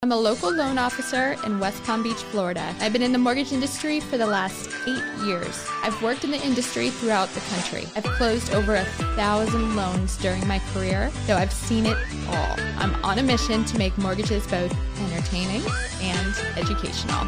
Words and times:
I'm 0.00 0.12
a 0.12 0.16
local 0.16 0.52
loan 0.52 0.78
officer 0.78 1.34
in 1.44 1.58
West 1.58 1.82
Palm 1.82 2.04
Beach, 2.04 2.22
Florida. 2.22 2.72
I've 2.78 2.92
been 2.92 3.02
in 3.02 3.10
the 3.10 3.18
mortgage 3.18 3.50
industry 3.50 3.98
for 3.98 4.16
the 4.16 4.28
last 4.28 4.70
eight 4.86 5.26
years. 5.26 5.66
I've 5.82 6.00
worked 6.00 6.22
in 6.22 6.30
the 6.30 6.40
industry 6.40 6.90
throughout 6.90 7.28
the 7.30 7.40
country. 7.40 7.84
I've 7.96 8.04
closed 8.04 8.54
over 8.54 8.76
a 8.76 8.84
thousand 9.16 9.74
loans 9.74 10.16
during 10.18 10.46
my 10.46 10.60
career, 10.72 11.10
so 11.26 11.34
I've 11.34 11.52
seen 11.52 11.84
it 11.84 11.96
all. 12.28 12.54
I'm 12.78 12.94
on 13.04 13.18
a 13.18 13.24
mission 13.24 13.64
to 13.64 13.76
make 13.76 13.98
mortgages 13.98 14.46
both 14.46 14.72
entertaining 15.00 15.62
and 16.00 16.36
educational. 16.56 17.26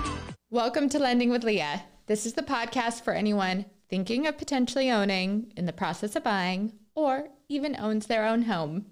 Welcome 0.51 0.89
to 0.91 1.01
Lending 1.01 1.31
with 1.31 1.43
Leah. 1.43 1.83
This 2.07 2.25
is 2.25 2.35
the 2.35 2.43
podcast 2.43 3.03
for 3.03 3.15
anyone 3.15 3.65
thinking 3.89 4.29
of 4.29 4.39
potentially 4.39 4.93
owning, 4.93 5.53
in 5.57 5.67
the 5.67 5.73
process 5.73 6.15
of 6.15 6.23
buying, 6.23 6.75
or 6.95 7.31
even 7.49 7.75
owns 7.75 8.07
their 8.07 8.25
own 8.25 8.43
home. 8.43 8.87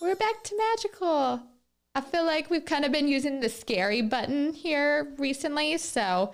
We're 0.00 0.16
back 0.16 0.42
to 0.44 0.56
magical. 0.56 1.42
I 1.94 2.00
feel 2.00 2.24
like 2.24 2.48
we've 2.48 2.64
kind 2.64 2.86
of 2.86 2.92
been 2.92 3.06
using 3.06 3.40
the 3.40 3.50
scary 3.50 4.00
button 4.00 4.54
here 4.54 5.12
recently. 5.18 5.76
So 5.76 6.32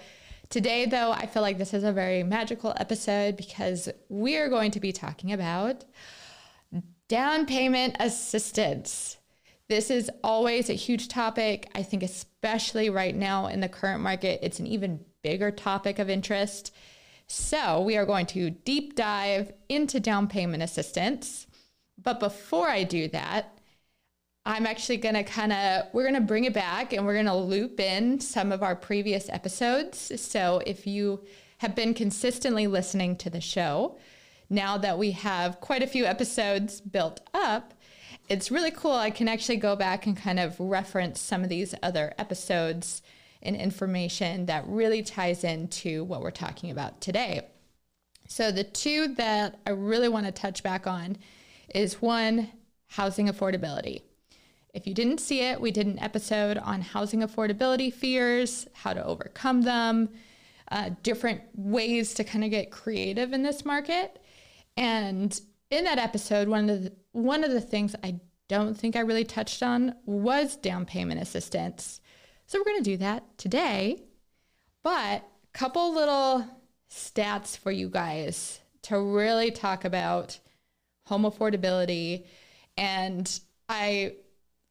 today, 0.51 0.87
though, 0.87 1.11
I 1.11 1.27
feel 1.27 1.43
like 1.43 1.59
this 1.59 1.75
is 1.75 1.83
a 1.83 1.91
very 1.91 2.23
magical 2.23 2.73
episode 2.77 3.37
because 3.37 3.89
we're 4.09 4.49
going 4.49 4.71
to 4.71 4.79
be 4.79 4.93
talking 4.93 5.33
about 5.33 5.85
down 7.09 7.45
payment 7.45 7.97
assistance. 7.99 9.17
This 9.69 9.91
is 9.91 10.13
always 10.23 10.71
a 10.71 10.75
huge 10.75 11.09
topic. 11.09 11.69
I 11.75 11.83
think, 11.83 12.05
especially 12.05 12.89
right 12.89 13.17
now 13.17 13.49
in 13.49 13.59
the 13.59 13.69
current 13.69 14.01
market, 14.01 14.39
it's 14.45 14.61
an 14.61 14.69
even 14.69 15.05
bigger 15.23 15.51
topic 15.51 15.99
of 15.99 16.09
interest. 16.09 16.73
So, 17.27 17.81
we 17.81 17.97
are 17.97 18.07
going 18.07 18.27
to 18.27 18.51
deep 18.51 18.95
dive 18.95 19.53
into 19.69 19.99
down 19.99 20.29
payment 20.29 20.63
assistance. 20.63 21.49
But 22.01 22.21
before 22.21 22.69
I 22.69 22.85
do 22.85 23.09
that, 23.09 23.56
I'm 24.47 24.65
actually 24.65 24.99
going 24.99 25.17
to 25.17 25.25
kind 25.25 25.53
of, 25.53 25.87
we're 25.93 26.05
going 26.05 26.15
to 26.15 26.21
bring 26.21 26.45
it 26.45 26.55
back 26.55 26.93
and 26.93 27.05
we're 27.05 27.15
going 27.15 27.27
to 27.27 27.35
loop 27.35 27.81
in 27.81 28.21
some 28.21 28.53
of 28.53 28.63
our 28.63 28.77
previous 28.77 29.29
episodes. 29.29 30.21
So 30.21 30.63
if 30.65 30.87
you 30.87 31.25
have 31.59 31.75
been 31.75 31.95
consistently 31.95 32.69
listening 32.69 33.17
to 33.17 33.29
the 33.29 33.41
show, 33.41 33.99
now 34.49 34.79
that 34.79 34.99
we 34.99 35.11
have 35.11 35.61
quite 35.61 35.83
a 35.83 35.87
few 35.89 36.05
episodes 36.05 36.81
built 36.81 37.21
up, 37.35 37.75
it's 38.29 38.53
really 38.53 38.71
cool. 38.71 38.93
I 38.93 39.11
can 39.11 39.27
actually 39.27 39.57
go 39.57 39.75
back 39.75 40.07
and 40.07 40.17
kind 40.17 40.39
of 40.39 40.55
reference 40.61 41.21
some 41.21 41.43
of 41.43 41.49
these 41.49 41.75
other 41.83 42.15
episodes 42.17 43.03
and 43.43 43.57
information 43.57 44.47
that 44.47 44.65
really 44.69 45.03
ties 45.03 45.43
into 45.43 46.05
what 46.05 46.21
we're 46.21 46.31
talking 46.31 46.71
about 46.71 47.01
today. 47.01 47.49
So, 48.29 48.51
the 48.51 48.65
two 48.65 49.15
that 49.15 49.61
I 49.67 49.71
really 49.71 50.09
want 50.09 50.27
to 50.27 50.33
touch 50.33 50.65
back 50.65 50.87
on 50.87 51.17
is 51.73 52.03
one, 52.03 52.51
housing 52.89 53.29
affordability. 53.29 54.03
If 54.77 54.87
you 54.87 54.93
didn't 54.93 55.21
see 55.21 55.41
it, 55.41 55.59
we 55.59 55.71
did 55.71 55.87
an 55.87 55.99
episode 56.01 56.59
on 56.59 56.83
housing 56.83 57.21
affordability 57.21 57.91
fears, 57.91 58.69
how 58.75 58.93
to 58.93 59.03
overcome 59.03 59.63
them, 59.63 60.11
uh, 60.71 60.91
different 61.03 61.41
ways 61.55 62.13
to 62.13 62.25
kind 62.25 62.45
of 62.45 62.51
get 62.51 62.71
creative 62.71 63.33
in 63.33 63.43
this 63.43 63.65
market. 63.65 64.23
And 64.77 65.41
in 65.71 65.85
that 65.85 65.97
episode, 65.99 66.49
one 66.49 66.69
of 66.69 66.83
the 66.83 66.93
one 67.13 67.43
of 67.43 67.53
the 67.53 67.61
things 67.61 67.97
I 68.05 68.21
don't 68.49 68.77
think 68.77 68.97
I 68.97 69.01
really 69.01 69.25
touched 69.25 69.63
on 69.63 69.95
was 70.05 70.57
down 70.57 70.85
payment 70.85 71.23
assistance. 71.23 72.03
So 72.47 72.59
we're 72.59 72.65
going 72.65 72.85
to 72.85 72.91
do 72.91 72.97
that 72.99 73.39
today. 73.39 74.03
But 74.83 75.23
a 75.23 75.59
couple 75.59 75.95
little 75.95 76.47
stats 76.91 77.57
for 77.57 77.73
you 77.73 77.89
guys 77.89 78.61
to 78.83 79.01
really 79.01 79.51
talk 79.51 79.87
about 79.87 80.39
home 81.07 81.23
affordability 81.23 82.27
and 82.77 83.41
I 83.71 84.17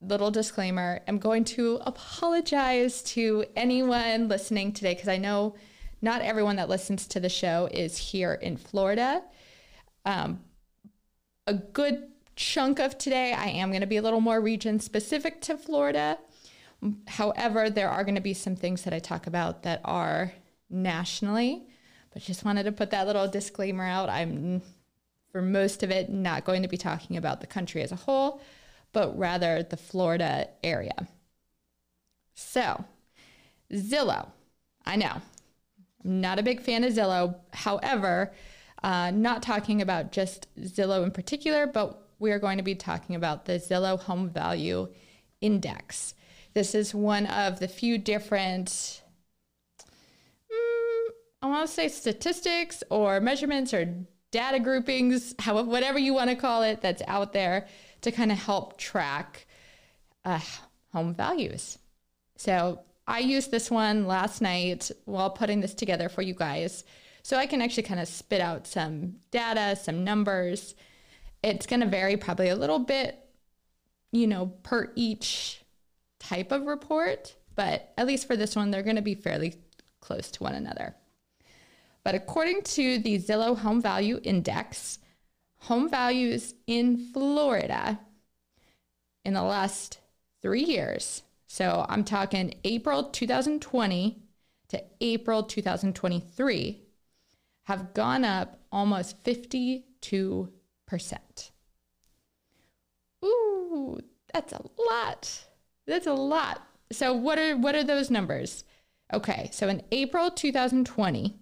little 0.08 0.32
disclaimer 0.32 1.02
I'm 1.08 1.18
going 1.18 1.44
to 1.46 1.80
apologize 1.86 3.02
to 3.04 3.46
anyone 3.56 4.28
listening 4.28 4.72
today 4.72 4.94
because 4.94 5.08
I 5.08 5.18
know 5.18 5.56
not 6.02 6.22
everyone 6.22 6.58
that 6.58 6.70
listens 6.70 7.08
to 7.08 7.20
the 7.20 7.30
show 7.30 7.68
is 7.72 7.98
here 7.98 8.34
in 8.34 8.58
Florida. 8.58 9.24
Um, 10.06 10.42
a 11.48 11.54
good 11.54 12.04
chunk 12.36 12.80
of 12.80 12.98
today, 12.98 13.34
I 13.34 13.48
am 13.48 13.70
going 13.70 13.82
to 13.82 13.88
be 13.88 13.98
a 13.98 14.02
little 14.02 14.22
more 14.22 14.40
region 14.42 14.80
specific 14.80 15.42
to 15.42 15.58
Florida. 15.58 16.18
However, 17.08 17.70
there 17.70 17.90
are 17.90 18.04
going 18.04 18.16
to 18.16 18.22
be 18.22 18.34
some 18.34 18.56
things 18.56 18.84
that 18.84 18.94
I 18.94 19.00
talk 19.00 19.26
about 19.26 19.64
that 19.64 19.82
are 19.86 20.34
nationally, 20.70 21.66
but 22.14 22.22
just 22.22 22.46
wanted 22.46 22.64
to 22.64 22.72
put 22.72 22.92
that 22.92 23.08
little 23.08 23.28
disclaimer 23.28 23.86
out. 23.86 24.10
I'm, 24.10 24.62
for 25.32 25.42
most 25.42 25.82
of 25.82 25.90
it, 25.90 26.10
not 26.10 26.46
going 26.46 26.62
to 26.62 26.68
be 26.68 26.78
talking 26.78 27.18
about 27.18 27.42
the 27.42 27.48
country 27.48 27.82
as 27.82 27.92
a 27.92 27.96
whole 27.96 28.42
but 28.96 29.20
rather 29.20 29.62
the 29.62 29.76
Florida 29.76 30.48
area. 30.64 31.10
So, 32.34 32.86
Zillow. 33.74 34.30
I 34.86 34.96
know. 34.96 35.22
I'm 36.02 36.22
not 36.22 36.40
a 36.40 36.44
big 36.44 36.62
fan 36.62 36.86
of 36.86 36.94
Zillow. 36.94 37.36
However, 37.52 38.32
uh, 38.84 39.12
not 39.12 39.44
talking 39.44 39.82
about 39.82 40.14
just 40.14 40.48
Zillow 40.62 41.04
in 41.04 41.12
particular, 41.12 41.68
but 41.68 42.08
we 42.20 42.32
are 42.32 42.40
going 42.40 42.56
to 42.56 42.64
be 42.64 42.74
talking 42.74 43.18
about 43.18 43.44
the 43.44 43.60
Zillow 43.60 44.00
Home 44.00 44.30
Value 44.30 44.88
Index. 45.42 46.14
This 46.54 46.74
is 46.74 46.96
one 46.96 47.26
of 47.26 47.60
the 47.60 47.68
few 47.68 47.98
different, 47.98 49.02
mm, 50.50 51.10
I 51.42 51.48
want 51.48 51.68
to 51.68 51.74
say 51.74 51.90
statistics 51.90 52.82
or 52.90 53.20
measurements 53.20 53.74
or 53.74 54.06
data 54.36 54.60
groupings, 54.60 55.34
however, 55.40 55.70
whatever 55.70 55.98
you 55.98 56.14
want 56.14 56.30
to 56.30 56.36
call 56.36 56.62
it, 56.62 56.82
that's 56.82 57.02
out 57.08 57.32
there 57.32 57.68
to 58.02 58.12
kind 58.12 58.34
of 58.34 58.38
help 58.38 58.78
track 58.78 59.48
uh, 60.26 60.42
home 60.92 61.14
values. 61.14 61.78
So 62.36 62.82
I 63.08 63.20
used 63.20 63.50
this 63.50 63.72
one 63.72 64.08
last 64.08 64.42
night 64.42 64.92
while 65.06 65.30
putting 65.30 65.62
this 65.62 65.74
together 65.74 66.10
for 66.10 66.22
you 66.22 66.34
guys. 66.34 66.84
So 67.24 67.38
I 67.38 67.46
can 67.46 67.62
actually 67.62 67.84
kind 67.84 68.02
of 68.02 68.10
spit 68.10 68.42
out 68.42 68.68
some 68.68 69.16
data, 69.32 69.78
some 69.82 70.04
numbers. 70.04 70.76
It's 71.42 71.66
going 71.66 71.80
to 71.80 71.88
vary 71.88 72.18
probably 72.18 72.50
a 72.50 72.58
little 72.58 72.80
bit, 72.80 73.18
you 74.12 74.28
know, 74.28 74.48
per 74.64 74.92
each 74.96 75.64
type 76.20 76.52
of 76.52 76.66
report, 76.66 77.38
but 77.56 77.94
at 77.98 78.06
least 78.06 78.28
for 78.28 78.36
this 78.36 78.54
one, 78.54 78.70
they're 78.70 78.84
going 78.84 78.98
to 78.98 79.02
be 79.02 79.16
fairly 79.16 79.56
close 80.02 80.30
to 80.32 80.44
one 80.44 80.56
another. 80.56 80.94
But 82.06 82.14
according 82.14 82.62
to 82.62 83.00
the 83.00 83.18
Zillow 83.18 83.58
Home 83.58 83.82
Value 83.82 84.20
Index, 84.24 85.00
home 85.58 85.90
values 85.90 86.54
in 86.68 86.98
Florida 87.12 88.00
in 89.26 89.34
the 89.34 89.42
last 89.42 90.00
three 90.44 90.64
years. 90.64 91.24
So 91.48 91.84
I'm 91.90 92.04
talking 92.04 92.54
April 92.64 93.06
2020 93.06 94.22
to 94.68 94.84
April 95.02 95.42
2023 95.42 96.84
have 97.64 97.94
gone 97.96 98.24
up 98.24 98.60
almost 98.72 99.24
52%. 99.24 99.82
Ooh, 103.24 104.00
that's 104.32 104.54
a 104.54 104.62
lot. 104.78 105.46
That's 105.88 106.06
a 106.06 106.14
lot. 106.14 106.62
So 106.92 107.14
what 107.14 107.40
are 107.40 107.58
what 107.58 107.74
are 107.74 107.84
those 107.84 108.12
numbers? 108.12 108.64
Okay, 109.12 109.50
so 109.52 109.68
in 109.68 109.82
April 109.92 110.30
2020, 110.30 111.40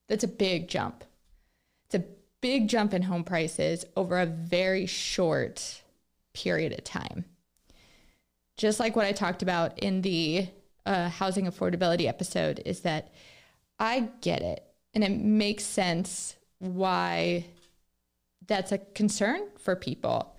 That's 0.08 0.24
a 0.24 0.28
big 0.28 0.68
jump. 0.68 1.04
It's 1.86 1.96
a 1.96 2.04
big 2.42 2.68
jump 2.68 2.94
in 2.94 3.02
home 3.04 3.24
prices 3.24 3.86
over 3.96 4.20
a 4.20 4.26
very 4.26 4.86
short 4.86 5.84
period 6.34 6.74
of 6.74 6.84
time. 6.84 7.24
Just 8.58 8.80
like 8.80 8.96
what 8.96 9.06
I 9.06 9.12
talked 9.12 9.42
about 9.42 9.80
in 9.80 10.02
the 10.02 10.48
uh, 10.86 11.10
housing 11.10 11.46
affordability 11.46 12.08
episode 12.08 12.62
is 12.66 12.82
that 12.82 13.14
I 13.80 14.10
get 14.22 14.42
it 14.42 14.64
and 14.94 15.04
it 15.04 15.12
makes 15.12 15.64
sense 15.64 16.36
why 16.60 17.46
that's 18.48 18.72
a 18.72 18.78
concern 18.78 19.42
for 19.58 19.76
people. 19.76 20.36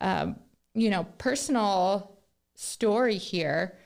Um, 0.00 0.36
you 0.74 0.90
know, 0.90 1.04
personal 1.18 2.18
story 2.56 3.16
here. 3.16 3.78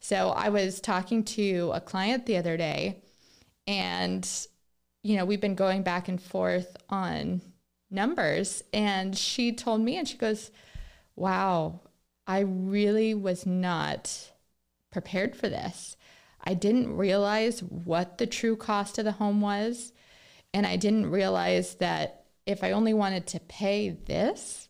So 0.00 0.30
I 0.30 0.50
was 0.50 0.80
talking 0.80 1.24
to 1.24 1.70
a 1.74 1.80
client 1.80 2.26
the 2.26 2.36
other 2.36 2.56
day, 2.56 3.02
and 3.66 4.28
you 5.02 5.16
know, 5.16 5.24
we've 5.24 5.40
been 5.40 5.54
going 5.54 5.82
back 5.82 6.08
and 6.08 6.20
forth 6.20 6.76
on 6.90 7.40
numbers, 7.90 8.62
and 8.74 9.16
she 9.16 9.52
told 9.52 9.80
me, 9.80 9.96
and 9.96 10.06
she 10.06 10.18
goes, 10.18 10.50
"Wow, 11.16 11.80
I 12.26 12.40
really 12.40 13.14
was 13.14 13.46
not." 13.46 14.32
prepared 14.94 15.34
for 15.34 15.48
this. 15.48 15.96
I 16.42 16.54
didn't 16.54 16.96
realize 16.96 17.62
what 17.62 18.16
the 18.16 18.26
true 18.26 18.56
cost 18.56 18.96
of 18.96 19.04
the 19.04 19.12
home 19.12 19.40
was. 19.40 19.92
And 20.54 20.64
I 20.66 20.76
didn't 20.76 21.10
realize 21.10 21.74
that 21.76 22.26
if 22.46 22.62
I 22.62 22.70
only 22.70 22.94
wanted 22.94 23.26
to 23.26 23.40
pay 23.40 23.90
this, 23.90 24.68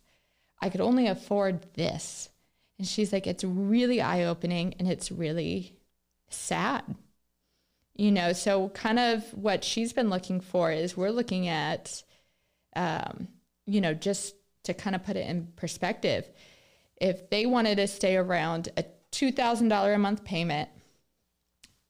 I 0.60 0.70
could 0.70 0.80
only 0.80 1.06
afford 1.06 1.74
this. 1.74 2.30
And 2.78 2.88
she's 2.88 3.12
like, 3.12 3.26
it's 3.26 3.44
really 3.44 4.00
eye 4.00 4.24
opening 4.24 4.74
and 4.78 4.88
it's 4.88 5.12
really 5.12 5.76
sad. 6.30 6.82
You 7.94 8.10
know, 8.10 8.32
so 8.32 8.70
kind 8.70 8.98
of 8.98 9.22
what 9.34 9.62
she's 9.62 9.92
been 9.92 10.08
looking 10.08 10.40
for 10.40 10.72
is 10.72 10.96
we're 10.96 11.10
looking 11.10 11.48
at, 11.48 12.02
um, 12.74 13.28
you 13.66 13.80
know, 13.82 13.92
just 13.92 14.34
to 14.64 14.72
kind 14.72 14.96
of 14.96 15.04
put 15.04 15.16
it 15.16 15.28
in 15.28 15.48
perspective, 15.54 16.26
if 17.04 17.28
they 17.28 17.44
wanted 17.44 17.76
to 17.76 17.86
stay 17.86 18.16
around 18.16 18.70
a 18.78 18.84
$2,000 19.12 19.94
a 19.94 19.98
month 19.98 20.24
payment, 20.24 20.70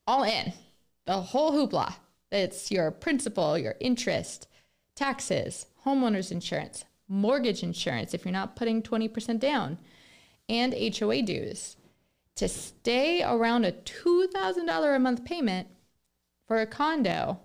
all 0.09 0.25
in, 0.25 0.53
the 1.07 1.21
whole 1.21 1.53
hoopla. 1.53 1.95
It's 2.33 2.73
your 2.73 2.91
principal, 2.91 3.57
your 3.57 3.77
interest, 3.79 4.49
taxes, 4.97 5.67
homeowners 5.87 6.33
insurance, 6.33 6.85
mortgage 7.07 7.63
insurance 7.63 8.13
if 8.13 8.25
you're 8.25 8.33
not 8.33 8.57
putting 8.57 8.83
20% 8.83 9.39
down, 9.39 9.79
and 10.49 10.75
HOA 10.75 11.23
dues. 11.23 11.77
To 12.35 12.49
stay 12.49 13.23
around 13.23 13.65
a 13.65 13.71
$2,000 13.71 14.97
a 14.97 14.99
month 14.99 15.25
payment 15.25 15.69
for 16.49 16.59
a 16.61 16.67
condo, 16.67 17.39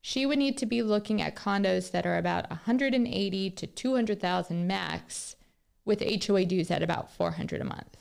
she 0.00 0.26
would 0.26 0.38
need 0.38 0.58
to 0.58 0.66
be 0.66 0.82
looking 0.82 1.22
at 1.22 1.36
condos 1.36 1.92
that 1.92 2.06
are 2.06 2.18
about 2.18 2.50
180 2.50 3.50
to 3.50 3.66
200,000 3.68 4.66
max 4.66 5.36
with 5.84 6.02
HOA 6.26 6.44
dues 6.44 6.70
at 6.70 6.82
about 6.82 7.12
400 7.12 7.60
a 7.60 7.64
month. 7.64 7.96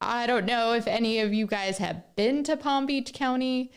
I 0.00 0.26
don't 0.26 0.44
know 0.44 0.72
if 0.72 0.86
any 0.86 1.20
of 1.20 1.32
you 1.32 1.46
guys 1.46 1.78
have 1.78 2.02
been 2.16 2.44
to 2.44 2.56
Palm 2.56 2.86
Beach 2.86 3.12
County. 3.12 3.72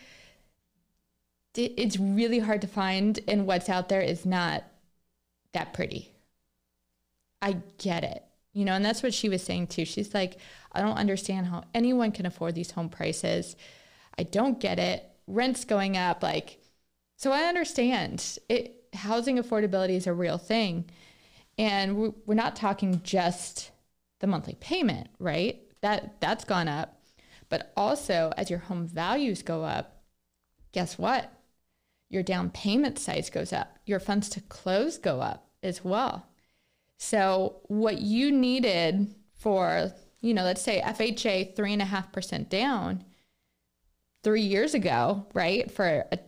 It's 1.55 1.97
really 1.97 2.39
hard 2.39 2.61
to 2.61 2.67
find, 2.67 3.19
and 3.27 3.47
what's 3.47 3.69
out 3.69 3.89
there 3.89 4.01
is 4.01 4.25
not 4.25 4.63
that 5.53 5.73
pretty. 5.73 6.11
I 7.41 7.57
get 7.77 8.03
it. 8.03 8.23
You 8.53 8.65
know, 8.65 8.73
and 8.73 8.83
that's 8.83 9.03
what 9.03 9.13
she 9.13 9.29
was 9.29 9.43
saying 9.43 9.67
too. 9.67 9.85
She's 9.85 10.13
like, 10.13 10.37
I 10.71 10.81
don't 10.81 10.97
understand 10.97 11.47
how 11.47 11.63
anyone 11.73 12.11
can 12.11 12.25
afford 12.25 12.55
these 12.55 12.71
home 12.71 12.89
prices. 12.89 13.55
I 14.17 14.23
don't 14.23 14.59
get 14.59 14.79
it. 14.79 15.03
Rent's 15.27 15.63
going 15.63 15.95
up. 15.95 16.23
Like, 16.23 16.59
so 17.15 17.31
I 17.31 17.43
understand 17.43 18.39
it. 18.49 18.73
Housing 18.93 19.37
affordability 19.37 19.91
is 19.91 20.07
a 20.07 20.13
real 20.13 20.37
thing. 20.37 20.89
And 21.57 22.13
we're 22.25 22.35
not 22.35 22.55
talking 22.55 23.01
just 23.03 23.71
the 24.19 24.27
monthly 24.27 24.55
payment, 24.59 25.09
right? 25.19 25.61
that 25.81 26.19
that's 26.19 26.43
gone 26.43 26.67
up. 26.67 27.01
But 27.49 27.71
also 27.77 28.33
as 28.37 28.49
your 28.49 28.59
home 28.59 28.87
values 28.87 29.41
go 29.41 29.63
up, 29.63 30.01
guess 30.73 30.97
what? 30.97 31.31
Your 32.09 32.23
down 32.23 32.49
payment 32.49 32.99
size 32.99 33.29
goes 33.29 33.53
up. 33.53 33.79
Your 33.85 33.99
funds 33.99 34.29
to 34.29 34.41
close 34.41 34.97
go 34.97 35.21
up 35.21 35.49
as 35.63 35.83
well. 35.83 36.27
So 36.97 37.61
what 37.67 37.99
you 37.99 38.31
needed 38.31 39.13
for, 39.33 39.91
you 40.21 40.33
know, 40.33 40.43
let's 40.43 40.61
say 40.61 40.81
FHA 40.81 41.55
three 41.55 41.73
and 41.73 41.81
a 41.81 41.85
half 41.85 42.11
percent 42.11 42.49
down 42.49 43.03
three 44.23 44.41
years 44.41 44.73
ago, 44.73 45.27
right? 45.33 45.71
For 45.71 46.05
a 46.11 46.19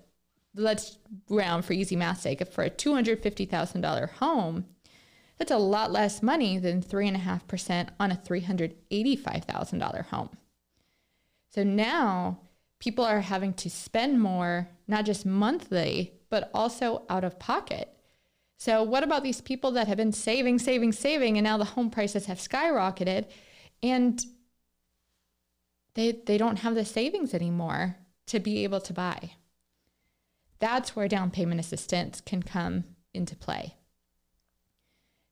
let's 0.55 0.97
round 1.29 1.65
for 1.65 1.73
easy 1.73 1.95
math 1.95 2.21
sake, 2.21 2.45
for 2.51 2.63
a 2.63 2.69
two 2.69 2.93
hundred 2.93 3.21
fifty 3.23 3.45
thousand 3.45 3.81
dollar 3.81 4.07
home, 4.07 4.65
that's 5.39 5.51
a 5.51 5.57
lot 5.57 5.91
less 5.91 6.21
money 6.21 6.59
than 6.59 6.83
3.5% 6.83 7.89
on 7.99 8.11
a 8.11 8.15
$385,000 8.15 10.05
home. 10.07 10.29
So 11.49 11.63
now 11.63 12.41
people 12.79 13.05
are 13.05 13.21
having 13.21 13.53
to 13.53 13.69
spend 13.69 14.21
more, 14.21 14.67
not 14.87 15.05
just 15.05 15.25
monthly, 15.25 16.13
but 16.29 16.51
also 16.53 17.05
out 17.09 17.23
of 17.23 17.39
pocket. 17.39 17.95
So, 18.57 18.83
what 18.83 19.03
about 19.03 19.23
these 19.23 19.39
people 19.39 19.71
that 19.71 19.87
have 19.87 19.95
been 19.95 20.11
saving, 20.11 20.59
saving, 20.59 20.91
saving, 20.91 21.37
and 21.37 21.45
now 21.45 21.57
the 21.57 21.63
home 21.63 21.89
prices 21.89 22.25
have 22.25 22.39
skyrocketed 22.39 23.25
and 23.81 24.21
they, 25.93 26.11
they 26.25 26.37
don't 26.37 26.57
have 26.57 26.75
the 26.75 26.83
savings 26.83 27.33
anymore 27.33 27.95
to 28.27 28.41
be 28.41 28.65
able 28.65 28.81
to 28.81 28.91
buy? 28.91 29.31
That's 30.59 30.93
where 30.93 31.07
down 31.07 31.31
payment 31.31 31.61
assistance 31.61 32.19
can 32.19 32.43
come 32.43 32.83
into 33.13 33.37
play. 33.37 33.75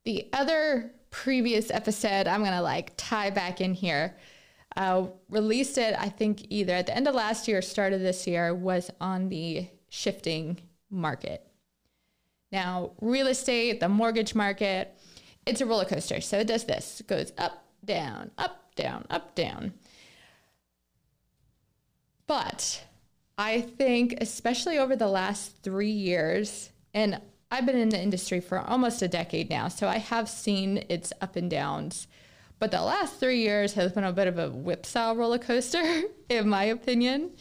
The 0.08 0.30
other 0.32 0.94
previous 1.10 1.70
episode, 1.70 2.28
I'm 2.28 2.40
going 2.40 2.54
to 2.54 2.62
like 2.62 2.94
tie 2.96 3.30
back 3.30 3.60
in 3.60 3.74
here. 3.74 4.16
Uh, 4.78 5.08
released 5.30 5.78
it, 5.78 5.96
I 6.00 6.08
think, 6.08 6.46
either 6.50 6.72
at 6.72 6.86
the 6.86 6.96
end 6.96 7.10
of 7.10 7.14
last 7.14 7.46
year 7.46 7.58
or 7.58 7.62
start 7.62 7.92
of 7.92 8.00
this 8.00 8.26
year, 8.26 8.56
was 8.56 8.90
on 9.02 9.28
the 9.28 9.68
shifting 9.90 10.62
market. 10.90 11.46
Now, 12.54 12.92
real 13.02 13.28
estate, 13.28 13.82
the 13.82 13.90
mortgage 13.90 14.34
market, 14.34 14.98
it's 15.46 15.60
a 15.60 15.66
roller 15.66 15.84
coaster. 15.84 16.22
So 16.22 16.40
it 16.40 16.48
does 16.48 16.64
this 16.64 17.02
it 17.02 17.08
goes 17.08 17.34
up, 17.38 17.66
down, 17.84 18.32
up, 18.38 18.74
down, 18.76 19.06
up, 19.10 19.36
down. 19.36 19.74
But 22.28 22.82
I 23.38 23.60
think, 23.60 24.20
especially 24.22 24.78
over 24.78 24.96
the 24.96 25.10
last 25.10 25.58
three 25.64 25.92
years, 25.92 26.70
and 26.94 27.20
I've 27.50 27.66
been 27.66 27.78
in 27.78 27.90
the 27.90 28.02
industry 28.02 28.42
for 28.42 28.60
almost 28.60 29.02
a 29.02 29.08
decade 29.08 29.50
now, 29.50 29.70
so 29.70 29.88
I 29.88 29.98
have 29.98 30.28
seen 30.28 30.84
its 30.90 31.14
up 31.22 31.36
and 31.36 31.50
downs. 31.50 32.08
But 32.60 32.72
the 32.72 32.82
last 32.82 33.20
three 33.20 33.42
years 33.42 33.74
has 33.74 33.92
been 33.92 34.04
a 34.04 34.12
bit 34.12 34.28
of 34.28 34.38
a 34.38 34.50
whipsaw 34.50 35.14
roller 35.14 35.38
coaster, 35.38 36.04
in 36.30 36.50
my 36.50 36.66
opinion. 36.66 37.32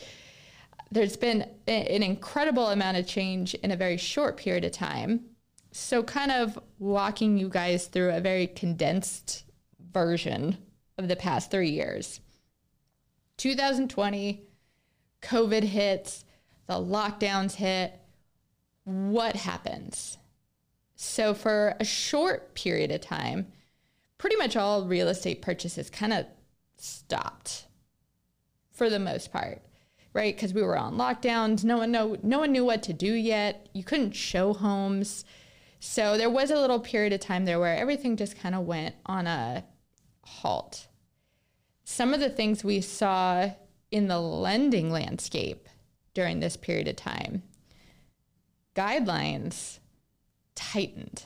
There's 0.93 1.17
been 1.17 1.49
an 1.67 2.03
incredible 2.03 2.69
amount 2.69 2.99
of 2.99 3.06
change 3.06 3.55
in 3.55 3.73
a 3.73 3.76
very 3.76 3.97
short 3.97 4.37
period 4.37 4.64
of 4.64 4.73
time. 4.73 5.25
So, 5.73 6.03
kind 6.03 6.31
of 6.31 6.58
walking 6.79 7.37
you 7.37 7.49
guys 7.49 7.87
through 7.87 8.11
a 8.11 8.20
very 8.20 8.47
condensed 8.47 9.44
version 9.93 10.56
of 10.97 11.08
the 11.08 11.17
past 11.17 11.50
three 11.50 11.70
years. 11.70 12.20
2020, 13.38 14.43
COVID 15.23 15.64
hits, 15.64 16.25
the 16.67 16.75
lockdowns 16.75 17.55
hit, 17.55 18.00
what 18.86 19.34
happens? 19.34 20.16
So, 20.94 21.34
for 21.34 21.74
a 21.80 21.84
short 21.84 22.54
period 22.54 22.92
of 22.92 23.00
time, 23.00 23.48
pretty 24.16 24.36
much 24.36 24.56
all 24.56 24.86
real 24.86 25.08
estate 25.08 25.42
purchases 25.42 25.90
kind 25.90 26.12
of 26.12 26.24
stopped 26.76 27.66
for 28.70 28.88
the 28.88 29.00
most 29.00 29.32
part, 29.32 29.60
right? 30.12 30.34
Because 30.34 30.54
we 30.54 30.62
were 30.62 30.78
on 30.78 30.96
lockdowns. 30.96 31.64
No 31.64 31.78
one 31.78 31.90
know, 31.90 32.16
no 32.22 32.38
one 32.38 32.52
knew 32.52 32.64
what 32.64 32.84
to 32.84 32.92
do 32.92 33.12
yet. 33.12 33.68
You 33.72 33.82
couldn't 33.82 34.12
show 34.12 34.52
homes. 34.52 35.24
So 35.81 36.16
there 36.16 36.31
was 36.31 36.52
a 36.52 36.60
little 36.60 36.81
period 36.81 37.12
of 37.12 37.20
time 37.20 37.44
there 37.44 37.58
where 37.58 37.76
everything 37.76 38.16
just 38.16 38.38
kind 38.38 38.55
of 38.55 38.66
went 38.66 38.94
on 39.05 39.26
a 39.26 39.64
halt. 40.22 40.86
Some 41.82 42.14
of 42.14 42.20
the 42.20 42.31
things 42.31 42.62
we 42.62 42.81
saw 42.81 43.50
in 43.90 44.06
the 44.06 44.20
lending 44.20 44.90
landscape 44.90 45.69
during 46.14 46.38
this 46.38 46.56
period 46.56 46.86
of 46.86 46.96
time 46.96 47.43
guidelines 48.76 49.78
tightened, 50.54 51.24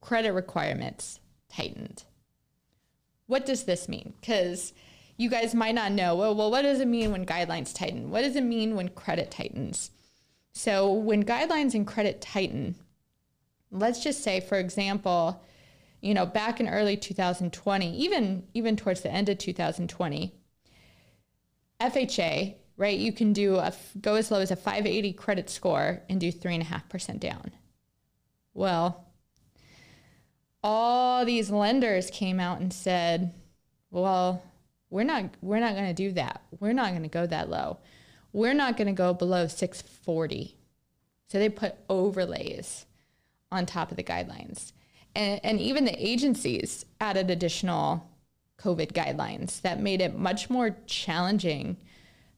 credit 0.00 0.32
requirements 0.32 1.18
tightened. 1.48 2.04
What 3.26 3.46
does 3.46 3.64
this 3.64 3.88
mean? 3.88 4.14
Because 4.20 4.72
you 5.16 5.30
guys 5.30 5.54
might 5.54 5.74
not 5.74 5.92
know, 5.92 6.14
well, 6.14 6.34
well, 6.34 6.50
what 6.50 6.62
does 6.62 6.80
it 6.80 6.88
mean 6.88 7.12
when 7.12 7.26
guidelines 7.26 7.74
tighten? 7.74 8.10
What 8.10 8.22
does 8.22 8.36
it 8.36 8.44
mean 8.44 8.76
when 8.76 8.88
credit 8.88 9.30
tightens? 9.30 9.90
So, 10.52 10.92
when 10.92 11.24
guidelines 11.24 11.74
and 11.74 11.86
credit 11.86 12.20
tighten, 12.20 12.74
let's 13.70 14.02
just 14.02 14.22
say, 14.22 14.40
for 14.40 14.58
example, 14.58 15.42
you 16.00 16.12
know, 16.12 16.26
back 16.26 16.60
in 16.60 16.68
early 16.68 16.96
2020, 16.96 17.96
even 17.96 18.44
even 18.52 18.76
towards 18.76 19.02
the 19.02 19.10
end 19.10 19.28
of 19.28 19.38
2020, 19.38 20.34
FHA 21.80 22.54
right? 22.80 22.98
You 22.98 23.12
can 23.12 23.34
do 23.34 23.56
a 23.56 23.74
go 24.00 24.14
as 24.14 24.30
low 24.30 24.40
as 24.40 24.50
a 24.50 24.56
580 24.56 25.12
credit 25.12 25.50
score 25.50 26.00
and 26.08 26.18
do 26.18 26.32
three 26.32 26.54
and 26.54 26.62
a 26.62 26.66
half 26.66 26.88
percent 26.88 27.20
down. 27.20 27.50
Well, 28.54 29.04
all 30.64 31.26
these 31.26 31.50
lenders 31.50 32.10
came 32.10 32.40
out 32.40 32.58
and 32.60 32.72
said, 32.72 33.34
"Well, 33.90 34.42
we're 34.88 35.04
not 35.04 35.24
we're 35.42 35.60
not 35.60 35.74
going 35.74 35.88
to 35.88 35.92
do 35.94 36.12
that. 36.12 36.40
We're 36.58 36.72
not 36.72 36.90
going 36.90 37.02
to 37.02 37.08
go 37.10 37.26
that 37.26 37.50
low. 37.50 37.76
We're 38.32 38.54
not 38.54 38.78
going 38.78 38.88
to 38.88 38.94
go 38.94 39.12
below 39.12 39.46
640." 39.46 40.56
So 41.28 41.38
they 41.38 41.50
put 41.50 41.74
overlays 41.90 42.86
on 43.52 43.66
top 43.66 43.90
of 43.90 43.98
the 43.98 44.02
guidelines. 44.02 44.72
And, 45.14 45.40
and 45.44 45.60
even 45.60 45.84
the 45.84 46.08
agencies 46.08 46.86
added 46.98 47.30
additional 47.30 48.08
COVID 48.58 48.92
guidelines 48.92 49.60
that 49.60 49.80
made 49.80 50.00
it 50.00 50.18
much 50.18 50.48
more 50.48 50.76
challenging 50.86 51.76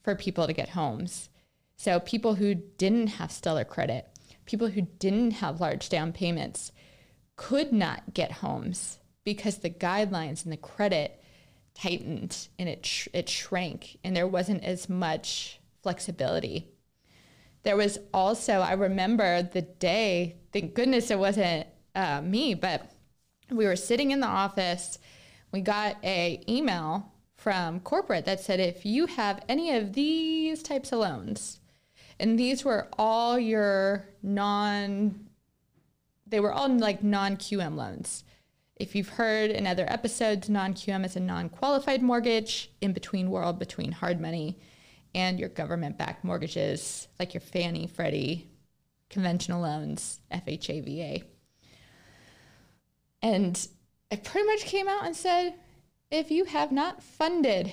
for 0.02 0.14
people 0.14 0.47
to 0.47 0.52
get 0.52 0.71
homes. 0.71 1.28
So 1.76 2.00
people 2.00 2.37
who 2.37 2.54
didn't 2.54 3.09
have 3.09 3.32
stellar 3.32 3.64
credit, 3.64 4.06
people 4.47 4.68
who 4.68 4.82
didn't 4.82 5.32
have 5.32 5.61
large 5.61 5.88
down 5.88 6.12
payments 6.12 6.73
could 7.37 7.73
not 7.73 8.14
get 8.14 8.32
homes 8.32 8.99
because 9.25 9.59
the 9.59 9.71
guidelines 9.71 10.44
and 10.44 10.52
the 10.52 10.56
credit 10.56 11.21
tightened 11.75 12.49
and 12.59 12.68
it 12.68 12.85
sh- 12.85 13.09
it 13.12 13.28
shrank 13.28 13.99
and 14.04 14.14
there 14.14 14.26
wasn't 14.26 14.62
as 14.62 14.88
much 14.88 15.61
flexibility. 15.82 16.68
There 17.62 17.76
was 17.76 17.99
also 18.12 18.61
I 18.61 18.73
remember 18.73 19.42
the 19.42 19.62
day. 19.62 20.37
Thank 20.52 20.75
goodness 20.75 21.11
it 21.11 21.18
wasn't 21.18 21.66
uh, 21.94 22.21
me, 22.21 22.54
but 22.54 22.90
we 23.50 23.66
were 23.66 23.76
sitting 23.76 24.11
in 24.11 24.21
the 24.21 24.26
office. 24.26 24.99
We 25.50 25.61
got 25.61 25.97
a 26.02 26.42
email 26.49 27.12
from 27.42 27.80
corporate 27.80 28.25
that 28.25 28.38
said 28.38 28.61
if 28.61 28.87
you 28.87 29.06
have 29.06 29.44
any 29.49 29.75
of 29.75 29.94
these 29.94 30.62
types 30.62 30.92
of 30.92 31.00
loans, 31.00 31.58
and 32.20 32.38
these 32.38 32.64
were 32.64 32.88
all 32.96 33.37
your 33.38 34.06
non 34.22 35.26
they 36.26 36.40
were 36.40 36.52
all 36.52 36.68
like 36.68 37.02
non 37.02 37.37
QM 37.37 37.75
loans. 37.75 38.25
If 38.76 38.94
you've 38.94 39.08
heard 39.11 39.50
in 39.50 39.66
other 39.66 39.84
episodes, 39.90 40.49
non 40.49 40.72
QM 40.72 41.04
is 41.04 41.16
a 41.16 41.20
non 41.20 41.49
qualified 41.49 42.00
mortgage, 42.00 42.70
in 42.80 42.92
between 42.92 43.30
world 43.30 43.58
between 43.58 43.92
hard 43.92 44.20
money 44.20 44.58
and 45.14 45.38
your 45.38 45.49
government 45.50 45.99
backed 45.99 46.25
mortgages, 46.25 47.08
like 47.18 47.34
your 47.34 47.40
Fannie, 47.40 47.87
Freddie, 47.87 48.49
conventional 49.11 49.61
loans, 49.61 50.20
FHA, 50.32 50.84
VA. 50.84 51.25
And 53.20 53.68
I 54.11 54.16
pretty 54.16 54.46
much 54.46 54.61
came 54.61 54.88
out 54.88 55.04
and 55.04 55.14
said, 55.14 55.54
if 56.12 56.31
you 56.31 56.45
have 56.45 56.71
not 56.71 57.02
funded, 57.02 57.73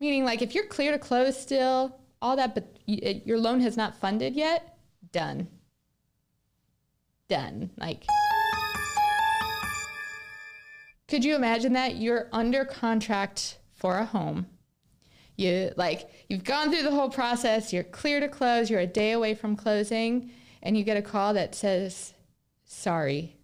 meaning 0.00 0.24
like 0.24 0.40
if 0.40 0.54
you're 0.54 0.66
clear 0.66 0.92
to 0.92 0.98
close 0.98 1.38
still, 1.38 1.98
all 2.22 2.36
that, 2.36 2.54
but 2.54 2.78
your 2.86 3.38
loan 3.38 3.60
has 3.60 3.76
not 3.76 3.96
funded 3.96 4.34
yet, 4.34 4.78
done. 5.12 5.48
Done. 7.28 7.70
Like, 7.76 8.06
could 11.08 11.24
you 11.24 11.34
imagine 11.34 11.72
that 11.72 11.96
you're 11.96 12.28
under 12.32 12.64
contract 12.64 13.58
for 13.74 13.98
a 13.98 14.04
home? 14.04 14.46
You 15.36 15.72
like 15.76 16.08
you've 16.28 16.44
gone 16.44 16.70
through 16.70 16.84
the 16.84 16.92
whole 16.92 17.10
process, 17.10 17.72
you're 17.72 17.82
clear 17.82 18.20
to 18.20 18.28
close, 18.28 18.70
you're 18.70 18.80
a 18.80 18.86
day 18.86 19.10
away 19.10 19.34
from 19.34 19.56
closing, 19.56 20.30
and 20.62 20.78
you 20.78 20.84
get 20.84 20.96
a 20.96 21.02
call 21.02 21.34
that 21.34 21.56
says, 21.56 22.14
"Sorry, 22.64 23.36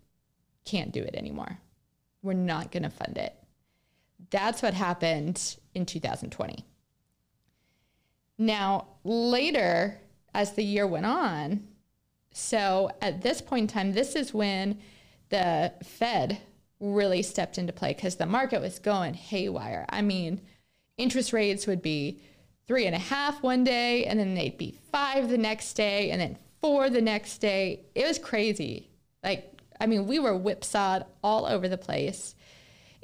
can't 0.65 0.93
do 0.93 1.03
it 1.03 1.17
anymore. 1.17 1.59
We're 2.23 2.35
not 2.35 2.71
going 2.71 2.85
to 2.85 2.91
fund 2.91 3.19
it." 3.19 3.40
That's 4.31 4.63
what 4.63 4.75
happened 4.75 5.57
in 5.75 5.87
2020. 5.87 6.65
Now, 8.39 8.87
later, 9.05 10.01
as 10.35 10.53
the 10.55 10.65
year 10.65 10.87
went 10.87 11.07
on, 11.07 11.67
so 12.33 12.91
at 13.03 13.23
this 13.23 13.43
point 13.43 13.63
in 13.71 13.75
time, 13.75 13.93
this 13.93 14.15
is 14.15 14.33
when 14.33 14.79
the 15.29 15.73
Fed 15.83 16.41
really 16.79 17.23
stepped 17.23 17.59
into 17.59 17.73
play 17.73 17.93
because 17.93 18.17
the 18.17 18.27
market 18.27 18.61
was 18.61 18.79
going 18.79 19.15
haywire. 19.15 19.85
I 19.91 20.01
mean, 20.03 20.41
interest 20.97 21.33
rates 21.33 21.67
would 21.67 21.83
be 21.83 22.23
three 22.67 22.87
and 22.87 22.95
a 22.95 23.01
half 23.01 23.43
one 23.43 23.65
day, 23.65 24.07
and 24.07 24.19
then 24.19 24.35
they'd 24.35 24.57
be 24.57 24.79
five 24.93 25.29
the 25.29 25.39
next 25.39 25.75
day, 25.75 26.11
and 26.11 26.21
then 26.21 26.39
four 26.61 26.89
the 26.89 27.03
next 27.03 27.39
day. 27.39 27.81
It 27.95 28.07
was 28.07 28.19
crazy. 28.19 28.89
Like, 29.23 29.61
I 29.81 29.87
mean, 29.87 30.07
we 30.07 30.19
were 30.19 30.37
whipsawed 30.37 31.05
all 31.23 31.47
over 31.47 31.69
the 31.69 31.77
place 31.77 32.35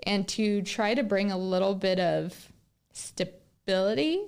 and 0.02 0.26
to 0.28 0.62
try 0.62 0.94
to 0.94 1.02
bring 1.02 1.30
a 1.30 1.38
little 1.38 1.74
bit 1.74 1.98
of 1.98 2.52
stability, 2.92 4.22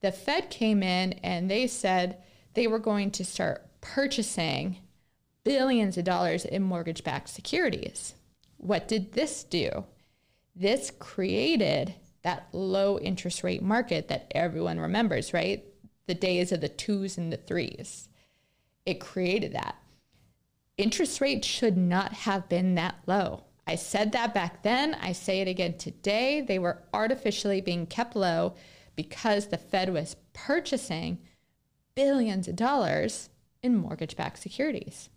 the 0.00 0.12
Fed 0.12 0.50
came 0.50 0.82
in 0.82 1.14
and 1.24 1.50
they 1.50 1.66
said 1.66 2.18
they 2.54 2.66
were 2.66 2.78
going 2.78 3.10
to 3.12 3.24
start 3.24 3.66
purchasing 3.80 4.78
billions 5.44 5.96
of 5.98 6.04
dollars 6.04 6.44
in 6.44 6.62
mortgage 6.62 7.04
backed 7.04 7.28
securities. 7.28 8.14
What 8.58 8.88
did 8.88 9.12
this 9.12 9.44
do? 9.44 9.84
This 10.54 10.92
created 10.98 11.94
that 12.22 12.48
low 12.52 12.98
interest 12.98 13.42
rate 13.42 13.62
market 13.62 14.08
that 14.08 14.30
everyone 14.32 14.78
remembers, 14.78 15.32
right? 15.32 15.64
The 16.06 16.14
days 16.14 16.52
of 16.52 16.60
the 16.60 16.68
twos 16.68 17.18
and 17.18 17.32
the 17.32 17.36
threes. 17.36 18.08
It 18.86 19.00
created 19.00 19.52
that. 19.52 19.76
Interest 20.76 21.20
rates 21.20 21.46
should 21.46 21.76
not 21.76 22.12
have 22.12 22.48
been 22.48 22.74
that 22.76 22.96
low. 23.06 23.44
I 23.66 23.76
said 23.76 24.12
that 24.12 24.34
back 24.34 24.62
then. 24.62 24.94
I 24.94 25.12
say 25.12 25.40
it 25.40 25.48
again 25.48 25.78
today. 25.78 26.40
They 26.40 26.58
were 26.58 26.82
artificially 26.92 27.60
being 27.60 27.86
kept 27.86 28.16
low 28.16 28.54
because 28.96 29.48
the 29.48 29.56
Fed 29.56 29.92
was 29.92 30.16
purchasing 30.32 31.18
billions 31.94 32.48
of 32.48 32.56
dollars 32.56 33.30
in 33.62 33.76
mortgage 33.76 34.16
backed 34.16 34.38
securities. 34.38 35.08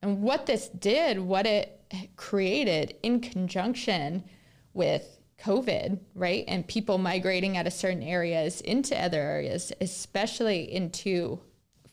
And 0.00 0.22
what 0.22 0.46
this 0.46 0.68
did, 0.68 1.20
what 1.20 1.46
it 1.46 1.80
created 2.16 2.96
in 3.02 3.20
conjunction 3.20 4.24
with 4.72 5.18
COVID, 5.38 5.98
right? 6.14 6.44
And 6.48 6.66
people 6.66 6.98
migrating 6.98 7.56
out 7.56 7.66
of 7.66 7.72
certain 7.72 8.02
areas 8.02 8.60
into 8.60 9.00
other 9.00 9.20
areas, 9.20 9.72
especially 9.80 10.72
into 10.72 11.40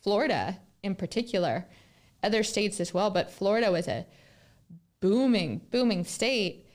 Florida 0.01 0.59
in 0.81 0.95
particular, 0.95 1.65
other 2.23 2.43
states 2.43 2.79
as 2.79 2.93
well. 2.93 3.09
But 3.09 3.31
Florida 3.31 3.71
was 3.71 3.87
a 3.87 4.05
booming, 4.99 5.61
booming 5.71 6.03
state 6.03 6.65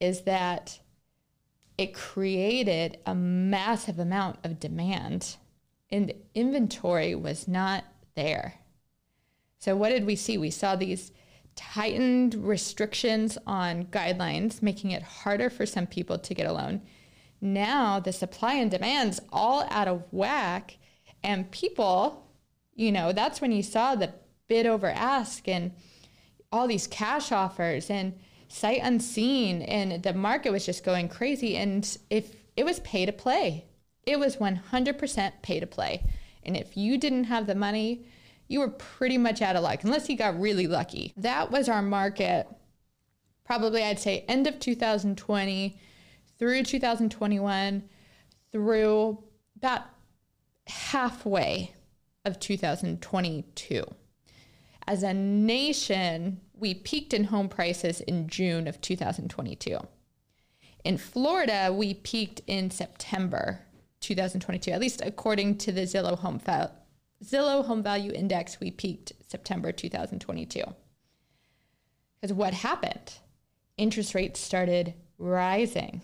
is 0.00 0.22
that 0.22 0.80
it 1.76 1.94
created 1.94 2.98
a 3.06 3.14
massive 3.14 3.98
amount 3.98 4.38
of 4.44 4.58
demand 4.58 5.36
and 5.90 6.12
inventory 6.34 7.14
was 7.14 7.48
not 7.48 7.84
there. 8.14 8.54
So, 9.58 9.76
what 9.76 9.90
did 9.90 10.06
we 10.06 10.16
see? 10.16 10.38
We 10.38 10.50
saw 10.50 10.76
these 10.76 11.12
tightened 11.56 12.34
restrictions 12.34 13.38
on 13.46 13.86
guidelines, 13.86 14.62
making 14.62 14.92
it 14.92 15.02
harder 15.02 15.50
for 15.50 15.66
some 15.66 15.86
people 15.86 16.18
to 16.18 16.34
get 16.34 16.46
a 16.46 16.52
loan. 16.52 16.82
Now, 17.40 17.98
the 17.98 18.12
supply 18.12 18.54
and 18.54 18.70
demand's 18.70 19.20
all 19.32 19.66
out 19.70 19.88
of 19.88 20.04
whack, 20.10 20.78
and 21.22 21.50
people, 21.50 22.26
you 22.74 22.92
know, 22.92 23.12
that's 23.12 23.40
when 23.40 23.52
you 23.52 23.62
saw 23.62 23.94
the 23.94 24.14
bid 24.46 24.66
over 24.66 24.88
ask 24.88 25.48
and 25.48 25.72
all 26.50 26.66
these 26.66 26.86
cash 26.86 27.32
offers 27.32 27.90
and 27.90 28.14
sight 28.48 28.80
unseen 28.82 29.62
and 29.62 30.02
the 30.02 30.14
market 30.14 30.50
was 30.50 30.64
just 30.64 30.84
going 30.84 31.08
crazy. 31.08 31.56
And 31.56 31.98
if 32.10 32.34
it 32.56 32.64
was 32.64 32.80
pay 32.80 33.06
to 33.06 33.12
play 33.12 33.64
it 34.06 34.18
was 34.18 34.36
100% 34.36 35.32
pay 35.42 35.60
to 35.60 35.66
play. 35.66 36.02
And 36.42 36.56
if 36.56 36.78
you 36.78 36.96
didn't 36.96 37.24
have 37.24 37.46
the 37.46 37.54
money 37.54 38.06
you 38.50 38.60
were 38.60 38.70
pretty 38.70 39.18
much 39.18 39.42
out 39.42 39.56
of 39.56 39.62
luck 39.62 39.84
unless 39.84 40.08
you 40.08 40.16
got 40.16 40.40
really 40.40 40.66
lucky. 40.66 41.12
That 41.16 41.50
was 41.50 41.68
our 41.68 41.82
market 41.82 42.46
probably 43.48 43.82
i'd 43.82 43.98
say 43.98 44.26
end 44.28 44.46
of 44.46 44.60
2020 44.60 45.80
through 46.38 46.62
2021 46.62 47.82
through 48.52 49.24
about 49.56 49.84
halfway 50.66 51.74
of 52.26 52.38
2022 52.38 53.82
as 54.88 55.02
a 55.02 55.12
nation, 55.12 56.40
we 56.54 56.72
peaked 56.72 57.12
in 57.12 57.24
home 57.24 57.50
prices 57.50 58.00
in 58.00 58.26
June 58.26 58.66
of 58.66 58.80
2022. 58.80 59.78
In 60.82 60.96
Florida, 60.96 61.70
we 61.70 61.92
peaked 61.92 62.40
in 62.46 62.70
September 62.70 63.60
2022, 64.00 64.70
at 64.70 64.80
least 64.80 65.02
according 65.04 65.58
to 65.58 65.72
the 65.72 65.82
Zillow 65.82 66.16
Home, 66.16 66.40
Zillow 67.22 67.66
Home 67.66 67.82
Value 67.82 68.12
Index, 68.12 68.60
we 68.60 68.70
peaked 68.70 69.12
September 69.28 69.72
2022. 69.72 70.62
Because 72.20 72.34
what 72.34 72.54
happened? 72.54 73.12
Interest 73.76 74.14
rates 74.14 74.40
started 74.40 74.94
rising. 75.18 76.00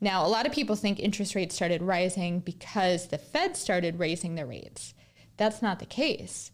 Now, 0.00 0.26
a 0.26 0.28
lot 0.28 0.44
of 0.44 0.52
people 0.52 0.74
think 0.74 0.98
interest 0.98 1.36
rates 1.36 1.54
started 1.54 1.82
rising 1.82 2.40
because 2.40 3.06
the 3.06 3.18
Fed 3.18 3.56
started 3.56 4.00
raising 4.00 4.34
the 4.34 4.44
rates. 4.44 4.92
That's 5.36 5.62
not 5.62 5.78
the 5.78 5.86
case 5.86 6.50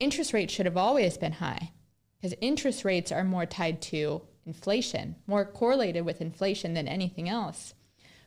interest 0.00 0.32
rates 0.32 0.52
should 0.52 0.66
have 0.66 0.76
always 0.76 1.16
been 1.16 1.32
high 1.32 1.70
because 2.16 2.36
interest 2.40 2.84
rates 2.84 3.12
are 3.12 3.24
more 3.24 3.46
tied 3.46 3.80
to 3.80 4.22
inflation, 4.44 5.16
more 5.26 5.44
correlated 5.44 6.04
with 6.04 6.20
inflation 6.20 6.74
than 6.74 6.88
anything 6.88 7.28
else. 7.28 7.74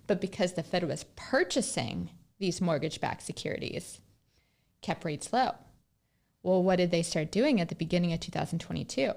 But 0.07 0.21
because 0.21 0.53
the 0.53 0.63
Fed 0.63 0.83
was 0.87 1.05
purchasing 1.15 2.11
these 2.39 2.61
mortgage 2.61 3.01
backed 3.01 3.23
securities, 3.23 3.99
kept 4.81 5.05
rates 5.05 5.33
low. 5.33 5.55
Well, 6.43 6.63
what 6.63 6.77
did 6.77 6.91
they 6.91 7.03
start 7.03 7.31
doing 7.31 7.59
at 7.61 7.69
the 7.69 7.75
beginning 7.75 8.13
of 8.13 8.19
2022? 8.19 9.13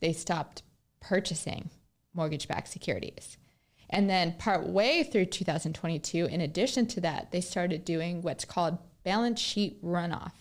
They 0.00 0.12
stopped 0.12 0.62
purchasing 1.00 1.70
mortgage 2.14 2.48
backed 2.48 2.68
securities. 2.68 3.36
And 3.90 4.08
then, 4.08 4.34
part 4.34 4.66
way 4.66 5.02
through 5.02 5.26
2022, 5.26 6.26
in 6.26 6.40
addition 6.40 6.86
to 6.88 7.00
that, 7.00 7.30
they 7.30 7.40
started 7.40 7.84
doing 7.84 8.22
what's 8.22 8.44
called 8.44 8.78
balance 9.02 9.40
sheet 9.40 9.82
runoff 9.82 10.32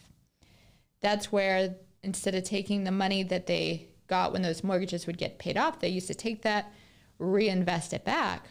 that's 1.08 1.32
where 1.32 1.74
instead 2.04 2.36
of 2.36 2.44
taking 2.44 2.84
the 2.84 2.92
money 2.92 3.24
that 3.24 3.48
they 3.48 3.88
got 4.08 4.34
when 4.34 4.42
those 4.42 4.64
mortgages 4.64 5.08
would 5.08 5.18
get 5.18 5.40
paid 5.40 5.58
off, 5.58 5.80
they 5.80 5.88
used 5.88 6.08
to 6.08 6.14
take 6.14 6.42
that, 6.42 6.74
reinvest 7.18 7.94
it 7.94 8.04
back. 8.04 8.50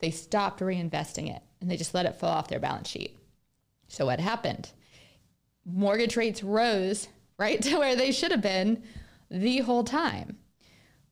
They 0.00 0.10
stopped 0.10 0.58
reinvesting 0.60 1.32
it 1.34 1.40
and 1.60 1.70
they 1.70 1.76
just 1.76 1.94
let 1.94 2.04
it 2.06 2.16
fall 2.16 2.30
off 2.30 2.48
their 2.48 2.58
balance 2.58 2.88
sheet. 2.88 3.16
So 3.86 4.06
what 4.06 4.18
happened? 4.18 4.72
Mortgage 5.64 6.16
rates 6.16 6.42
rose 6.42 7.06
right 7.38 7.62
to 7.62 7.78
where 7.78 7.94
they 7.94 8.10
should 8.10 8.32
have 8.32 8.42
been 8.42 8.82
the 9.30 9.58
whole 9.58 9.84
time. 9.84 10.38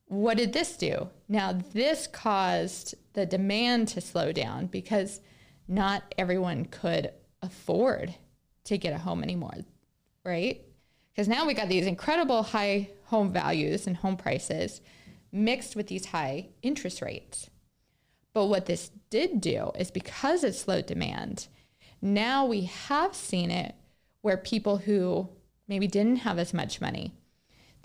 what 0.06 0.36
did 0.36 0.52
this 0.52 0.76
do? 0.76 1.10
Now, 1.28 1.52
this 1.52 2.08
caused 2.08 2.96
the 3.12 3.24
demand 3.26 3.88
to 3.88 4.00
slow 4.00 4.32
down 4.32 4.66
because 4.66 5.20
not 5.68 6.14
everyone 6.18 6.64
could 6.64 7.12
afford 7.40 8.14
to 8.64 8.78
get 8.78 8.92
a 8.92 8.98
home 8.98 9.22
anymore, 9.22 9.54
right? 10.26 10.62
Because 11.12 11.28
now 11.28 11.46
we 11.46 11.54
got 11.54 11.68
these 11.68 11.86
incredible 11.86 12.42
high 12.42 12.90
home 13.04 13.32
values 13.32 13.86
and 13.86 13.96
home 13.96 14.16
prices 14.16 14.80
mixed 15.32 15.76
with 15.76 15.86
these 15.86 16.06
high 16.06 16.48
interest 16.62 17.00
rates. 17.00 17.48
But 18.34 18.46
what 18.46 18.66
this 18.66 18.90
did 19.08 19.40
do 19.40 19.70
is 19.78 19.90
because 19.90 20.44
it 20.44 20.54
slowed 20.54 20.86
demand, 20.86 21.48
now 22.02 22.44
we 22.44 22.62
have 22.62 23.14
seen 23.14 23.50
it 23.50 23.74
where 24.20 24.36
people 24.36 24.78
who 24.78 25.30
maybe 25.68 25.86
didn't 25.86 26.16
have 26.16 26.38
as 26.38 26.52
much 26.52 26.80
money 26.80 27.14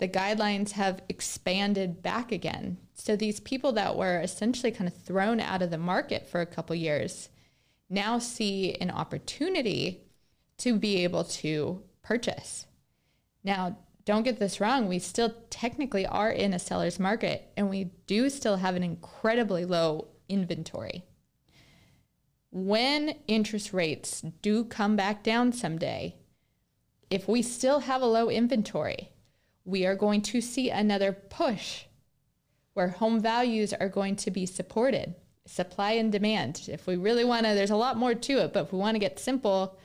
the 0.02 0.08
guidelines 0.08 0.72
have 0.72 1.00
expanded 1.08 2.02
back 2.02 2.32
again. 2.32 2.76
So 2.94 3.14
these 3.14 3.38
people 3.38 3.70
that 3.74 3.96
were 3.96 4.18
essentially 4.20 4.72
kind 4.72 4.88
of 4.88 4.96
thrown 4.96 5.38
out 5.38 5.62
of 5.62 5.70
the 5.70 5.78
market 5.78 6.26
for 6.26 6.40
a 6.40 6.46
couple 6.46 6.74
years 6.74 7.28
now 7.88 8.18
see 8.18 8.74
an 8.80 8.90
opportunity 8.90 10.00
to 10.58 10.76
be 10.76 11.04
able 11.04 11.22
to 11.22 11.84
purchase. 12.02 12.66
Now, 13.44 13.78
don't 14.04 14.24
get 14.24 14.38
this 14.38 14.60
wrong, 14.60 14.88
we 14.88 14.98
still 14.98 15.34
technically 15.48 16.04
are 16.04 16.30
in 16.30 16.52
a 16.52 16.58
seller's 16.58 16.98
market 16.98 17.50
and 17.56 17.70
we 17.70 17.84
do 18.06 18.28
still 18.28 18.56
have 18.56 18.74
an 18.74 18.82
incredibly 18.82 19.64
low 19.64 20.08
inventory. 20.28 21.04
When 22.50 23.16
interest 23.28 23.72
rates 23.72 24.20
do 24.42 24.64
come 24.64 24.96
back 24.96 25.22
down 25.22 25.52
someday, 25.52 26.16
if 27.10 27.28
we 27.28 27.42
still 27.42 27.80
have 27.80 28.02
a 28.02 28.06
low 28.06 28.28
inventory, 28.28 29.10
we 29.64 29.86
are 29.86 29.94
going 29.94 30.22
to 30.22 30.40
see 30.40 30.70
another 30.70 31.12
push 31.12 31.84
where 32.74 32.88
home 32.88 33.20
values 33.20 33.72
are 33.72 33.88
going 33.88 34.16
to 34.16 34.30
be 34.30 34.46
supported. 34.46 35.14
Supply 35.46 35.92
and 35.92 36.10
demand. 36.10 36.68
If 36.68 36.86
we 36.86 36.96
really 36.96 37.24
want 37.24 37.46
to, 37.46 37.54
there's 37.54 37.70
a 37.70 37.76
lot 37.76 37.96
more 37.96 38.14
to 38.14 38.38
it, 38.38 38.52
but 38.52 38.66
if 38.66 38.72
we 38.72 38.78
want 38.78 38.94
to 38.94 39.00
get 39.00 39.18
simple, 39.18 39.78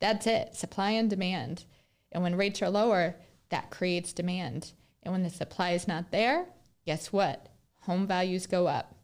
that's 0.00 0.26
it 0.26 0.54
supply 0.54 0.90
and 0.90 1.10
demand. 1.10 1.64
And 2.12 2.22
when 2.22 2.36
rates 2.36 2.62
are 2.62 2.70
lower, 2.70 3.16
that 3.50 3.70
creates 3.70 4.12
demand. 4.12 4.72
And 5.02 5.12
when 5.12 5.22
the 5.22 5.30
supply 5.30 5.70
is 5.70 5.88
not 5.88 6.10
there, 6.10 6.46
guess 6.86 7.12
what? 7.12 7.48
Home 7.82 8.06
values 8.06 8.46
go 8.46 8.66
up. 8.66 8.94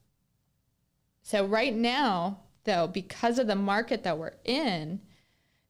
So, 1.22 1.46
right 1.46 1.74
now, 1.74 2.40
though, 2.64 2.86
because 2.86 3.38
of 3.38 3.46
the 3.46 3.54
market 3.54 4.02
that 4.04 4.18
we're 4.18 4.34
in, 4.44 5.00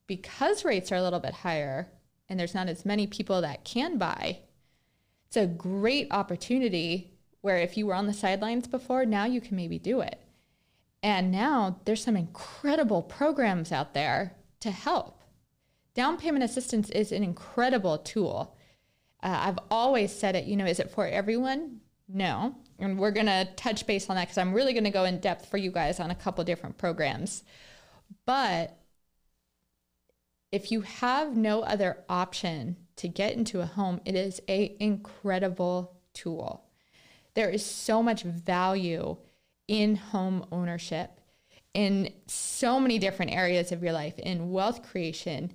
because 0.06 0.64
rates 0.64 0.90
are 0.90 0.96
a 0.96 1.02
little 1.02 1.20
bit 1.20 1.34
higher, 1.34 1.88
and 2.28 2.38
there's 2.38 2.54
not 2.54 2.68
as 2.68 2.84
many 2.84 3.06
people 3.06 3.40
that 3.40 3.64
can 3.64 3.98
buy, 3.98 4.38
it's 5.26 5.36
a 5.36 5.46
great 5.46 6.08
opportunity 6.10 7.12
where 7.40 7.58
if 7.58 7.76
you 7.76 7.86
were 7.86 7.94
on 7.94 8.06
the 8.06 8.12
sidelines 8.12 8.66
before, 8.66 9.04
now 9.04 9.24
you 9.24 9.40
can 9.40 9.56
maybe 9.56 9.78
do 9.78 10.00
it. 10.00 10.20
And 11.02 11.30
now 11.30 11.80
there's 11.84 12.02
some 12.02 12.16
incredible 12.16 13.02
programs 13.02 13.70
out 13.70 13.94
there 13.94 14.34
to 14.64 14.70
help. 14.70 15.22
Down 15.94 16.16
payment 16.16 16.42
assistance 16.42 16.88
is 16.90 17.12
an 17.12 17.22
incredible 17.22 17.98
tool. 17.98 18.56
Uh, 19.22 19.42
I've 19.46 19.58
always 19.70 20.10
said 20.10 20.34
it, 20.34 20.46
you 20.46 20.56
know, 20.56 20.64
is 20.64 20.80
it 20.80 20.90
for 20.90 21.06
everyone? 21.06 21.80
No. 22.08 22.56
And 22.78 22.98
we're 22.98 23.10
going 23.10 23.26
to 23.26 23.46
touch 23.56 23.86
base 23.86 24.08
on 24.08 24.16
that 24.16 24.24
because 24.24 24.38
I'm 24.38 24.54
really 24.54 24.72
going 24.72 24.84
to 24.84 24.90
go 24.90 25.04
in 25.04 25.20
depth 25.20 25.50
for 25.50 25.58
you 25.58 25.70
guys 25.70 26.00
on 26.00 26.10
a 26.10 26.14
couple 26.14 26.42
different 26.44 26.78
programs. 26.78 27.44
But 28.24 28.76
if 30.50 30.72
you 30.72 30.80
have 30.80 31.36
no 31.36 31.62
other 31.62 31.98
option 32.08 32.76
to 32.96 33.06
get 33.06 33.34
into 33.34 33.60
a 33.60 33.66
home, 33.66 34.00
it 34.06 34.14
is 34.14 34.40
a 34.48 34.76
incredible 34.80 36.00
tool. 36.14 36.64
There 37.34 37.50
is 37.50 37.64
so 37.64 38.02
much 38.02 38.22
value 38.22 39.18
in 39.68 39.96
home 39.96 40.46
ownership 40.50 41.20
in 41.74 42.12
so 42.26 42.80
many 42.80 42.98
different 42.98 43.32
areas 43.32 43.72
of 43.72 43.82
your 43.82 43.92
life 43.92 44.18
in 44.18 44.50
wealth 44.50 44.82
creation 44.88 45.52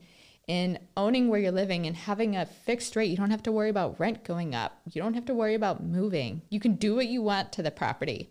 in 0.48 0.80
owning 0.98 1.28
where 1.28 1.40
you're 1.40 1.52
living 1.52 1.86
and 1.86 1.96
having 1.96 2.36
a 2.36 2.46
fixed 2.46 2.96
rate. 2.96 3.10
You 3.10 3.18
don't 3.18 3.32
have 3.32 3.44
to 3.44 3.52
worry 3.52 3.70
about 3.70 4.00
rent 4.00 4.24
going 4.24 4.56
up. 4.56 4.80
You 4.92 5.02
don't 5.02 5.14
have 5.14 5.26
to 5.26 5.34
worry 5.34 5.56
about 5.56 5.84
moving. 5.84 6.42
You 6.50 6.60
can 6.60 6.74
do 6.74 6.96
what 6.96 7.08
you 7.08 7.22
want 7.22 7.54
to 7.54 7.64
the 7.64 7.72
property. 7.72 8.30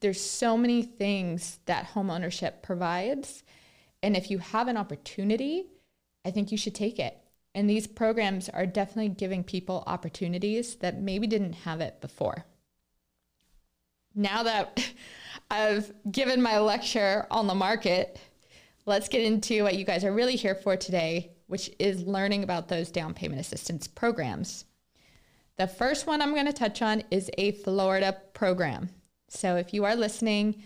There's 0.00 0.20
so 0.20 0.56
many 0.56 0.82
things 0.82 1.58
that 1.66 1.86
home 1.86 2.10
ownership 2.10 2.62
provides. 2.62 3.42
And 4.02 4.16
if 4.16 4.30
you 4.30 4.38
have 4.38 4.68
an 4.68 4.76
opportunity 4.76 5.66
I 6.28 6.30
think 6.30 6.52
you 6.52 6.58
should 6.58 6.74
take 6.74 6.98
it. 6.98 7.18
And 7.54 7.68
these 7.68 7.86
programs 7.86 8.50
are 8.50 8.66
definitely 8.66 9.08
giving 9.08 9.42
people 9.42 9.82
opportunities 9.86 10.76
that 10.76 11.00
maybe 11.00 11.26
didn't 11.26 11.54
have 11.54 11.80
it 11.80 12.02
before. 12.02 12.44
Now 14.14 14.42
that 14.42 14.92
I've 15.50 15.92
given 16.10 16.42
my 16.42 16.58
lecture 16.58 17.26
on 17.30 17.46
the 17.46 17.54
market, 17.54 18.20
let's 18.86 19.08
get 19.08 19.22
into 19.22 19.62
what 19.62 19.76
you 19.76 19.84
guys 19.84 20.04
are 20.04 20.12
really 20.12 20.36
here 20.36 20.54
for 20.54 20.76
today, 20.76 21.32
which 21.46 21.70
is 21.78 22.02
learning 22.02 22.42
about 22.42 22.68
those 22.68 22.90
down 22.90 23.14
payment 23.14 23.40
assistance 23.40 23.88
programs. 23.88 24.66
The 25.56 25.66
first 25.66 26.06
one 26.06 26.22
I'm 26.22 26.34
going 26.34 26.46
to 26.46 26.52
touch 26.52 26.82
on 26.82 27.02
is 27.10 27.30
a 27.38 27.52
Florida 27.52 28.16
program. 28.34 28.90
So 29.28 29.56
if 29.56 29.74
you 29.74 29.84
are 29.84 29.96
listening, 29.96 30.62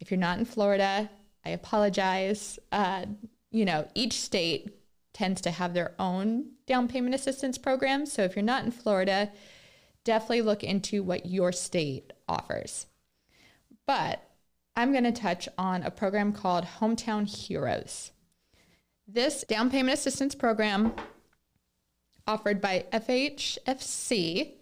if 0.00 0.10
you're 0.10 0.20
not 0.20 0.38
in 0.38 0.44
Florida, 0.44 1.08
I 1.44 1.50
apologize. 1.50 2.58
Uh, 2.72 3.06
you 3.50 3.64
know, 3.64 3.88
each 3.94 4.20
state 4.20 4.70
tends 5.12 5.40
to 5.42 5.50
have 5.50 5.74
their 5.74 5.94
own 5.98 6.46
down 6.66 6.88
payment 6.88 7.14
assistance 7.14 7.56
programs. 7.56 8.12
So 8.12 8.22
if 8.22 8.34
you're 8.34 8.42
not 8.42 8.64
in 8.64 8.72
Florida, 8.72 9.30
definitely 10.02 10.42
look 10.42 10.64
into 10.64 11.02
what 11.02 11.26
your 11.26 11.52
state 11.52 12.12
offers. 12.28 12.86
But 13.86 14.23
I'm 14.76 14.92
going 14.92 15.04
to 15.04 15.12
touch 15.12 15.48
on 15.56 15.82
a 15.82 15.90
program 15.90 16.32
called 16.32 16.64
Hometown 16.64 17.26
Heroes. 17.28 18.10
This 19.06 19.44
down 19.44 19.70
payment 19.70 19.98
assistance 19.98 20.34
program 20.34 20.94
offered 22.26 22.60
by 22.60 22.86
FHFC 22.92 24.52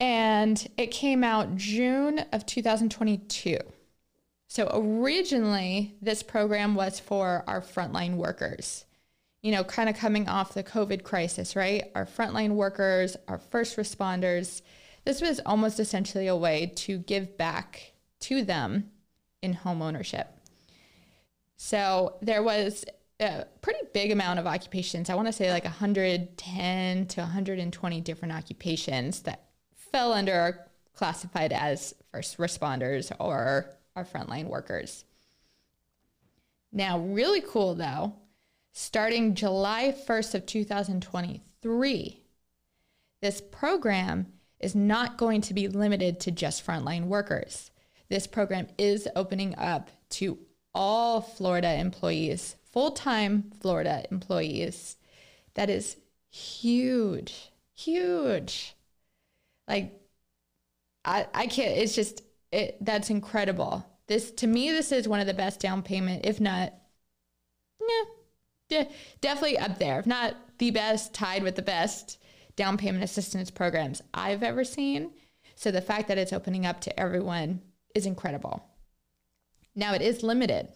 and 0.00 0.68
it 0.76 0.90
came 0.90 1.22
out 1.22 1.56
June 1.56 2.20
of 2.32 2.46
2022. 2.46 3.58
So 4.48 4.70
originally 4.72 5.94
this 6.00 6.22
program 6.22 6.74
was 6.74 7.00
for 7.00 7.44
our 7.46 7.60
frontline 7.60 8.14
workers 8.14 8.84
you 9.42 9.50
know, 9.50 9.64
kind 9.64 9.88
of 9.88 9.96
coming 9.96 10.28
off 10.28 10.54
the 10.54 10.62
COVID 10.62 11.02
crisis, 11.02 11.56
right? 11.56 11.90
Our 11.94 12.06
frontline 12.06 12.50
workers, 12.50 13.16
our 13.28 13.38
first 13.38 13.76
responders, 13.76 14.62
this 15.04 15.20
was 15.20 15.40
almost 15.44 15.80
essentially 15.80 16.28
a 16.28 16.36
way 16.36 16.72
to 16.76 16.98
give 16.98 17.36
back 17.36 17.91
to 18.22 18.44
them 18.44 18.90
in 19.42 19.52
home 19.52 19.82
ownership. 19.82 20.28
So 21.56 22.16
there 22.22 22.42
was 22.42 22.84
a 23.20 23.46
pretty 23.60 23.80
big 23.92 24.10
amount 24.10 24.38
of 24.38 24.46
occupations. 24.46 25.10
I 25.10 25.14
want 25.14 25.28
to 25.28 25.32
say 25.32 25.52
like 25.52 25.64
110 25.64 27.06
to 27.06 27.20
120 27.20 28.00
different 28.00 28.34
occupations 28.34 29.20
that 29.20 29.44
fell 29.74 30.12
under 30.12 30.66
classified 30.94 31.52
as 31.52 31.94
first 32.10 32.38
responders 32.38 33.12
or 33.18 33.70
our 33.94 34.04
frontline 34.04 34.46
workers. 34.46 35.04
Now, 36.72 36.98
really 36.98 37.42
cool 37.42 37.74
though, 37.74 38.14
starting 38.72 39.34
July 39.34 39.94
1st 40.06 40.34
of 40.34 40.46
2023. 40.46 42.22
This 43.20 43.40
program 43.40 44.32
is 44.58 44.74
not 44.74 45.18
going 45.18 45.42
to 45.42 45.54
be 45.54 45.68
limited 45.68 46.20
to 46.20 46.30
just 46.30 46.66
frontline 46.66 47.04
workers. 47.04 47.71
This 48.12 48.26
program 48.26 48.68
is 48.76 49.08
opening 49.16 49.54
up 49.56 49.88
to 50.10 50.38
all 50.74 51.22
Florida 51.22 51.72
employees, 51.72 52.56
full-time 52.70 53.50
Florida 53.58 54.04
employees. 54.10 54.98
That 55.54 55.70
is 55.70 55.96
huge, 56.28 57.50
huge. 57.72 58.76
Like 59.66 59.98
I 61.06 61.26
I 61.32 61.46
can't 61.46 61.78
it's 61.78 61.94
just 61.94 62.22
it 62.50 62.76
that's 62.82 63.08
incredible. 63.08 63.86
This 64.08 64.30
to 64.32 64.46
me 64.46 64.70
this 64.70 64.92
is 64.92 65.08
one 65.08 65.20
of 65.20 65.26
the 65.26 65.32
best 65.32 65.58
down 65.58 65.82
payment 65.82 66.26
if 66.26 66.38
not 66.38 66.74
yeah, 67.80 68.04
de- 68.68 68.90
definitely 69.22 69.56
up 69.56 69.78
there, 69.78 70.00
if 70.00 70.06
not 70.06 70.36
the 70.58 70.70
best, 70.70 71.14
tied 71.14 71.42
with 71.42 71.56
the 71.56 71.62
best 71.62 72.18
down 72.56 72.76
payment 72.76 73.04
assistance 73.04 73.50
programs 73.50 74.02
I've 74.12 74.42
ever 74.42 74.64
seen. 74.64 75.12
So 75.54 75.70
the 75.70 75.80
fact 75.80 76.08
that 76.08 76.18
it's 76.18 76.34
opening 76.34 76.66
up 76.66 76.82
to 76.82 77.00
everyone 77.00 77.62
is 77.94 78.06
incredible. 78.06 78.64
Now 79.74 79.94
it 79.94 80.02
is 80.02 80.22
limited. 80.22 80.68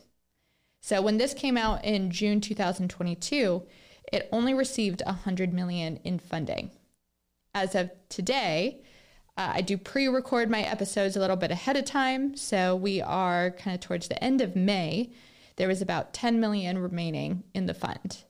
So 0.80 1.02
when 1.02 1.18
this 1.18 1.34
came 1.34 1.56
out 1.56 1.84
in 1.84 2.10
June 2.10 2.40
2022, 2.40 3.62
it 4.12 4.28
only 4.32 4.54
received 4.54 5.02
100 5.04 5.52
million 5.52 5.98
in 6.04 6.18
funding. 6.18 6.70
As 7.54 7.74
of 7.74 7.90
today, 8.08 8.82
uh, 9.36 9.52
I 9.54 9.60
do 9.62 9.76
pre-record 9.76 10.48
my 10.50 10.62
episodes 10.62 11.16
a 11.16 11.20
little 11.20 11.36
bit 11.36 11.50
ahead 11.50 11.76
of 11.76 11.84
time, 11.84 12.36
so 12.36 12.76
we 12.76 13.02
are 13.02 13.50
kind 13.50 13.74
of 13.74 13.80
towards 13.80 14.08
the 14.08 14.22
end 14.22 14.40
of 14.40 14.54
May 14.54 15.10
there 15.56 15.68
was 15.68 15.82
about 15.82 16.12
10 16.12 16.38
million 16.38 16.78
remaining 16.78 17.44
in 17.54 17.66
the 17.66 17.74
fund. 17.74 18.24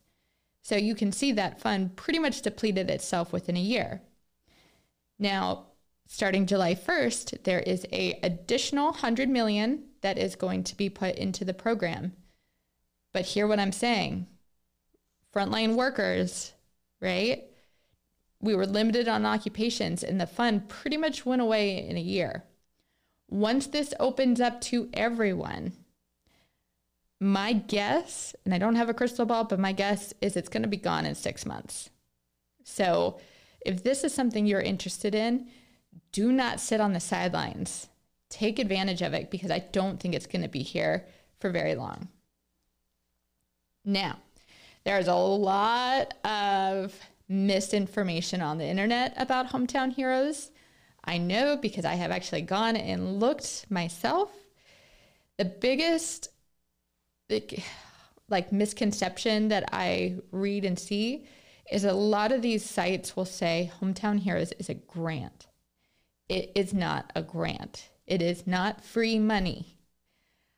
So 0.63 0.77
you 0.77 0.95
can 0.95 1.13
see 1.13 1.33
that 1.33 1.61
fund 1.61 1.97
pretty 1.97 2.19
much 2.19 2.43
depleted 2.43 2.91
itself 2.91 3.33
within 3.33 3.57
a 3.57 3.61
year. 3.61 4.03
Now, 5.19 5.67
starting 6.07 6.47
July 6.47 6.75
1st, 6.75 7.43
there 7.45 7.61
is 7.61 7.87
a 7.93 8.19
additional 8.23 8.91
100 8.91 9.29
million 9.29 9.85
that 10.01 10.19
is 10.19 10.37
going 10.37 10.63
to 10.65 10.77
be 10.77 10.89
put 10.89 11.17
into 11.17 11.45
the 11.45 11.55
program. 11.55 12.13
But 13.13 13.27
hear 13.27 13.47
what 13.47 13.61
I'm 13.61 13.73
saying. 13.73 14.27
Frontline 15.35 15.75
workers, 15.75 16.53
right? 17.01 17.45
We 18.41 18.55
were 18.55 18.67
limited 18.67 19.09
on 19.09 19.27
occupations 19.27 20.05
and 20.05 20.21
the 20.21 20.27
fund 20.27 20.69
pretty 20.69 20.97
much 20.97 21.27
went 21.27 21.43
away 21.43 21.87
in 21.87 21.97
a 21.97 22.01
year. 22.01 22.45
Once 23.29 23.67
this 23.67 23.93
opens 23.99 24.41
up 24.41 24.61
to 24.61 24.89
everyone, 24.95 25.73
my 27.19 27.53
guess, 27.53 28.37
and 28.45 28.55
I 28.55 28.59
don't 28.59 28.77
have 28.77 28.89
a 28.89 28.95
crystal 28.95 29.25
ball, 29.25 29.45
but 29.45 29.59
my 29.59 29.73
guess 29.73 30.13
is 30.21 30.37
it's 30.37 30.49
going 30.49 30.63
to 30.63 30.69
be 30.69 30.77
gone 30.77 31.07
in 31.07 31.15
six 31.15 31.45
months. 31.45 31.91
So 32.63 33.19
if 33.65 33.83
this 33.83 34.05
is 34.05 34.13
something 34.13 34.47
you're 34.47 34.61
interested 34.61 35.15
in, 35.15 35.49
do 36.13 36.33
not 36.33 36.61
sit 36.61 36.81
on 36.81 36.93
the 36.93 37.01
sidelines. 37.01 37.89
Take 38.29 38.59
advantage 38.59 39.03
of 39.03 39.15
it 39.15 39.31
because 39.31 39.51
I 39.51 39.61
don't 39.61 40.01
think 40.01 40.15
it's 40.15 40.27
going 40.27 40.43
to 40.43 40.49
be 40.49 40.63
here 40.63 41.07
for 41.39 41.51
very 41.51 41.75
long. 41.75 42.09
Now, 43.85 44.19
there's 44.85 45.09
a 45.09 45.15
lot 45.15 46.15
of 46.25 46.99
misinformation 47.29 48.41
on 48.41 48.59
the 48.59 48.67
internet 48.67 49.15
about 49.17 49.51
Hometown 49.51 49.93
Heroes. 49.93 50.51
I 51.05 51.19
know 51.19 51.57
because 51.57 51.85
I 51.85 51.95
have 51.95 52.11
actually 52.11 52.43
gone 52.43 52.77
and 52.77 53.21
looked 53.21 53.67
myself. 53.71 54.31
The 55.39 55.45
biggest 55.45 56.31
like 58.29 58.53
misconception 58.53 59.49
that 59.49 59.69
I 59.73 60.17
read 60.31 60.65
and 60.65 60.79
see 60.79 61.27
is 61.71 61.85
a 61.85 61.93
lot 61.93 62.33
of 62.33 62.43
these 62.43 62.65
sites 62.65 63.17
will 63.17 63.25
say 63.25 63.71
Hometown 63.81 64.21
Heroes 64.21 64.53
is 64.53 64.69
a 64.69 64.75
grant. 64.75 65.46
It 66.29 66.53
is 66.55 66.75
not 66.75 67.13
a 67.15 67.23
grant. 67.23 67.89
It 68.07 68.21
is 68.21 68.47
not 68.47 68.85
free 68.85 69.19
money. 69.19 69.77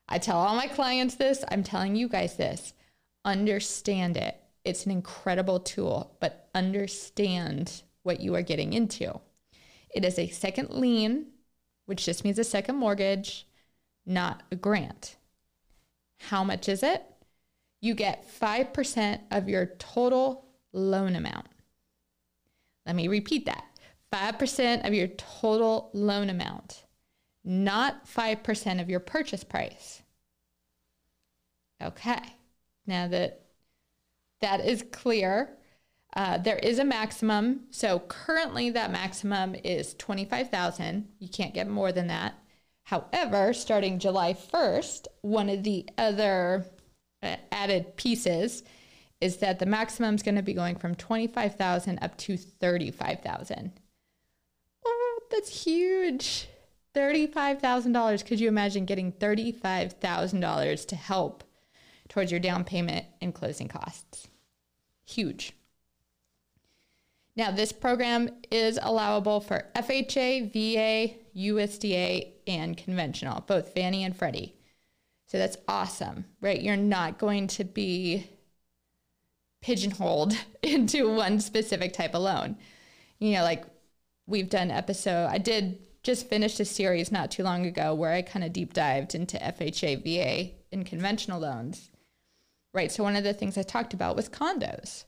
I 0.09 0.19
tell 0.19 0.39
all 0.39 0.57
my 0.57 0.67
clients 0.67 1.17
this, 1.17 1.45
I'm 1.51 1.63
telling 1.63 1.95
you 1.95 2.09
guys 2.09 2.37
this. 2.37 2.73
Understand 3.25 4.17
it. 4.17 4.41
It's 4.65 4.87
an 4.87 4.93
incredible 4.93 5.61
tool, 5.61 6.17
but 6.21 6.49
understand 6.55 7.83
what 8.03 8.21
you 8.21 8.35
are 8.35 8.43
getting 8.43 8.73
into. 8.73 9.21
It 9.95 10.05
is 10.05 10.19
a 10.19 10.29
second 10.29 10.71
lien, 10.71 11.27
which 11.87 12.05
just 12.05 12.25
means 12.25 12.39
a 12.39 12.45
second 12.45 12.77
mortgage, 12.77 13.47
not 14.07 14.43
a 14.51 14.57
grant. 14.57 15.17
How 16.19 16.43
much 16.45 16.69
is 16.69 16.83
it? 16.83 17.05
You 17.81 17.95
get 17.95 18.27
5% 18.41 19.21
of 19.31 19.49
your 19.49 19.67
total 19.79 20.47
loan 20.73 21.15
amount. 21.15 21.47
Let 22.87 22.97
me 22.97 23.09
repeat 23.09 23.47
that 23.47 23.65
5% 24.13 24.87
of 24.87 24.95
your 24.95 25.09
total 25.09 25.91
loan 25.93 26.31
amount, 26.31 26.85
not 27.45 28.07
5% 28.07 28.81
of 28.81 28.89
your 28.89 29.01
purchase 29.01 29.45
price. 29.45 30.03
Okay, 31.83 32.21
now 32.87 33.07
that 33.09 33.43
that 34.41 34.65
is 34.65 34.85
clear, 34.93 35.57
uh, 36.17 36.39
there 36.39 36.59
is 36.59 36.79
a 36.79 36.85
maximum. 36.85 37.61
So 37.71 38.01
currently, 38.01 38.71
that 38.71 38.91
maximum 38.91 39.55
is 39.55 39.95
25,000. 39.95 41.09
You 41.19 41.29
can't 41.29 41.55
get 41.55 41.69
more 41.69 41.93
than 41.93 42.07
that. 42.09 42.35
However, 42.85 43.53
starting 43.53 43.99
July 43.99 44.33
1st, 44.33 45.07
one 45.21 45.51
of 45.51 45.63
the 45.63 45.87
other 45.99 46.65
uh, 47.23 47.37
added 47.53 47.97
pieces 47.97 48.63
is 49.21 49.39
that 49.39 49.59
the 49.59 49.67
maximum 49.67 50.15
is 50.15 50.23
going 50.23 50.37
to 50.37 50.43
be 50.43 50.55
going 50.55 50.77
from 50.77 50.95
25,000 50.95 51.99
up 52.01 52.17
to 52.17 52.37
35,000. 52.37 53.73
That's 55.31 55.65
huge. 55.65 56.49
$35,000. 56.95 58.27
Could 58.27 58.41
you 58.41 58.49
imagine 58.49 58.85
getting 58.85 59.13
$35,000 59.13 60.87
to 60.87 60.97
help 60.97 61.45
towards 62.09 62.31
your 62.31 62.41
down 62.41 62.65
payment 62.65 63.07
and 63.21 63.35
closing 63.35 63.69
costs? 63.69 64.29
Huge. 65.05 65.53
Now, 67.37 67.53
this 67.53 67.71
program 67.71 68.31
is 68.51 68.81
allowable 68.83 69.41
for 69.41 69.67
FHA, 69.77 70.53
VA, 70.53 71.15
USDA, 71.37 72.33
and 72.49 72.77
conventional, 72.77 73.43
both 73.43 73.73
Fannie 73.75 74.03
and 74.03 74.17
Freddie. 74.17 74.57
So 75.27 75.39
that's 75.39 75.57
awesome, 75.69 76.25
right? 76.41 76.61
You're 76.61 76.77
not 76.77 77.19
going 77.19 77.47
to 77.49 77.65
be 77.65 78.29
pigeonholed 79.61 80.35
into 80.63 81.15
one 81.15 81.39
specific 81.39 81.93
type 81.93 82.15
of 82.15 82.23
loan. 82.23 82.57
You 83.21 83.35
know, 83.35 83.43
like 83.45 83.65
we've 84.29 84.51
done 84.51 84.71
episode, 84.71 85.27
I 85.27 85.39
did 85.39 85.79
just 86.05 86.29
finish 86.29 86.61
a 86.61 86.65
series 86.65 87.11
not 87.11 87.31
too 87.31 87.43
long 87.43 87.67
ago 87.67 87.95
where 87.95 88.13
I 88.13 88.23
kind 88.23 88.45
of 88.45 88.53
deep 88.53 88.75
dived 88.75 89.15
into 89.15 89.39
FHA, 89.39 90.05
VA, 90.05 90.53
and 90.71 90.87
conventional 90.87 91.41
loans, 91.41 91.91
right? 92.73 92.93
So 92.93 93.03
one 93.03 93.17
of 93.17 93.25
the 93.25 93.33
things 93.33 93.59
I 93.59 93.63
talked 93.63 93.95
about 93.95 94.15
was 94.15 94.29
condos. 94.29 95.05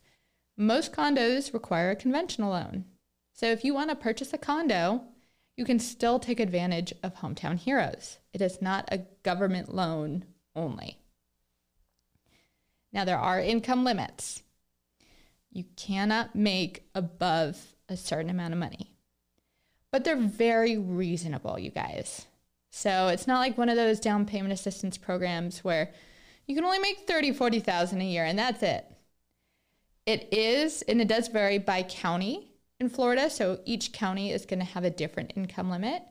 Most 0.56 0.92
condos 0.92 1.52
require 1.52 1.90
a 1.90 1.96
conventional 1.96 2.50
loan. 2.50 2.87
So 3.35 3.46
if 3.46 3.62
you 3.62 3.74
want 3.74 3.90
to 3.90 3.96
purchase 3.96 4.33
a 4.33 4.38
condo, 4.38 5.02
you 5.56 5.64
can 5.64 5.78
still 5.78 6.18
take 6.18 6.40
advantage 6.40 6.92
of 7.02 7.16
Hometown 7.16 7.59
Heroes. 7.59 8.18
It 8.33 8.40
is 8.40 8.62
not 8.62 8.88
a 8.90 9.04
government 9.22 9.74
loan 9.74 10.24
only. 10.56 10.98
Now, 12.92 13.04
there 13.04 13.18
are 13.18 13.38
income 13.40 13.85
limits. 13.85 14.42
You 15.52 15.64
cannot 15.76 16.35
make 16.35 16.88
above 16.94 17.74
a 17.88 17.96
certain 17.96 18.30
amount 18.30 18.54
of 18.54 18.59
money, 18.59 18.89
but 19.92 20.05
they're 20.05 20.16
very 20.16 20.76
reasonable, 20.76 21.59
you 21.59 21.70
guys. 21.70 22.26
So 22.70 23.09
it's 23.09 23.26
not 23.26 23.40
like 23.40 23.59
one 23.59 23.68
of 23.68 23.76
those 23.76 24.00
down 24.00 24.26
payment 24.26 24.53
assistance 24.53 24.96
programs 24.96 25.64
where 25.64 25.90
you 26.46 26.55
can 26.55 26.64
only 26.64 26.79
make 26.79 27.07
30, 27.07 27.33
40,000 27.33 28.00
a 28.00 28.05
year 28.05 28.24
and 28.24 28.38
that's 28.38 28.62
it. 28.62 28.87
It 30.07 30.33
is, 30.33 30.83
and 30.83 31.00
it 31.00 31.09
does 31.09 31.29
vary 31.29 31.59
by 31.59 31.83
county 31.83 32.50
in 32.81 32.88
Florida. 32.88 33.31
So 33.31 33.61
each 33.64 33.92
county 33.92 34.33
is 34.33 34.46
going 34.46 34.59
to 34.59 34.64
have 34.64 34.85
a 34.85 34.90
different 34.90 35.33
income 35.37 35.70
limit. 35.70 36.03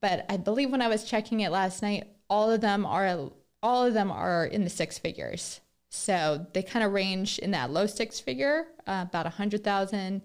But 0.00 0.26
I 0.28 0.36
believe 0.36 0.70
when 0.70 0.82
I 0.82 0.88
was 0.88 1.04
checking 1.04 1.40
it 1.40 1.50
last 1.50 1.82
night, 1.82 2.04
all 2.28 2.50
of 2.50 2.60
them 2.60 2.84
are 2.84 3.30
all 3.62 3.86
of 3.86 3.94
them 3.94 4.10
are 4.10 4.44
in 4.44 4.64
the 4.64 4.70
six 4.70 4.98
figures. 4.98 5.60
So 5.88 6.46
they 6.52 6.62
kind 6.62 6.84
of 6.84 6.92
range 6.92 7.38
in 7.38 7.52
that 7.52 7.70
low 7.70 7.86
six 7.86 8.18
figure, 8.18 8.66
uh, 8.86 9.04
about 9.08 9.24
100,000 9.26 10.22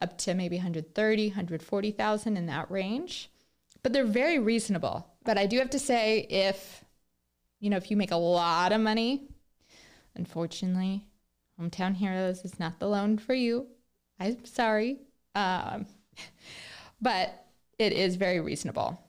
up 0.00 0.18
to 0.18 0.34
maybe 0.34 0.56
130, 0.56 1.28
140,000 1.28 2.36
in 2.36 2.46
that 2.46 2.70
range. 2.70 3.30
But 3.82 3.92
they're 3.92 4.04
very 4.04 4.38
reasonable. 4.38 5.06
But 5.24 5.38
I 5.38 5.46
do 5.46 5.58
have 5.58 5.70
to 5.70 5.78
say 5.78 6.20
if 6.30 6.84
you 7.60 7.70
know, 7.70 7.76
if 7.76 7.90
you 7.90 7.96
make 7.96 8.12
a 8.12 8.16
lot 8.16 8.72
of 8.72 8.80
money, 8.80 9.28
unfortunately, 10.14 11.04
Hometown 11.60 11.94
Heroes 11.94 12.44
is 12.44 12.58
not 12.60 12.78
the 12.78 12.88
loan 12.88 13.18
for 13.18 13.34
you. 13.34 13.66
I'm 14.20 14.44
sorry. 14.44 14.98
Um, 15.34 15.86
but 17.00 17.46
it 17.78 17.92
is 17.92 18.16
very 18.16 18.40
reasonable. 18.40 19.00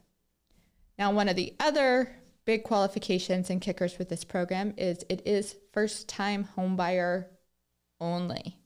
Now, 0.97 1.11
one 1.11 1.29
of 1.29 1.35
the 1.35 1.53
other 1.59 2.15
big 2.45 2.63
qualifications 2.63 3.49
and 3.49 3.61
kickers 3.61 3.97
with 3.97 4.09
this 4.09 4.23
program 4.23 4.73
is 4.77 5.05
it 5.09 5.25
is 5.25 5.55
first 5.71 6.09
time 6.09 6.47
homebuyer 6.57 7.25
only. 8.01 8.58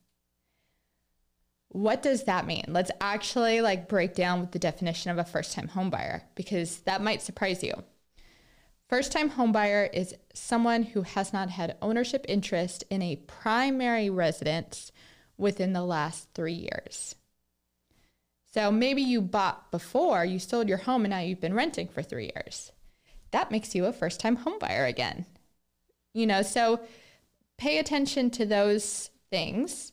What 1.73 2.03
does 2.03 2.25
that 2.25 2.45
mean? 2.45 2.65
Let's 2.67 2.91
actually 3.01 3.61
like 3.61 3.89
break 3.89 4.13
down 4.13 4.39
with 4.39 4.51
the 4.51 4.59
definition 4.59 5.09
of 5.09 5.17
a 5.17 5.23
first 5.23 5.53
time 5.53 5.67
homebuyer 5.67 6.21
because 6.35 6.77
that 6.81 7.01
might 7.01 7.23
surprise 7.23 7.63
you. 7.63 7.73
First 8.89 9.11
time 9.11 9.31
homebuyer 9.31 9.89
is 9.91 10.13
someone 10.35 10.83
who 10.83 11.01
has 11.01 11.33
not 11.33 11.49
had 11.49 11.75
ownership 11.81 12.25
interest 12.29 12.83
in 12.91 13.01
a 13.01 13.15
primary 13.15 14.07
residence 14.11 14.91
within 15.35 15.73
the 15.73 15.83
last 15.83 16.27
three 16.35 16.53
years. 16.53 17.15
So 18.53 18.71
maybe 18.71 19.01
you 19.01 19.19
bought 19.19 19.71
before, 19.71 20.23
you 20.23 20.37
sold 20.37 20.69
your 20.69 20.77
home, 20.77 21.05
and 21.05 21.09
now 21.09 21.21
you've 21.21 21.41
been 21.41 21.55
renting 21.55 21.87
for 21.87 22.03
three 22.03 22.31
years. 22.35 22.71
That 23.31 23.49
makes 23.49 23.73
you 23.73 23.85
a 23.85 23.93
first 23.93 24.19
time 24.19 24.37
homebuyer 24.37 24.87
again. 24.87 25.25
You 26.13 26.27
know, 26.27 26.43
so 26.43 26.81
pay 27.57 27.79
attention 27.79 28.29
to 28.31 28.45
those 28.45 29.09
things. 29.31 29.92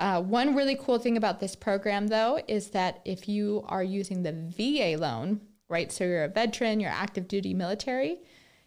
Uh, 0.00 0.22
one 0.22 0.56
really 0.56 0.76
cool 0.76 0.98
thing 0.98 1.18
about 1.18 1.40
this 1.40 1.54
program, 1.54 2.08
though, 2.08 2.40
is 2.48 2.68
that 2.70 3.02
if 3.04 3.28
you 3.28 3.62
are 3.68 3.84
using 3.84 4.22
the 4.22 4.32
VA 4.32 4.96
loan, 4.98 5.42
right, 5.68 5.92
so 5.92 6.04
you're 6.04 6.24
a 6.24 6.28
veteran, 6.28 6.80
you're 6.80 6.90
active 6.90 7.28
duty 7.28 7.52
military, 7.52 8.18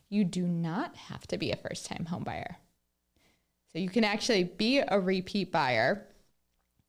you 0.09 0.23
do 0.23 0.43
not 0.43 0.95
have 0.95 1.25
to 1.25 1.39
be 1.39 1.51
a 1.51 1.55
first 1.55 1.87
time 1.87 2.07
homebuyer. 2.11 2.57
So 3.71 3.79
you 3.79 3.89
can 3.89 4.03
actually 4.03 4.43
be 4.43 4.83
a 4.87 4.99
repeat 4.99 5.51
buyer 5.51 6.05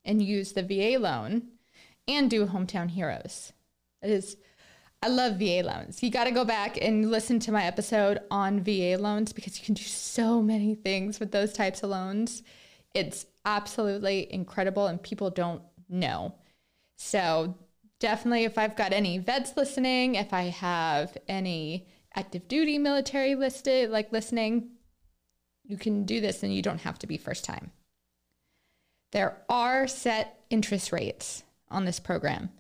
and 0.05 0.21
use 0.21 0.53
the 0.53 0.63
VA 0.63 0.99
loan 0.99 1.45
and 2.07 2.29
do 2.29 2.45
Hometown 2.45 2.91
Heroes. 2.91 3.55
It 4.03 4.11
is, 4.11 4.37
I 5.03 5.09
love 5.09 5.39
VA 5.39 5.63
loans. 5.65 6.03
You 6.03 6.11
got 6.11 6.25
to 6.25 6.31
go 6.31 6.45
back 6.45 6.77
and 6.83 7.11
listen 7.11 7.39
to 7.41 7.53
my 7.53 7.65
episode 7.65 8.19
on 8.31 8.61
VA 8.61 8.99
loans 9.01 9.33
because 9.33 9.59
you 9.59 9.65
can 9.65 9.73
do 9.73 9.85
so 9.85 10.43
many 10.43 10.75
things 10.75 11.19
with 11.19 11.33
those 11.33 11.55
types 11.55 11.83
of 11.83 11.89
loans. 11.89 12.43
It's 12.95 13.27
absolutely 13.45 14.33
incredible 14.33 14.87
and 14.87 15.03
people 15.03 15.31
don't 15.31 15.63
know. 15.89 16.35
So 16.97 17.57
definitely, 17.99 18.45
if 18.45 18.57
I've 18.57 18.77
got 18.77 18.93
any 18.93 19.19
vets 19.19 19.57
listening, 19.57 20.15
if 20.15 20.33
I 20.33 20.45
have 20.45 21.17
any 21.29 21.89
active 22.15 22.49
duty 22.49 22.79
military 22.79 23.35
listed, 23.35 23.91
like 23.91 24.13
listening, 24.13 24.71
you 25.65 25.77
can 25.77 26.05
do 26.05 26.21
this 26.21 26.43
and 26.43 26.55
you 26.55 26.63
don't 26.63 26.81
have 26.81 26.99
to 27.01 27.07
be 27.07 27.17
first 27.17 27.45
time. 27.45 27.73
There 29.13 29.43
are 29.49 29.87
set 29.87 30.45
interest 30.51 30.93
rates 30.93 31.43
on 31.71 31.85
this 31.85 32.01
program. 32.01 32.51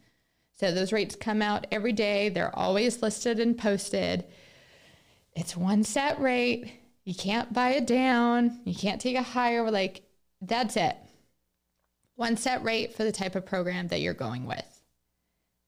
So 0.56 0.72
those 0.72 0.92
rates 0.92 1.16
come 1.16 1.42
out 1.42 1.66
every 1.70 1.92
day. 1.92 2.28
They're 2.28 2.56
always 2.56 3.02
listed 3.02 3.40
and 3.40 3.58
posted. 3.58 4.24
It's 5.34 5.56
one 5.56 5.82
set 5.82 6.20
rate. 6.20 6.72
You 7.04 7.14
can't 7.14 7.52
buy 7.52 7.70
it 7.70 7.86
down. 7.86 8.60
You 8.64 8.74
can't 8.74 9.00
take 9.00 9.16
a 9.16 9.22
higher. 9.22 9.68
Like, 9.70 10.02
that's 10.48 10.76
it. 10.76 10.96
One 12.16 12.36
set 12.36 12.62
rate 12.62 12.94
for 12.94 13.04
the 13.04 13.12
type 13.12 13.34
of 13.34 13.46
program 13.46 13.88
that 13.88 14.00
you're 14.00 14.14
going 14.14 14.46
with. 14.46 14.80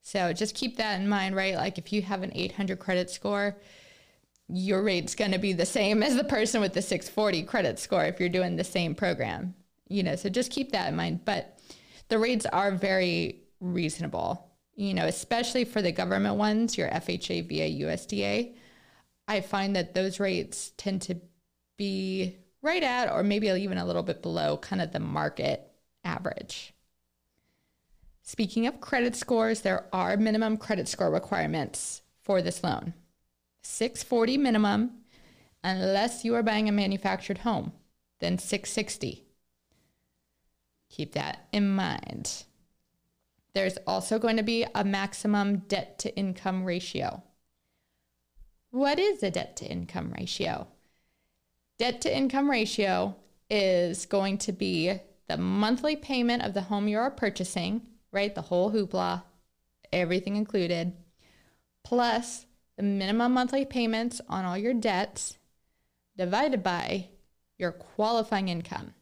So 0.02 0.32
just 0.32 0.54
keep 0.54 0.76
that 0.76 1.00
in 1.00 1.08
mind, 1.08 1.34
right? 1.34 1.56
Like, 1.56 1.78
if 1.78 1.92
you 1.92 2.02
have 2.02 2.22
an 2.22 2.30
800 2.32 2.78
credit 2.78 3.10
score, 3.10 3.56
your 4.48 4.82
rate's 4.82 5.16
going 5.16 5.32
to 5.32 5.38
be 5.38 5.52
the 5.52 5.66
same 5.66 6.02
as 6.04 6.14
the 6.14 6.24
person 6.24 6.60
with 6.60 6.74
the 6.74 6.82
640 6.82 7.42
credit 7.42 7.78
score 7.78 8.04
if 8.04 8.20
you're 8.20 8.28
doing 8.28 8.56
the 8.56 8.64
same 8.64 8.94
program. 8.94 9.54
You 9.88 10.02
know, 10.02 10.16
so 10.16 10.28
just 10.28 10.52
keep 10.52 10.72
that 10.72 10.88
in 10.88 10.96
mind. 10.96 11.24
But 11.24 11.58
the 12.08 12.18
rates 12.18 12.46
are 12.46 12.70
very 12.70 13.42
reasonable, 13.60 14.48
you 14.74 14.94
know, 14.94 15.06
especially 15.06 15.64
for 15.64 15.82
the 15.82 15.92
government 15.92 16.36
ones, 16.36 16.78
your 16.78 16.88
FHA, 16.88 17.48
VA, 17.48 17.84
USDA. 17.84 18.54
I 19.28 19.40
find 19.40 19.74
that 19.74 19.94
those 19.94 20.20
rates 20.20 20.72
tend 20.76 21.02
to 21.02 21.16
be 21.76 22.36
right 22.66 22.82
at 22.82 23.10
or 23.10 23.22
maybe 23.22 23.46
even 23.46 23.78
a 23.78 23.86
little 23.86 24.02
bit 24.02 24.20
below 24.20 24.58
kind 24.58 24.82
of 24.82 24.92
the 24.92 25.00
market 25.00 25.70
average. 26.04 26.74
Speaking 28.22 28.66
of 28.66 28.80
credit 28.80 29.14
scores, 29.14 29.60
there 29.60 29.86
are 29.92 30.16
minimum 30.16 30.56
credit 30.56 30.88
score 30.88 31.10
requirements 31.10 32.02
for 32.20 32.42
this 32.42 32.64
loan. 32.64 32.92
640 33.62 34.36
minimum 34.36 34.90
unless 35.62 36.24
you 36.24 36.34
are 36.34 36.42
buying 36.42 36.68
a 36.68 36.72
manufactured 36.72 37.38
home, 37.38 37.72
then 38.20 38.38
660. 38.38 39.24
Keep 40.90 41.12
that 41.12 41.46
in 41.52 41.68
mind. 41.68 42.44
There's 43.54 43.78
also 43.86 44.18
going 44.18 44.36
to 44.36 44.42
be 44.42 44.66
a 44.74 44.84
maximum 44.84 45.58
debt 45.58 45.98
to 46.00 46.16
income 46.16 46.64
ratio. 46.64 47.22
What 48.70 48.98
is 48.98 49.22
a 49.22 49.30
debt 49.30 49.56
to 49.56 49.66
income 49.66 50.12
ratio? 50.16 50.68
Debt 51.78 52.00
to 52.02 52.16
income 52.16 52.50
ratio 52.50 53.16
is 53.50 54.06
going 54.06 54.38
to 54.38 54.52
be 54.52 54.98
the 55.28 55.36
monthly 55.36 55.96
payment 55.96 56.42
of 56.42 56.54
the 56.54 56.62
home 56.62 56.88
you 56.88 56.98
are 56.98 57.10
purchasing, 57.10 57.82
right? 58.12 58.34
The 58.34 58.42
whole 58.42 58.72
hoopla, 58.72 59.24
everything 59.92 60.36
included, 60.36 60.92
plus 61.84 62.46
the 62.76 62.82
minimum 62.82 63.32
monthly 63.32 63.64
payments 63.64 64.20
on 64.28 64.44
all 64.44 64.56
your 64.56 64.74
debts 64.74 65.38
divided 66.16 66.62
by 66.62 67.08
your 67.58 67.72
qualifying 67.72 68.48
income. 68.48 68.94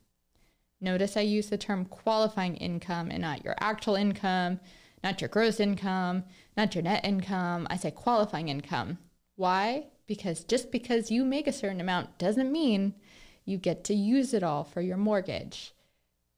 Notice 0.81 1.17
I 1.17 1.23
use 1.23 1.49
the 1.49 1.59
term 1.59 1.85
qualifying 1.85 2.57
income 2.57 3.11
and 3.11 3.23
not 3.23 3.45
your 3.45 3.55
actual 3.61 3.95
income, 3.95 4.61
not 5.03 5.21
your 5.21 5.29
gross 5.29 5.61
income, 5.61 6.25
not 6.57 6.75
your 6.75 6.83
net 6.83 7.05
income. 7.05 7.67
I 7.71 7.77
say 7.77 7.91
qualifying 7.91 8.49
income. 8.49 8.99
Why? 9.37 9.87
Because 10.07 10.45
just 10.45 10.71
because 10.71 11.11
you 11.11 11.25
make 11.25 11.47
a 11.47 11.53
certain 11.53 11.81
amount 11.81 12.19
doesn't 12.19 12.53
mean 12.53 12.95
you 13.45 13.59
get 13.59 13.85
to 13.85 13.95
use 13.95 14.35
it 14.35 14.43
all 14.43 14.64
for 14.64 14.81
your 14.81 14.97
mortgage. 14.97 15.75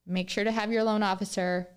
Make 0.06 0.30
sure 0.30 0.44
to 0.44 0.52
have 0.52 0.72
your 0.72 0.84
loan 0.84 1.02
officer 1.02 1.68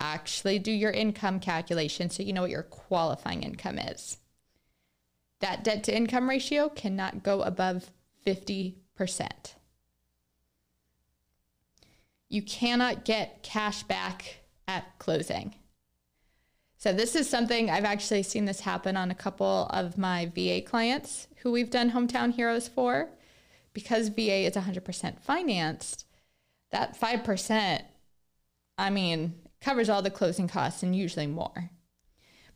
actually 0.00 0.58
do 0.58 0.72
your 0.72 0.90
income 0.90 1.38
calculation 1.40 2.10
so 2.10 2.22
you 2.22 2.32
know 2.32 2.42
what 2.42 2.50
your 2.50 2.62
qualifying 2.62 3.42
income 3.42 3.78
is. 3.78 4.18
That 5.40 5.64
debt 5.64 5.84
to 5.84 5.96
income 5.96 6.28
ratio 6.28 6.68
cannot 6.68 7.22
go 7.22 7.42
above 7.42 7.90
50%. 8.26 8.74
You 12.28 12.42
cannot 12.42 13.04
get 13.04 13.42
cash 13.42 13.82
back 13.82 14.38
at 14.66 14.98
closing. 14.98 15.54
So, 16.82 16.92
this 16.92 17.14
is 17.14 17.30
something 17.30 17.70
I've 17.70 17.84
actually 17.84 18.24
seen 18.24 18.44
this 18.44 18.58
happen 18.58 18.96
on 18.96 19.12
a 19.12 19.14
couple 19.14 19.68
of 19.70 19.96
my 19.96 20.26
VA 20.34 20.60
clients 20.60 21.28
who 21.36 21.52
we've 21.52 21.70
done 21.70 21.92
Hometown 21.92 22.32
Heroes 22.32 22.66
for. 22.66 23.08
Because 23.72 24.08
VA 24.08 24.46
is 24.46 24.54
100% 24.54 25.20
financed, 25.20 26.06
that 26.72 27.00
5%, 27.00 27.82
I 28.78 28.90
mean, 28.90 29.34
covers 29.60 29.88
all 29.88 30.02
the 30.02 30.10
closing 30.10 30.48
costs 30.48 30.82
and 30.82 30.96
usually 30.96 31.28
more. 31.28 31.70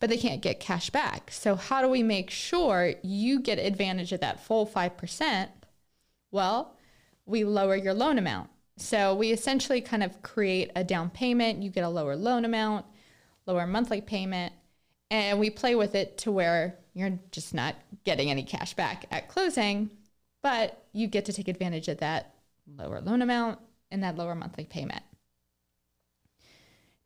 But 0.00 0.10
they 0.10 0.16
can't 0.16 0.42
get 0.42 0.58
cash 0.58 0.90
back. 0.90 1.30
So, 1.30 1.54
how 1.54 1.80
do 1.80 1.88
we 1.88 2.02
make 2.02 2.28
sure 2.28 2.94
you 3.04 3.38
get 3.38 3.60
advantage 3.60 4.10
of 4.10 4.18
that 4.22 4.44
full 4.44 4.66
5%? 4.66 5.50
Well, 6.32 6.74
we 7.26 7.44
lower 7.44 7.76
your 7.76 7.94
loan 7.94 8.18
amount. 8.18 8.50
So 8.76 9.14
we 9.14 9.30
essentially 9.30 9.80
kind 9.80 10.02
of 10.02 10.20
create 10.22 10.72
a 10.74 10.82
down 10.82 11.10
payment. 11.10 11.62
You 11.62 11.70
get 11.70 11.84
a 11.84 11.88
lower 11.88 12.16
loan 12.16 12.44
amount, 12.44 12.86
lower 13.46 13.66
monthly 13.66 14.00
payment, 14.00 14.52
and 15.10 15.38
we 15.38 15.50
play 15.50 15.74
with 15.74 15.94
it 15.94 16.18
to 16.18 16.32
where 16.32 16.76
you're 16.94 17.18
just 17.30 17.54
not 17.54 17.76
getting 18.04 18.30
any 18.30 18.42
cash 18.42 18.74
back 18.74 19.06
at 19.10 19.28
closing, 19.28 19.90
but 20.42 20.84
you 20.92 21.06
get 21.06 21.24
to 21.26 21.32
take 21.32 21.48
advantage 21.48 21.88
of 21.88 21.98
that 21.98 22.34
lower 22.76 23.00
loan 23.00 23.22
amount 23.22 23.58
and 23.90 24.02
that 24.02 24.16
lower 24.16 24.34
monthly 24.34 24.64
payment. 24.64 25.02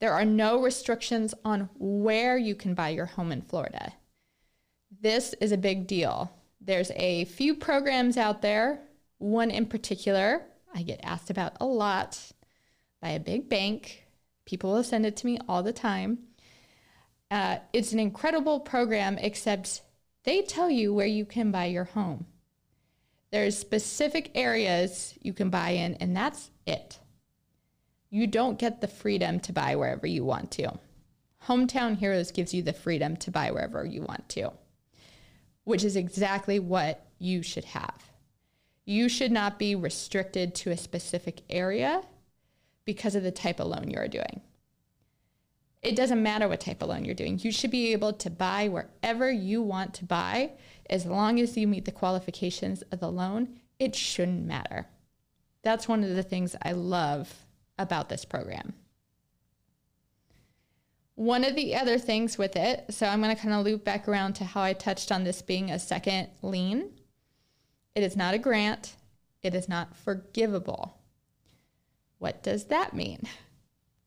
There 0.00 0.12
are 0.14 0.24
no 0.24 0.62
restrictions 0.62 1.34
on 1.44 1.68
where 1.78 2.38
you 2.38 2.54
can 2.54 2.74
buy 2.74 2.88
your 2.90 3.06
home 3.06 3.32
in 3.32 3.42
Florida. 3.42 3.92
This 5.02 5.34
is 5.40 5.52
a 5.52 5.58
big 5.58 5.86
deal. 5.86 6.32
There's 6.60 6.90
a 6.96 7.26
few 7.26 7.54
programs 7.54 8.16
out 8.16 8.40
there, 8.40 8.80
one 9.18 9.50
in 9.50 9.66
particular 9.66 10.46
I 10.74 10.82
get 10.82 11.00
asked 11.02 11.30
about 11.30 11.56
a 11.60 11.66
lot 11.66 12.32
by 13.00 13.10
a 13.10 13.20
big 13.20 13.48
bank. 13.48 14.04
People 14.44 14.72
will 14.72 14.84
send 14.84 15.06
it 15.06 15.16
to 15.18 15.26
me 15.26 15.38
all 15.48 15.62
the 15.62 15.72
time. 15.72 16.18
Uh, 17.30 17.58
it's 17.72 17.92
an 17.92 17.98
incredible 17.98 18.60
program, 18.60 19.18
except 19.18 19.82
they 20.24 20.42
tell 20.42 20.70
you 20.70 20.92
where 20.92 21.06
you 21.06 21.24
can 21.24 21.50
buy 21.50 21.66
your 21.66 21.84
home. 21.84 22.26
There's 23.30 23.56
specific 23.56 24.32
areas 24.34 25.14
you 25.20 25.32
can 25.32 25.50
buy 25.50 25.70
in, 25.70 25.94
and 25.94 26.16
that's 26.16 26.50
it. 26.66 26.98
You 28.10 28.26
don't 28.26 28.58
get 28.58 28.80
the 28.80 28.88
freedom 28.88 29.38
to 29.40 29.52
buy 29.52 29.76
wherever 29.76 30.06
you 30.06 30.24
want 30.24 30.50
to. 30.52 30.78
Hometown 31.46 31.96
Heroes 31.96 32.32
gives 32.32 32.52
you 32.52 32.62
the 32.62 32.72
freedom 32.72 33.16
to 33.18 33.30
buy 33.30 33.52
wherever 33.52 33.84
you 33.84 34.02
want 34.02 34.28
to, 34.30 34.52
which 35.64 35.84
is 35.84 35.94
exactly 35.94 36.58
what 36.58 37.06
you 37.18 37.42
should 37.42 37.64
have 37.66 38.10
you 38.90 39.08
should 39.08 39.30
not 39.30 39.56
be 39.56 39.76
restricted 39.76 40.52
to 40.52 40.70
a 40.72 40.76
specific 40.76 41.42
area 41.48 42.02
because 42.84 43.14
of 43.14 43.22
the 43.22 43.30
type 43.30 43.60
of 43.60 43.68
loan 43.68 43.88
you're 43.88 44.08
doing. 44.08 44.40
It 45.82 45.96
doesn't 45.96 46.22
matter 46.22 46.46
what 46.46 46.60
type 46.60 46.82
of 46.82 46.88
loan 46.88 47.04
you're 47.04 47.14
doing. 47.14 47.38
You 47.38 47.50
should 47.50 47.70
be 47.70 47.92
able 47.92 48.12
to 48.12 48.30
buy 48.30 48.68
wherever 48.68 49.30
you 49.30 49.62
want 49.62 49.94
to 49.94 50.04
buy 50.04 50.52
as 50.90 51.06
long 51.06 51.40
as 51.40 51.56
you 51.56 51.66
meet 51.66 51.86
the 51.86 51.92
qualifications 51.92 52.82
of 52.82 53.00
the 53.00 53.10
loan. 53.10 53.60
It 53.78 53.94
shouldn't 53.94 54.44
matter. 54.44 54.86
That's 55.62 55.88
one 55.88 56.04
of 56.04 56.14
the 56.14 56.22
things 56.22 56.54
I 56.62 56.72
love 56.72 57.46
about 57.78 58.10
this 58.10 58.26
program. 58.26 58.74
One 61.14 61.44
of 61.44 61.54
the 61.54 61.74
other 61.74 61.98
things 61.98 62.36
with 62.36 62.56
it, 62.56 62.86
so 62.90 63.06
I'm 63.06 63.22
going 63.22 63.34
to 63.34 63.40
kind 63.40 63.54
of 63.54 63.64
loop 63.64 63.84
back 63.84 64.08
around 64.08 64.34
to 64.34 64.44
how 64.44 64.62
I 64.62 64.72
touched 64.72 65.12
on 65.12 65.24
this 65.24 65.42
being 65.42 65.70
a 65.70 65.78
second 65.78 66.28
lien. 66.42 66.90
It 67.94 68.02
is 68.02 68.16
not 68.16 68.34
a 68.34 68.38
grant. 68.38 68.96
It 69.42 69.54
is 69.54 69.68
not 69.68 69.96
forgivable. 69.96 70.98
What 72.18 72.42
does 72.42 72.64
that 72.66 72.94
mean? 72.94 73.22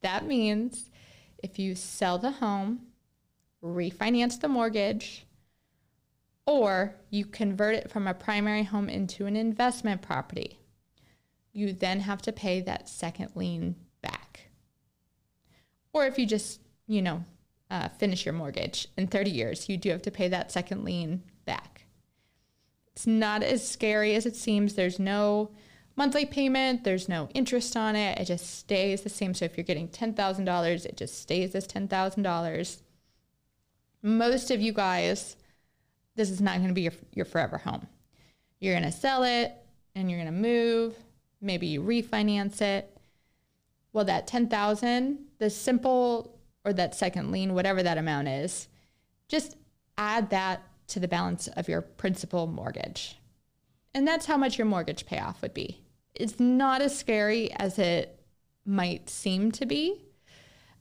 That 0.02 0.26
means 0.26 0.90
if 1.44 1.60
you 1.60 1.76
sell 1.76 2.18
the 2.18 2.32
home, 2.32 2.80
refinance 3.64 4.40
the 4.40 4.48
mortgage, 4.48 5.28
or 6.46 6.96
you 7.10 7.26
convert 7.26 7.76
it 7.76 7.92
from 7.92 8.08
a 8.08 8.14
primary 8.14 8.64
home 8.64 8.90
into 8.90 9.26
an 9.26 9.36
investment 9.36 10.02
property, 10.02 10.60
you 11.52 11.74
then 11.74 12.00
have 12.00 12.22
to 12.24 12.32
pay 12.32 12.62
that 12.62 12.90
second 12.90 13.32
lien 13.36 13.76
back. 14.02 14.48
Or 15.92 16.08
if 16.08 16.18
you 16.18 16.26
just, 16.26 16.60
you 16.88 17.02
know, 17.02 17.24
uh, 17.70 17.90
finish 17.90 18.26
your 18.26 18.34
mortgage 18.34 18.88
in 18.98 19.08
30 19.08 19.32
years, 19.32 19.70
you 19.70 19.78
do 19.78 19.90
have 19.90 20.02
to 20.02 20.12
pay 20.12 20.28
that 20.30 20.52
second 20.52 20.84
lien 20.84 21.24
back. 21.46 21.86
It's 22.94 23.08
not 23.08 23.44
as 23.44 23.68
scary 23.68 24.16
as 24.16 24.26
it 24.26 24.36
seems. 24.36 24.76
There's 24.76 25.00
no 25.00 25.52
monthly 25.96 26.26
payment, 26.26 26.84
there's 26.84 27.08
no 27.08 27.30
interest 27.34 27.78
on 27.78 27.96
it. 27.96 28.20
It 28.20 28.26
just 28.26 28.60
stays 28.60 29.02
the 29.02 29.10
same. 29.10 29.34
So 29.34 29.46
if 29.46 29.58
you're 29.58 29.64
getting 29.64 29.88
$10,000, 29.88 30.86
it 30.86 30.98
just 30.98 31.22
stays 31.22 31.56
as 31.56 31.68
$10,000. 31.68 32.82
Most 34.02 34.52
of 34.52 34.62
you 34.62 34.74
guys, 34.74 35.36
this 36.16 36.30
is 36.30 36.42
not 36.42 36.58
going 36.58 36.68
to 36.68 36.74
be 36.74 36.82
your, 36.82 36.94
your 37.14 37.26
forever 37.26 37.58
home. 37.58 37.88
You're 38.60 38.74
going 38.74 38.92
to 38.92 38.98
sell 38.98 39.24
it 39.24 39.54
and 39.96 40.10
you're 40.10 40.20
going 40.20 40.34
to 40.34 40.40
move. 40.40 40.96
Maybe 41.42 41.68
you 41.68 41.82
refinance 41.82 42.62
it. 42.62 42.90
Well, 43.92 44.06
that 44.06 44.28
10,000, 44.28 45.20
the 45.38 45.50
simple 45.50 46.40
or 46.66 46.74
that 46.74 46.96
second 46.96 47.32
lien, 47.32 47.54
whatever 47.54 47.84
that 47.84 47.98
amount 47.98 48.28
is, 48.28 48.68
just 49.28 49.58
add 49.98 50.30
that 50.32 50.64
to 50.88 51.00
the 51.00 51.08
balance 51.08 51.48
of 51.50 51.68
your 51.68 51.82
principal 51.82 52.48
mortgage. 52.48 53.20
And 53.94 54.08
that's 54.08 54.26
how 54.26 54.38
much 54.38 54.58
your 54.58 54.66
mortgage 54.66 55.06
payoff 55.06 55.42
would 55.42 55.54
be. 55.54 55.83
It's 56.15 56.39
not 56.39 56.82
as 56.82 56.97
scary 56.97 57.52
as 57.54 57.80
it 57.80 58.19
might 58.65 59.10
seem 59.10 59.52
to 59.54 59.65
be. 59.65 60.02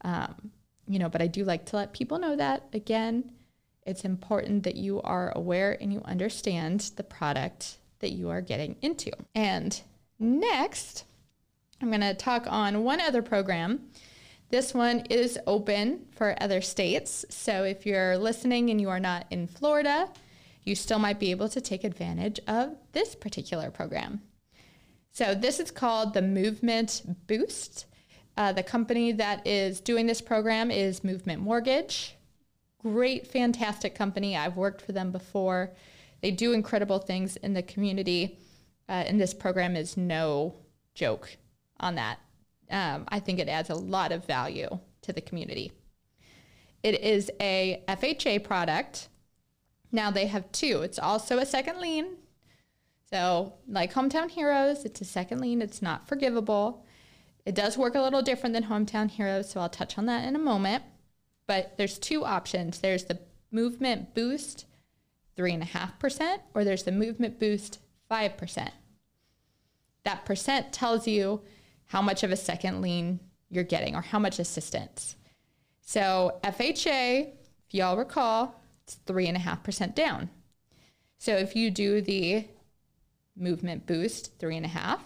Um, 0.02 0.52
you 0.86 0.98
know, 0.98 1.08
but 1.08 1.22
I 1.22 1.26
do 1.26 1.44
like 1.44 1.66
to 1.66 1.76
let 1.76 1.92
people 1.92 2.18
know 2.18 2.36
that 2.36 2.68
again, 2.72 3.32
it's 3.86 4.04
important 4.04 4.62
that 4.64 4.76
you 4.76 5.00
are 5.02 5.32
aware 5.34 5.76
and 5.80 5.92
you 5.92 6.02
understand 6.04 6.92
the 6.96 7.02
product 7.02 7.78
that 8.00 8.12
you 8.12 8.30
are 8.30 8.40
getting 8.40 8.76
into. 8.82 9.10
And 9.34 9.80
next, 10.18 11.04
I'm 11.80 11.88
going 11.88 12.00
to 12.00 12.14
talk 12.14 12.46
on 12.48 12.84
one 12.84 13.00
other 13.00 13.22
program. 13.22 13.88
This 14.50 14.74
one 14.74 15.00
is 15.08 15.38
open 15.46 16.06
for 16.12 16.36
other 16.40 16.60
states. 16.60 17.24
So 17.30 17.64
if 17.64 17.86
you're 17.86 18.18
listening 18.18 18.70
and 18.70 18.80
you 18.80 18.90
are 18.90 19.00
not 19.00 19.26
in 19.30 19.46
Florida, 19.46 20.10
you 20.62 20.74
still 20.74 20.98
might 20.98 21.18
be 21.18 21.30
able 21.30 21.48
to 21.48 21.60
take 21.60 21.84
advantage 21.84 22.38
of 22.46 22.76
this 22.92 23.14
particular 23.14 23.70
program. 23.70 24.20
So 25.14 25.34
this 25.34 25.60
is 25.60 25.70
called 25.70 26.14
the 26.14 26.22
Movement 26.22 27.02
Boost. 27.26 27.84
Uh, 28.38 28.50
the 28.52 28.62
company 28.62 29.12
that 29.12 29.46
is 29.46 29.78
doing 29.78 30.06
this 30.06 30.22
program 30.22 30.70
is 30.70 31.04
Movement 31.04 31.42
Mortgage. 31.42 32.16
Great, 32.78 33.26
fantastic 33.26 33.94
company. 33.94 34.38
I've 34.38 34.56
worked 34.56 34.80
for 34.80 34.92
them 34.92 35.12
before. 35.12 35.74
They 36.22 36.30
do 36.30 36.52
incredible 36.52 36.98
things 36.98 37.36
in 37.36 37.52
the 37.52 37.62
community, 37.62 38.38
uh, 38.88 39.04
and 39.06 39.20
this 39.20 39.34
program 39.34 39.76
is 39.76 39.98
no 39.98 40.54
joke 40.94 41.36
on 41.78 41.96
that. 41.96 42.18
Um, 42.70 43.04
I 43.08 43.20
think 43.20 43.38
it 43.38 43.48
adds 43.48 43.68
a 43.68 43.74
lot 43.74 44.12
of 44.12 44.24
value 44.24 44.78
to 45.02 45.12
the 45.12 45.20
community. 45.20 45.72
It 46.82 46.98
is 47.02 47.30
a 47.38 47.84
FHA 47.86 48.44
product. 48.44 49.08
Now 49.92 50.10
they 50.10 50.26
have 50.28 50.50
two. 50.52 50.80
It's 50.80 50.98
also 50.98 51.38
a 51.38 51.44
second 51.44 51.80
lien. 51.80 52.16
So, 53.12 53.52
like 53.68 53.92
Hometown 53.92 54.30
Heroes, 54.30 54.86
it's 54.86 55.02
a 55.02 55.04
second 55.04 55.42
lien. 55.42 55.60
It's 55.60 55.82
not 55.82 56.08
forgivable. 56.08 56.86
It 57.44 57.54
does 57.54 57.76
work 57.76 57.94
a 57.94 58.00
little 58.00 58.22
different 58.22 58.54
than 58.54 58.64
Hometown 58.64 59.10
Heroes, 59.10 59.50
so 59.50 59.60
I'll 59.60 59.68
touch 59.68 59.98
on 59.98 60.06
that 60.06 60.26
in 60.26 60.34
a 60.34 60.38
moment. 60.38 60.82
But 61.46 61.76
there's 61.76 61.98
two 61.98 62.24
options 62.24 62.78
there's 62.78 63.04
the 63.04 63.18
Movement 63.50 64.14
Boost 64.14 64.64
3.5%, 65.36 66.38
or 66.54 66.64
there's 66.64 66.84
the 66.84 66.92
Movement 66.92 67.38
Boost 67.38 67.80
5%. 68.10 68.70
That 70.04 70.24
percent 70.24 70.72
tells 70.72 71.06
you 71.06 71.42
how 71.86 72.00
much 72.00 72.22
of 72.22 72.32
a 72.32 72.36
second 72.36 72.80
lien 72.80 73.20
you're 73.50 73.62
getting 73.62 73.94
or 73.94 74.00
how 74.00 74.18
much 74.18 74.38
assistance. 74.38 75.16
So, 75.82 76.40
FHA, 76.42 77.28
if 77.28 77.74
y'all 77.74 77.98
recall, 77.98 78.62
it's 78.84 78.98
3.5% 79.06 79.94
down. 79.94 80.30
So, 81.18 81.36
if 81.36 81.54
you 81.54 81.70
do 81.70 82.00
the 82.00 82.46
movement 83.36 83.86
boost, 83.86 84.38
3.5, 84.38 85.00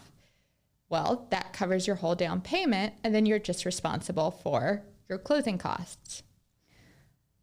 well, 0.88 1.26
that 1.30 1.52
covers 1.52 1.86
your 1.86 1.96
whole 1.96 2.14
down 2.14 2.40
payment, 2.40 2.94
and 3.02 3.14
then 3.14 3.26
you're 3.26 3.38
just 3.38 3.64
responsible 3.64 4.30
for 4.30 4.82
your 5.08 5.18
closing 5.18 5.58
costs. 5.58 6.22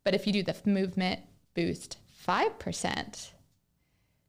But 0.03 0.13
if 0.13 0.25
you 0.27 0.33
do 0.33 0.43
the 0.43 0.55
movement 0.65 1.21
boost 1.53 1.97
5%, 2.27 3.31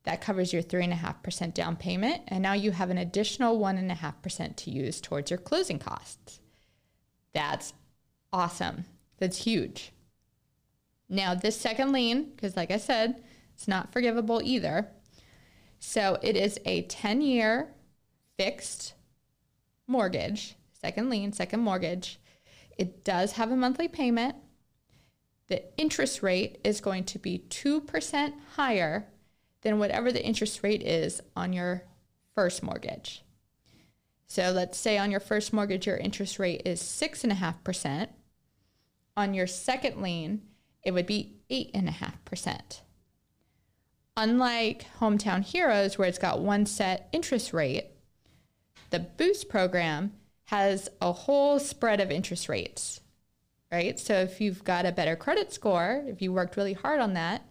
that 0.04 0.20
covers 0.20 0.52
your 0.52 0.62
3.5% 0.62 1.54
down 1.54 1.76
payment, 1.76 2.22
and 2.28 2.42
now 2.42 2.52
you 2.52 2.72
have 2.72 2.90
an 2.90 2.98
additional 2.98 3.58
1.5% 3.58 4.56
to 4.56 4.70
use 4.70 5.00
towards 5.00 5.30
your 5.30 5.38
closing 5.38 5.78
costs. 5.78 6.40
That's 7.32 7.72
awesome. 8.32 8.84
That's 9.18 9.44
huge. 9.44 9.92
Now, 11.08 11.34
this 11.34 11.56
second 11.56 11.92
lien, 11.92 12.32
because 12.34 12.56
like 12.56 12.70
I 12.70 12.78
said, 12.78 13.22
it's 13.54 13.68
not 13.68 13.92
forgivable 13.92 14.40
either. 14.42 14.88
So 15.86 16.18
it 16.22 16.34
is 16.34 16.58
a 16.64 16.82
10 16.82 17.20
year 17.20 17.68
fixed 18.38 18.94
mortgage, 19.86 20.56
second 20.72 21.10
lien, 21.10 21.32
second 21.32 21.60
mortgage. 21.60 22.18
It 22.76 23.04
does 23.04 23.32
have 23.32 23.52
a 23.52 23.56
monthly 23.56 23.86
payment. 23.86 24.34
The 25.46 25.62
interest 25.78 26.22
rate 26.22 26.58
is 26.64 26.80
going 26.80 27.04
to 27.04 27.18
be 27.18 27.44
2% 27.50 28.32
higher 28.56 29.06
than 29.60 29.78
whatever 29.78 30.10
the 30.10 30.24
interest 30.24 30.62
rate 30.62 30.82
is 30.82 31.20
on 31.36 31.52
your 31.52 31.84
first 32.34 32.62
mortgage. 32.62 33.22
So 34.26 34.50
let's 34.50 34.78
say 34.78 34.96
on 34.96 35.10
your 35.10 35.20
first 35.20 35.52
mortgage, 35.52 35.86
your 35.86 35.98
interest 35.98 36.38
rate 36.38 36.62
is 36.64 36.80
6.5%. 36.80 38.08
On 39.18 39.34
your 39.34 39.46
second 39.46 40.02
lien, 40.02 40.42
it 40.82 40.92
would 40.92 41.06
be 41.06 41.36
8.5%. 41.50 42.80
Unlike 44.16 44.86
Hometown 45.00 45.42
Heroes, 45.42 45.98
where 45.98 46.08
it's 46.08 46.18
got 46.18 46.40
one 46.40 46.66
set 46.66 47.08
interest 47.12 47.52
rate, 47.52 47.86
the 48.90 49.00
Boost 49.00 49.48
program 49.48 50.12
has 50.44 50.88
a 51.00 51.12
whole 51.12 51.58
spread 51.58 52.00
of 52.00 52.12
interest 52.12 52.48
rates, 52.48 53.00
right? 53.72 53.98
So 53.98 54.14
if 54.14 54.40
you've 54.40 54.62
got 54.62 54.86
a 54.86 54.92
better 54.92 55.16
credit 55.16 55.52
score, 55.52 56.04
if 56.06 56.22
you 56.22 56.32
worked 56.32 56.56
really 56.56 56.74
hard 56.74 57.00
on 57.00 57.14
that, 57.14 57.44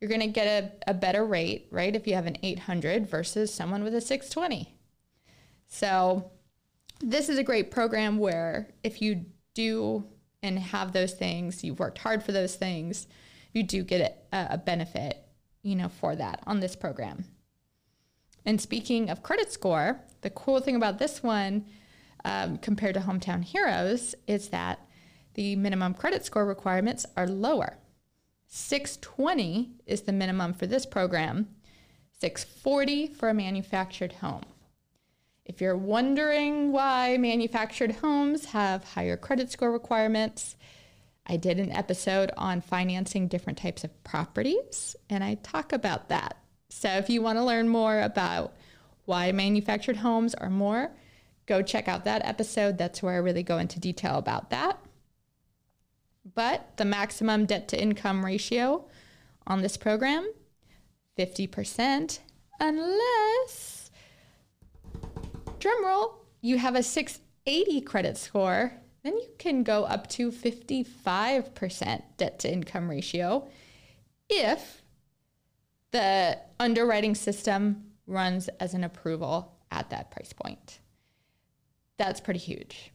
you're 0.00 0.08
going 0.08 0.20
to 0.20 0.26
get 0.26 0.46
a, 0.46 0.90
a 0.90 0.94
better 0.94 1.24
rate, 1.24 1.68
right? 1.70 1.94
If 1.94 2.08
you 2.08 2.14
have 2.14 2.26
an 2.26 2.38
800 2.42 3.06
versus 3.08 3.54
someone 3.54 3.84
with 3.84 3.94
a 3.94 4.00
620. 4.00 4.74
So, 5.68 6.32
this 7.00 7.28
is 7.28 7.38
a 7.38 7.44
great 7.44 7.70
program 7.70 8.18
where 8.18 8.68
if 8.82 9.00
you 9.00 9.26
do 9.54 10.04
and 10.42 10.58
have 10.58 10.92
those 10.92 11.12
things, 11.12 11.62
you've 11.62 11.78
worked 11.78 11.98
hard 11.98 12.22
for 12.22 12.32
those 12.32 12.56
things, 12.56 13.06
you 13.52 13.62
do 13.62 13.84
get 13.84 14.26
a, 14.32 14.46
a 14.54 14.58
benefit, 14.58 15.24
you 15.62 15.76
know, 15.76 15.88
for 15.88 16.16
that 16.16 16.42
on 16.46 16.60
this 16.60 16.76
program. 16.76 17.24
And 18.44 18.60
speaking 18.60 19.08
of 19.08 19.22
credit 19.22 19.52
score, 19.52 20.00
the 20.22 20.30
cool 20.30 20.60
thing 20.60 20.76
about 20.76 20.98
this 20.98 21.22
one 21.22 21.66
um, 22.24 22.58
compared 22.58 22.94
to 22.94 23.00
Hometown 23.00 23.44
Heroes 23.44 24.14
is 24.26 24.48
that 24.48 24.80
the 25.34 25.56
minimum 25.56 25.94
credit 25.94 26.24
score 26.24 26.44
requirements 26.44 27.06
are 27.16 27.26
lower. 27.26 27.78
620 28.48 29.76
is 29.86 30.02
the 30.02 30.12
minimum 30.12 30.52
for 30.52 30.66
this 30.66 30.84
program, 30.84 31.48
640 32.18 33.06
for 33.08 33.30
a 33.30 33.34
manufactured 33.34 34.14
home. 34.14 34.42
If 35.44 35.60
you're 35.60 35.76
wondering 35.76 36.70
why 36.70 37.16
manufactured 37.16 37.96
homes 37.96 38.46
have 38.46 38.84
higher 38.84 39.16
credit 39.16 39.50
score 39.50 39.72
requirements, 39.72 40.56
I 41.26 41.36
did 41.36 41.58
an 41.60 41.70
episode 41.70 42.32
on 42.36 42.60
financing 42.60 43.28
different 43.28 43.58
types 43.58 43.84
of 43.84 44.04
properties, 44.04 44.96
and 45.08 45.22
I 45.22 45.34
talk 45.34 45.72
about 45.72 46.08
that. 46.08 46.36
So 46.68 46.88
if 46.88 47.08
you 47.08 47.22
want 47.22 47.38
to 47.38 47.44
learn 47.44 47.68
more 47.68 48.00
about 48.00 48.54
why 49.04 49.30
manufactured 49.32 49.96
homes 49.96 50.34
are 50.34 50.50
more, 50.50 50.90
go 51.46 51.62
check 51.62 51.86
out 51.86 52.04
that 52.04 52.24
episode. 52.24 52.78
That's 52.78 53.02
where 53.02 53.14
I 53.14 53.18
really 53.18 53.42
go 53.42 53.58
into 53.58 53.78
detail 53.78 54.16
about 54.16 54.50
that. 54.50 54.80
But 56.34 56.76
the 56.76 56.84
maximum 56.84 57.46
debt 57.46 57.68
to 57.68 57.80
income 57.80 58.24
ratio 58.24 58.88
on 59.46 59.60
this 59.60 59.76
program, 59.76 60.30
50%, 61.18 62.20
unless, 62.60 63.90
drumroll, 65.58 66.14
you 66.40 66.58
have 66.58 66.74
a 66.74 66.82
680 66.82 67.80
credit 67.82 68.16
score, 68.16 68.72
then 69.02 69.16
you 69.16 69.28
can 69.38 69.62
go 69.62 69.84
up 69.84 70.08
to 70.10 70.30
55% 70.30 72.02
debt 72.16 72.38
to 72.38 72.52
income 72.52 72.88
ratio 72.88 73.48
if 74.28 74.82
the 75.90 76.38
underwriting 76.58 77.14
system 77.14 77.84
runs 78.06 78.48
as 78.60 78.74
an 78.74 78.84
approval 78.84 79.56
at 79.70 79.90
that 79.90 80.10
price 80.10 80.32
point. 80.32 80.80
That's 81.98 82.20
pretty 82.20 82.40
huge. 82.40 82.92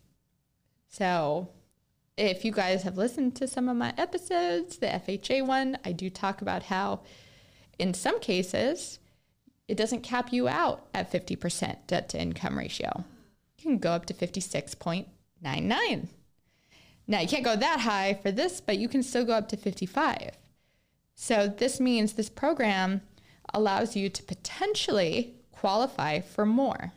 So 0.88 1.50
if 2.18 2.44
you 2.44 2.52
guys 2.52 2.84
have 2.84 2.98
listened 2.98 3.36
to 3.36 3.48
some 3.48 3.70
of 3.70 3.78
my 3.78 3.94
episodes, 3.98 4.78
the 4.78 4.88
FHA 4.88 5.46
one, 5.46 5.78
I 5.86 5.92
do 5.92 6.10
talk 6.10 6.42
about 6.42 6.64
how 6.64 7.02
in 7.78 7.94
some 7.94 8.20
cases, 8.20 9.00
it 9.68 9.78
doesn't 9.78 10.02
cap 10.02 10.34
you 10.34 10.48
out 10.48 10.88
at 10.94 11.12
50% 11.12 11.78
debt 11.88 12.10
to 12.10 12.22
income 12.22 12.58
ratio. 12.58 13.04
You 13.58 13.64
can 13.64 13.78
go 13.78 13.92
up 13.92 14.06
to 14.08 14.14
56.99. 15.44 16.08
Now, 17.08 17.22
you 17.22 17.28
can't 17.28 17.46
go 17.46 17.56
that 17.56 17.82
high 17.82 18.20
for 18.22 18.32
this, 18.32 18.60
but 18.60 18.78
you 18.78 18.90
can 18.90 19.02
still 19.02 19.24
go 19.24 19.34
up 19.34 19.48
to 19.50 19.58
55. 19.58 20.38
So, 21.16 21.48
this 21.48 21.80
means 21.80 22.14
this 22.14 22.30
program 22.30 23.02
allows 23.54 23.96
you 23.96 24.10
to 24.10 24.24
potentially 24.24 25.36
qualify 25.52 26.20
for 26.20 26.46
more. 26.46 26.92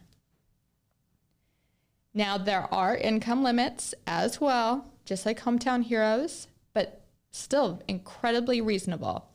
Now, 2.13 2.37
there 2.37 2.73
are 2.75 2.97
income 2.97 3.45
limits 3.45 3.95
as 4.07 4.41
well 4.41 4.91
just 5.11 5.27
like 5.27 5.41
Hometown 5.41 5.83
Heroes, 5.83 6.47
but 6.73 7.05
still 7.33 7.83
incredibly 7.89 8.61
reasonable. 8.61 9.29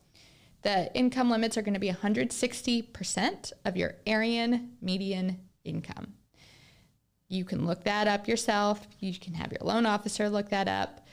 The 0.61 0.89
income 0.95 1.29
limits 1.29 1.57
are 1.57 1.61
going 1.61 1.73
to 1.73 1.81
be 1.81 1.91
160% 1.91 3.51
of 3.65 3.75
your 3.75 3.95
area 4.07 4.61
median 4.81 5.41
income. 5.65 6.13
You 7.27 7.45
can 7.45 7.65
look 7.65 7.83
that 7.85 8.07
up 8.07 8.27
yourself. 8.27 8.87
You 8.99 9.17
can 9.17 9.33
have 9.33 9.51
your 9.51 9.61
loan 9.63 9.85
officer 9.85 10.29
look 10.29 10.49
that 10.49 10.67
up. 10.67 11.05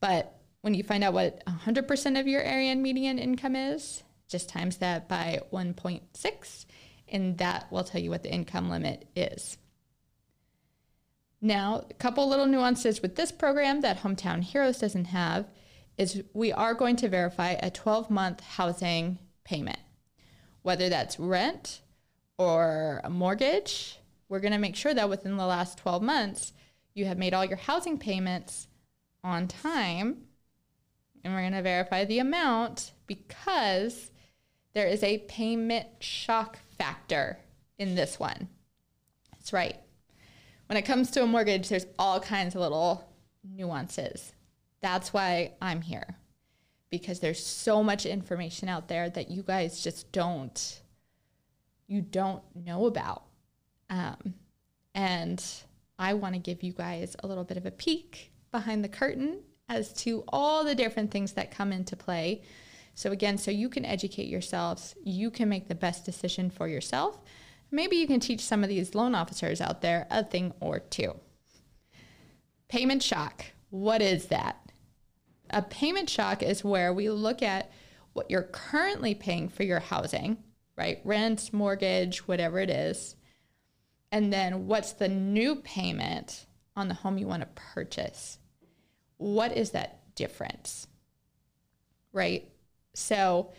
But 0.00 0.38
when 0.60 0.74
you 0.74 0.82
find 0.82 1.04
out 1.04 1.14
what 1.14 1.44
100% 1.46 2.20
of 2.20 2.26
your 2.26 2.42
area 2.42 2.74
median 2.74 3.18
income 3.18 3.56
is, 3.56 4.02
just 4.28 4.48
times 4.48 4.78
that 4.78 5.08
by 5.08 5.40
1.6, 5.52 6.66
and 7.08 7.38
that 7.38 7.70
will 7.70 7.84
tell 7.84 8.00
you 8.00 8.10
what 8.10 8.22
the 8.22 8.32
income 8.32 8.70
limit 8.70 9.08
is. 9.14 9.58
Now, 11.40 11.84
a 11.90 11.94
couple 11.94 12.28
little 12.28 12.46
nuances 12.46 13.02
with 13.02 13.16
this 13.16 13.30
program 13.30 13.82
that 13.82 14.02
Hometown 14.02 14.42
Heroes 14.42 14.78
doesn't 14.78 15.06
have 15.06 15.46
is 15.98 16.22
we 16.32 16.52
are 16.52 16.74
going 16.74 16.96
to 16.96 17.08
verify 17.08 17.50
a 17.50 17.70
12 17.70 18.10
month 18.10 18.40
housing 18.40 19.18
payment, 19.44 19.78
whether 20.62 20.88
that's 20.88 21.20
rent 21.20 21.82
or 22.38 23.02
a 23.04 23.10
mortgage. 23.10 23.98
We're 24.34 24.40
going 24.40 24.52
to 24.52 24.58
make 24.58 24.76
sure 24.76 24.92
that 24.92 25.08
within 25.08 25.36
the 25.36 25.46
last 25.46 25.78
12 25.78 26.02
months, 26.02 26.52
you 26.92 27.06
have 27.06 27.16
made 27.18 27.32
all 27.32 27.44
your 27.44 27.56
housing 27.56 27.98
payments 27.98 28.68
on 29.22 29.48
time. 29.48 30.24
And 31.22 31.32
we're 31.32 31.40
going 31.40 31.52
to 31.52 31.62
verify 31.62 32.04
the 32.04 32.18
amount 32.18 32.92
because 33.06 34.10
there 34.74 34.86
is 34.86 35.02
a 35.02 35.18
payment 35.18 35.86
shock 36.00 36.58
factor 36.76 37.38
in 37.78 37.94
this 37.94 38.18
one. 38.18 38.48
That's 39.32 39.52
right 39.52 39.78
when 40.66 40.76
it 40.76 40.82
comes 40.82 41.10
to 41.12 41.22
a 41.22 41.26
mortgage, 41.26 41.68
there's 41.68 41.86
all 41.98 42.20
kinds 42.20 42.54
of 42.54 42.60
little 42.60 43.08
nuances. 43.44 44.32
That's 44.80 45.12
why 45.12 45.52
I'm 45.60 45.82
here 45.82 46.16
because 46.90 47.20
there's 47.20 47.44
so 47.44 47.82
much 47.82 48.06
information 48.06 48.68
out 48.68 48.88
there 48.88 49.10
that 49.10 49.30
you 49.30 49.42
guys 49.42 49.82
just 49.82 50.12
don't 50.12 50.80
you 51.86 52.00
don't 52.00 52.42
know 52.54 52.86
about. 52.86 53.24
Um, 53.94 54.34
and 54.94 55.44
I 55.98 56.14
want 56.14 56.34
to 56.34 56.40
give 56.40 56.62
you 56.62 56.72
guys 56.72 57.16
a 57.22 57.26
little 57.26 57.44
bit 57.44 57.56
of 57.56 57.66
a 57.66 57.70
peek 57.70 58.32
behind 58.50 58.82
the 58.82 58.88
curtain 58.88 59.40
as 59.68 59.92
to 59.94 60.24
all 60.28 60.64
the 60.64 60.74
different 60.74 61.10
things 61.10 61.32
that 61.32 61.50
come 61.50 61.72
into 61.72 61.96
play. 61.96 62.42
So 62.94 63.10
again, 63.12 63.38
so 63.38 63.50
you 63.50 63.68
can 63.68 63.84
educate 63.84 64.28
yourselves, 64.28 64.94
you 65.04 65.30
can 65.30 65.48
make 65.48 65.68
the 65.68 65.74
best 65.74 66.04
decision 66.04 66.50
for 66.50 66.68
yourself 66.68 67.20
maybe 67.74 67.96
you 67.96 68.06
can 68.06 68.20
teach 68.20 68.40
some 68.40 68.62
of 68.62 68.68
these 68.68 68.94
loan 68.94 69.14
officers 69.14 69.60
out 69.60 69.82
there 69.82 70.06
a 70.10 70.24
thing 70.24 70.52
or 70.60 70.78
two. 70.78 71.14
Payment 72.68 73.02
shock. 73.02 73.44
What 73.70 74.00
is 74.00 74.26
that? 74.26 74.72
A 75.50 75.62
payment 75.62 76.08
shock 76.08 76.42
is 76.42 76.64
where 76.64 76.92
we 76.92 77.10
look 77.10 77.42
at 77.42 77.70
what 78.12 78.30
you're 78.30 78.42
currently 78.42 79.14
paying 79.14 79.48
for 79.48 79.64
your 79.64 79.80
housing, 79.80 80.38
right? 80.76 81.00
Rent, 81.04 81.52
mortgage, 81.52 82.26
whatever 82.28 82.60
it 82.60 82.70
is. 82.70 83.16
And 84.14 84.32
then 84.32 84.68
what's 84.68 84.92
the 84.92 85.08
new 85.08 85.56
payment 85.56 86.46
on 86.76 86.86
the 86.86 86.94
home 86.94 87.18
you 87.18 87.26
want 87.26 87.42
to 87.42 87.48
purchase? 87.56 88.38
What 89.16 89.56
is 89.56 89.72
that 89.72 90.14
difference? 90.14 90.86
Right? 92.12 92.48
So, 92.94 93.50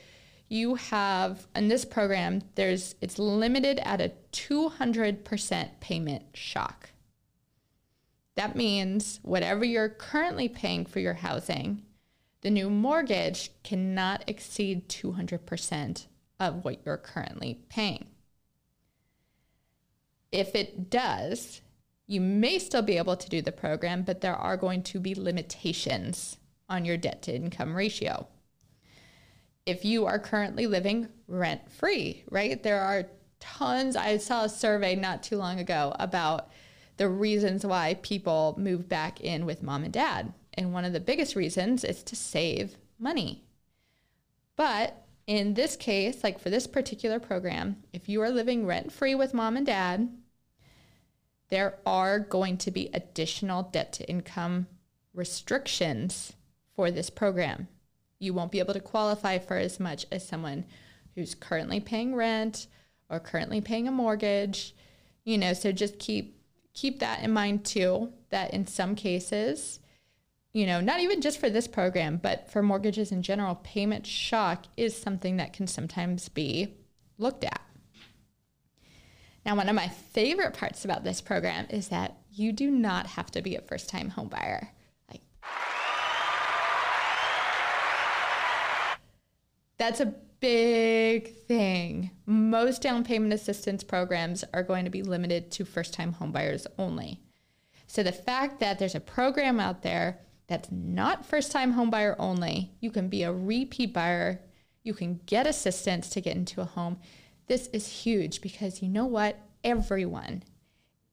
you 0.47 0.75
have 0.75 1.45
in 1.57 1.67
this 1.67 1.83
program 1.83 2.41
there's 2.53 2.95
it's 3.01 3.19
limited 3.19 3.79
at 3.79 3.99
a 3.99 4.13
200% 4.31 5.79
payment 5.81 6.23
shock 6.35 6.91
that 8.35 8.55
means 8.55 9.19
whatever 9.23 9.65
you're 9.65 9.89
currently 9.89 10.47
paying 10.47 10.85
for 10.85 10.99
your 10.99 11.15
housing 11.15 11.81
the 12.41 12.51
new 12.51 12.69
mortgage 12.69 13.49
cannot 13.63 14.23
exceed 14.27 14.87
200% 14.87 16.05
of 16.39 16.63
what 16.63 16.85
you're 16.85 16.95
currently 16.95 17.59
paying 17.67 18.05
if 20.35 20.55
it 20.55 20.89
does 20.89 21.61
you 22.07 22.21
may 22.21 22.59
still 22.59 22.83
be 22.83 22.97
able 22.97 23.15
to 23.15 23.29
do 23.29 23.41
the 23.41 23.51
program 23.51 24.03
but 24.03 24.21
there 24.21 24.35
are 24.35 24.57
going 24.57 24.83
to 24.83 24.99
be 24.99 25.15
limitations 25.15 26.37
on 26.69 26.85
your 26.85 26.97
debt 26.97 27.21
to 27.21 27.33
income 27.33 27.75
ratio 27.75 28.27
if 29.65 29.83
you 29.83 30.05
are 30.05 30.19
currently 30.19 30.67
living 30.67 31.09
rent 31.27 31.71
free, 31.71 32.23
right? 32.29 32.61
There 32.61 32.81
are 32.81 33.05
tons. 33.39 33.95
I 33.95 34.17
saw 34.17 34.43
a 34.43 34.49
survey 34.49 34.95
not 34.95 35.23
too 35.23 35.37
long 35.37 35.59
ago 35.59 35.95
about 35.99 36.49
the 36.97 37.09
reasons 37.09 37.65
why 37.65 37.95
people 38.01 38.55
move 38.57 38.87
back 38.87 39.19
in 39.21 39.45
with 39.45 39.63
mom 39.63 39.83
and 39.83 39.93
dad. 39.93 40.33
And 40.53 40.71
one 40.71 40.85
of 40.85 40.93
the 40.93 40.99
biggest 40.99 41.35
reasons 41.35 41.83
is 41.83 42.03
to 42.03 42.15
save 42.15 42.77
money. 42.99 43.43
But 44.55 45.05
in 45.27 45.55
this 45.55 45.75
case, 45.75 46.23
like 46.23 46.39
for 46.39 46.49
this 46.49 46.67
particular 46.67 47.19
program, 47.19 47.83
if 47.91 48.07
you 48.07 48.21
are 48.21 48.29
living 48.29 48.65
rent 48.65 48.91
free 48.91 49.15
with 49.15 49.33
mom 49.33 49.57
and 49.57 49.65
dad, 49.65 50.09
there 51.49 51.77
are 51.85 52.19
going 52.19 52.57
to 52.57 52.71
be 52.71 52.89
additional 52.93 53.63
debt 53.63 53.93
to 53.93 54.09
income 54.09 54.67
restrictions 55.13 56.33
for 56.75 56.91
this 56.91 57.09
program. 57.09 57.67
You 58.19 58.33
won't 58.33 58.51
be 58.51 58.59
able 58.59 58.73
to 58.73 58.79
qualify 58.79 59.37
for 59.39 59.57
as 59.57 59.79
much 59.79 60.05
as 60.11 60.27
someone 60.27 60.65
who's 61.15 61.35
currently 61.35 61.79
paying 61.79 62.15
rent 62.15 62.67
or 63.09 63.19
currently 63.19 63.61
paying 63.61 63.87
a 63.87 63.91
mortgage 63.91 64.75
you 65.25 65.37
know 65.37 65.53
so 65.53 65.71
just 65.71 65.99
keep 65.99 66.39
keep 66.73 66.99
that 66.99 67.23
in 67.23 67.31
mind 67.31 67.65
too 67.65 68.13
that 68.29 68.53
in 68.53 68.65
some 68.65 68.95
cases 68.95 69.79
you 70.53 70.65
know 70.65 70.79
not 70.79 71.01
even 71.01 71.19
just 71.19 71.39
for 71.39 71.49
this 71.49 71.67
program 71.67 72.17
but 72.17 72.49
for 72.49 72.61
mortgages 72.61 73.11
in 73.11 73.21
general 73.21 73.55
payment 73.55 74.07
shock 74.07 74.65
is 74.77 74.95
something 74.95 75.37
that 75.37 75.51
can 75.51 75.67
sometimes 75.67 76.29
be 76.29 76.73
looked 77.17 77.43
at 77.43 77.61
now 79.45 79.55
one 79.55 79.69
of 79.69 79.75
my 79.75 79.87
favorite 79.87 80.53
parts 80.53 80.85
about 80.85 81.03
this 81.03 81.21
program 81.21 81.67
is 81.69 81.89
that 81.89 82.17
you 82.31 82.51
do 82.51 82.69
not 82.71 83.07
have 83.07 83.31
to 83.31 83.41
be 83.41 83.55
a 83.55 83.61
first 83.61 83.89
time 83.89 84.11
homebuyer 84.11 84.69
That's 89.77 89.99
a 89.99 90.13
big 90.39 91.33
thing. 91.47 92.11
Most 92.25 92.81
down 92.81 93.03
payment 93.03 93.33
assistance 93.33 93.83
programs 93.83 94.43
are 94.53 94.63
going 94.63 94.85
to 94.85 94.91
be 94.91 95.03
limited 95.03 95.51
to 95.51 95.65
first 95.65 95.93
time 95.93 96.13
homebuyers 96.13 96.65
only. 96.77 97.21
So 97.87 98.01
the 98.01 98.11
fact 98.11 98.59
that 98.59 98.79
there's 98.79 98.95
a 98.95 98.99
program 98.99 99.59
out 99.59 99.81
there 99.83 100.21
that's 100.47 100.71
not 100.71 101.25
first 101.25 101.51
time 101.51 101.73
homebuyer 101.73 102.15
only, 102.19 102.71
you 102.79 102.91
can 102.91 103.09
be 103.09 103.23
a 103.23 103.33
repeat 103.33 103.93
buyer, 103.93 104.41
you 104.83 104.93
can 104.93 105.19
get 105.25 105.47
assistance 105.47 106.09
to 106.09 106.21
get 106.21 106.35
into 106.35 106.61
a 106.61 106.65
home. 106.65 106.97
This 107.47 107.67
is 107.67 107.87
huge 107.87 108.41
because 108.41 108.81
you 108.81 108.89
know 108.89 109.05
what? 109.05 109.39
Everyone, 109.63 110.43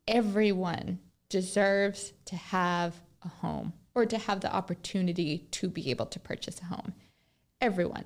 everyone 0.06 0.98
deserves 1.28 2.12
to 2.26 2.36
have 2.36 3.00
a 3.22 3.28
home 3.28 3.72
or 3.94 4.06
to 4.06 4.18
have 4.18 4.40
the 4.40 4.52
opportunity 4.52 5.46
to 5.50 5.68
be 5.68 5.90
able 5.90 6.06
to 6.06 6.18
purchase 6.20 6.60
a 6.60 6.64
home. 6.64 6.94
Everyone. 7.60 8.04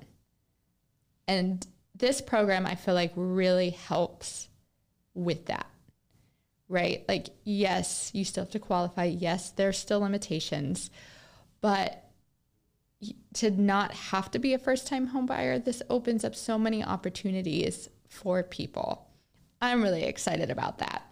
And 1.27 1.65
this 1.95 2.21
program, 2.21 2.65
I 2.65 2.75
feel 2.75 2.93
like, 2.93 3.11
really 3.15 3.71
helps 3.71 4.49
with 5.13 5.45
that, 5.47 5.67
right? 6.69 7.03
Like, 7.07 7.29
yes, 7.43 8.11
you 8.13 8.23
still 8.23 8.43
have 8.43 8.51
to 8.51 8.59
qualify. 8.59 9.05
Yes, 9.05 9.49
there's 9.51 9.77
still 9.77 10.01
limitations, 10.01 10.91
but 11.59 12.03
to 13.35 13.51
not 13.51 13.93
have 13.93 14.31
to 14.31 14.39
be 14.39 14.53
a 14.53 14.59
first 14.59 14.87
time 14.87 15.07
home 15.07 15.25
buyer, 15.25 15.59
this 15.59 15.81
opens 15.89 16.23
up 16.23 16.35
so 16.35 16.57
many 16.57 16.83
opportunities 16.83 17.89
for 18.07 18.43
people. 18.43 19.07
I'm 19.61 19.81
really 19.81 20.03
excited 20.03 20.49
about 20.49 20.79
that. 20.79 21.03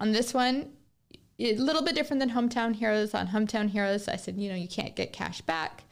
On 0.00 0.12
this 0.12 0.34
one, 0.34 0.72
a 1.38 1.54
little 1.56 1.82
bit 1.82 1.94
different 1.94 2.20
than 2.20 2.30
Hometown 2.30 2.74
Heroes. 2.74 3.14
On 3.14 3.28
Hometown 3.28 3.70
Heroes, 3.70 4.08
I 4.08 4.16
said, 4.16 4.36
you 4.36 4.48
know, 4.48 4.54
you 4.54 4.68
can't 4.68 4.94
get 4.94 5.12
cash 5.12 5.40
back. 5.40 5.84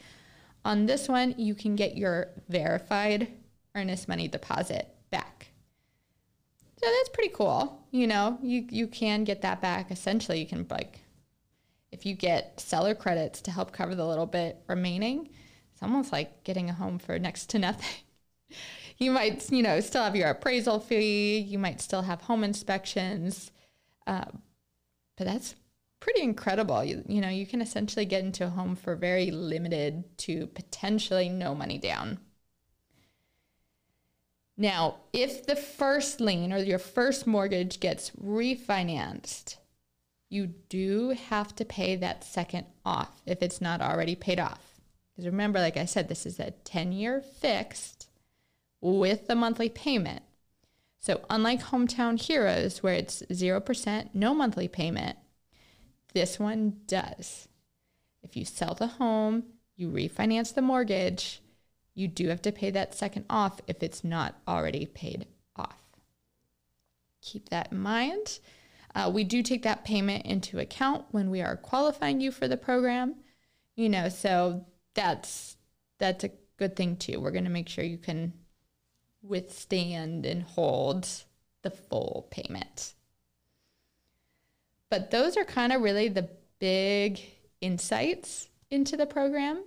On 0.65 0.87
this 0.87 1.09
one, 1.09 1.35
you 1.39 1.55
can 1.55 1.75
get 1.75 1.97
your 1.97 2.29
verified 2.49 3.29
earnest 3.75 4.09
money 4.09 4.29
deposit 4.29 4.95
back. 5.11 5.49
So 6.81 6.89
that's 6.89 7.09
pretty 7.11 7.33
cool. 7.35 7.85
You 7.91 8.07
know, 8.07 8.39
you, 8.43 8.67
you 8.71 8.87
can 8.87 9.25
get 9.25 9.43
that 9.43 9.61
back. 9.61 9.91
Essentially, 9.91 10.41
you 10.41 10.47
can 10.47 10.67
like, 10.71 11.01
if 11.91 12.07
you 12.07 12.15
get 12.15 12.61
seller 12.61 12.95
credits 12.95 13.41
to 13.43 13.51
help 13.51 13.73
cover 13.73 13.95
the 13.95 14.07
little 14.07 14.27
bit 14.27 14.59
remaining, 14.69 15.31
it's 15.73 15.83
almost 15.83 16.13
like 16.13 16.45
getting 16.45 16.71
a 16.71 16.75
home 16.75 16.99
for 16.99 17.19
next 17.19 17.51
to 17.51 17.59
nothing. 17.59 18.03
you 19.03 19.11
might, 19.11 19.51
you 19.51 19.63
know, 19.63 19.81
still 19.81 20.05
have 20.05 20.17
your 20.17 20.29
appraisal 20.29 20.79
fee. 20.79 21.39
You 21.39 21.59
might 21.59 21.81
still 21.81 22.03
have 22.03 22.23
home 22.23 22.45
inspections. 22.45 23.51
Uh, 24.07 24.27
but 25.17 25.27
that's 25.27 25.55
pretty 26.01 26.23
incredible. 26.23 26.83
You, 26.85 27.03
you 27.07 27.21
know, 27.21 27.29
you 27.29 27.47
can 27.47 27.61
essentially 27.61 28.05
get 28.05 28.25
into 28.25 28.47
a 28.47 28.51
home 28.51 28.77
for 28.77 28.95
very 28.97 29.31
limited 29.31 30.17
to 30.19 30.47
potentially 30.49 31.29
no 31.29 31.55
money 31.55 31.79
down. 31.79 32.19
Now, 34.57 34.97
if 35.13 35.47
the 35.47 35.57
first 35.57 36.21
lien 36.21 36.53
or 36.53 36.59
your 36.59 36.79
first 36.79 37.27
mortgage 37.27 37.81
gets 37.81 38.11
refinanced, 38.11 39.57
you 40.29 40.47
do 40.69 41.11
have 41.11 41.55
to 41.57 41.65
pay 41.65 41.97
that 41.97 42.25
second 42.25 42.67
off 42.85 43.23
if 43.27 43.43
it's 43.43 43.61
not 43.61 43.81
already 43.81 44.15
paid 44.15 44.39
off. 44.39 44.81
Because 45.11 45.27
remember, 45.27 45.59
like 45.59 45.77
I 45.77 45.85
said, 45.85 46.09
this 46.09 46.27
is 46.27 46.39
a 46.39 46.53
10 46.65 46.93
year 46.93 47.21
fixed 47.21 48.02
with 48.83 49.29
the 49.29 49.35
monthly 49.35 49.71
payment. 49.71 50.23
So, 51.01 51.23
unlike 51.31 51.63
Hometown 51.63 52.21
Heroes, 52.21 52.83
where 52.83 52.95
it's 52.95 53.23
0%, 53.31 54.11
no 54.13 54.35
monthly 54.35 54.69
payment, 54.69 55.17
this 56.13 56.39
one 56.39 56.81
does. 56.87 57.49
if 58.23 58.37
you 58.37 58.45
sell 58.45 58.75
the 58.75 58.87
home, 58.87 59.45
you 59.75 59.89
refinance 59.89 60.55
the 60.55 60.63
mortgage, 60.63 61.43
you 61.95 62.07
do 62.07 62.29
have 62.29 62.43
to 62.43 62.53
pay 62.53 62.71
that 62.71 62.95
second 62.95 63.25
off 63.29 63.61
if 63.67 63.83
it's 63.83 64.05
not 64.05 64.37
already 64.47 64.87
paid 64.87 65.27
off. 65.57 65.83
Keep 67.21 67.49
that 67.49 67.73
in 67.73 67.79
mind. 67.79 68.39
Uh, 68.95 69.11
we 69.13 69.25
do 69.25 69.43
take 69.43 69.63
that 69.63 69.85
payment 69.85 70.25
into 70.25 70.59
account 70.59 71.05
when 71.11 71.31
we 71.31 71.41
are 71.41 71.57
qualifying 71.57 72.21
you 72.21 72.31
for 72.31 72.47
the 72.47 72.57
program. 72.57 73.17
You 73.75 73.89
know, 73.89 74.09
so 74.09 74.67
that's 74.95 75.57
that's 75.99 76.25
a 76.25 76.31
good 76.59 76.77
thing 76.77 76.97
too. 76.97 77.21
We're 77.21 77.31
going 77.31 77.45
to 77.45 77.51
make 77.51 77.69
sure 77.69 77.85
you 77.85 77.99
can 77.99 78.35
withstand 79.23 80.27
and 80.27 80.43
hold 80.43 81.09
the 81.63 81.71
full 81.71 82.27
payment. 82.31 82.95
But 84.91 85.11
those 85.11 85.37
are 85.37 85.45
kind 85.45 85.73
of 85.73 85.81
really 85.81 86.09
the 86.09 86.29
big 86.59 87.21
insights 87.61 88.49
into 88.71 88.97
the 88.97 89.07
program. 89.07 89.65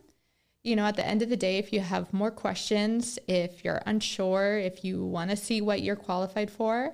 You 0.64 0.76
know, 0.76 0.86
at 0.86 0.96
the 0.96 1.06
end 1.06 1.22
of 1.22 1.30
the 1.30 1.38
day, 1.38 1.58
if 1.58 1.72
you 1.72 1.80
have 1.80 2.14
more 2.14 2.32
questions, 2.32 3.18
if 3.28 3.64
you're 3.64 3.82
unsure, 3.86 4.58
if 4.58 4.84
you 4.84 5.06
want 5.06 5.30
to 5.30 5.36
see 5.36 5.62
what 5.62 5.82
you're 5.82 5.96
qualified 5.96 6.52
for, 6.52 6.94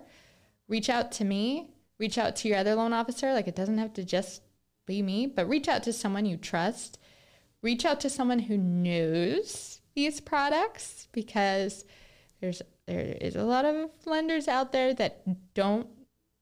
reach 0.67 0.89
out 0.89 1.11
to 1.13 1.25
me, 1.25 1.71
reach 1.99 2.17
out 2.17 2.35
to 2.37 2.47
your 2.47 2.57
other 2.57 2.75
loan 2.75 2.93
officer. 2.93 3.33
Like 3.33 3.47
it 3.47 3.55
doesn't 3.55 3.77
have 3.77 3.93
to 3.93 4.03
just 4.03 4.41
be 4.85 5.01
me, 5.01 5.27
but 5.27 5.47
reach 5.47 5.67
out 5.67 5.83
to 5.83 5.93
someone 5.93 6.25
you 6.25 6.37
trust. 6.37 6.99
Reach 7.61 7.85
out 7.85 7.99
to 8.01 8.09
someone 8.09 8.39
who 8.39 8.57
knows 8.57 9.81
these 9.93 10.19
products 10.19 11.07
because 11.11 11.85
there's 12.41 12.61
there 12.87 13.15
is 13.21 13.35
a 13.35 13.43
lot 13.43 13.65
of 13.65 13.89
lenders 14.05 14.47
out 14.47 14.71
there 14.71 14.93
that 14.95 15.53
don't 15.53 15.87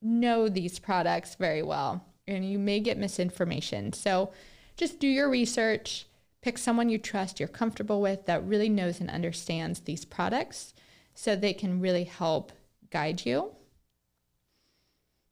know 0.02 0.48
these 0.48 0.80
products 0.80 1.36
very 1.36 1.62
well 1.62 2.04
and 2.28 2.50
you 2.50 2.58
may 2.58 2.80
get 2.80 2.98
misinformation. 2.98 3.92
So 3.92 4.32
just 4.78 5.00
do 5.00 5.08
your 5.08 5.30
research, 5.30 6.08
pick 6.42 6.58
someone 6.58 6.90
you 6.90 6.98
trust, 6.98 7.40
you're 7.40 7.50
comfortable 7.50 8.02
with 8.02 8.26
that 8.26 8.46
really 8.46 8.70
knows 8.70 9.02
and 9.02 9.10
understands 9.10 9.82
these 9.82 10.06
products 10.06 10.74
so 11.14 11.36
they 11.36 11.54
can 11.54 11.82
really 11.82 12.06
help 12.06 12.54
guide 12.92 13.26
you. 13.26 13.52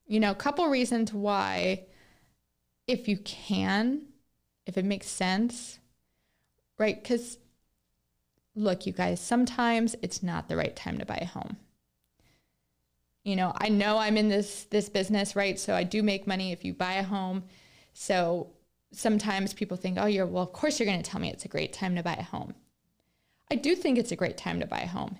You 0.05 0.19
know, 0.19 0.31
a 0.31 0.35
couple 0.35 0.67
reasons 0.67 1.13
why 1.13 1.85
if 2.87 3.07
you 3.07 3.17
can, 3.17 4.01
if 4.65 4.77
it 4.77 4.85
makes 4.85 5.07
sense, 5.07 5.79
right? 6.77 7.01
Cuz 7.03 7.37
look, 8.57 8.85
you 8.85 8.91
guys, 8.91 9.21
sometimes 9.21 9.95
it's 10.01 10.23
not 10.23 10.49
the 10.49 10.57
right 10.57 10.75
time 10.75 10.97
to 10.97 11.05
buy 11.05 11.19
a 11.21 11.25
home. 11.25 11.57
You 13.23 13.35
know, 13.35 13.53
I 13.55 13.69
know 13.69 13.97
I'm 13.97 14.17
in 14.17 14.29
this 14.29 14.65
this 14.69 14.89
business, 14.89 15.35
right? 15.35 15.59
So 15.59 15.75
I 15.75 15.83
do 15.83 16.01
make 16.01 16.27
money 16.27 16.51
if 16.51 16.63
you 16.65 16.73
buy 16.73 16.93
a 16.93 17.03
home. 17.03 17.43
So 17.93 18.51
sometimes 18.91 19.53
people 19.53 19.77
think, 19.77 19.97
"Oh, 19.99 20.05
you're 20.05 20.25
well, 20.25 20.43
of 20.43 20.53
course 20.53 20.79
you're 20.79 20.87
going 20.87 21.01
to 21.01 21.09
tell 21.09 21.19
me 21.21 21.29
it's 21.29 21.45
a 21.45 21.49
great 21.49 21.73
time 21.73 21.95
to 21.95 22.03
buy 22.03 22.13
a 22.13 22.23
home." 22.23 22.55
I 23.51 23.55
do 23.55 23.75
think 23.75 23.97
it's 23.97 24.11
a 24.11 24.15
great 24.15 24.37
time 24.37 24.59
to 24.59 24.67
buy 24.67 24.79
a 24.79 24.87
home 24.87 25.19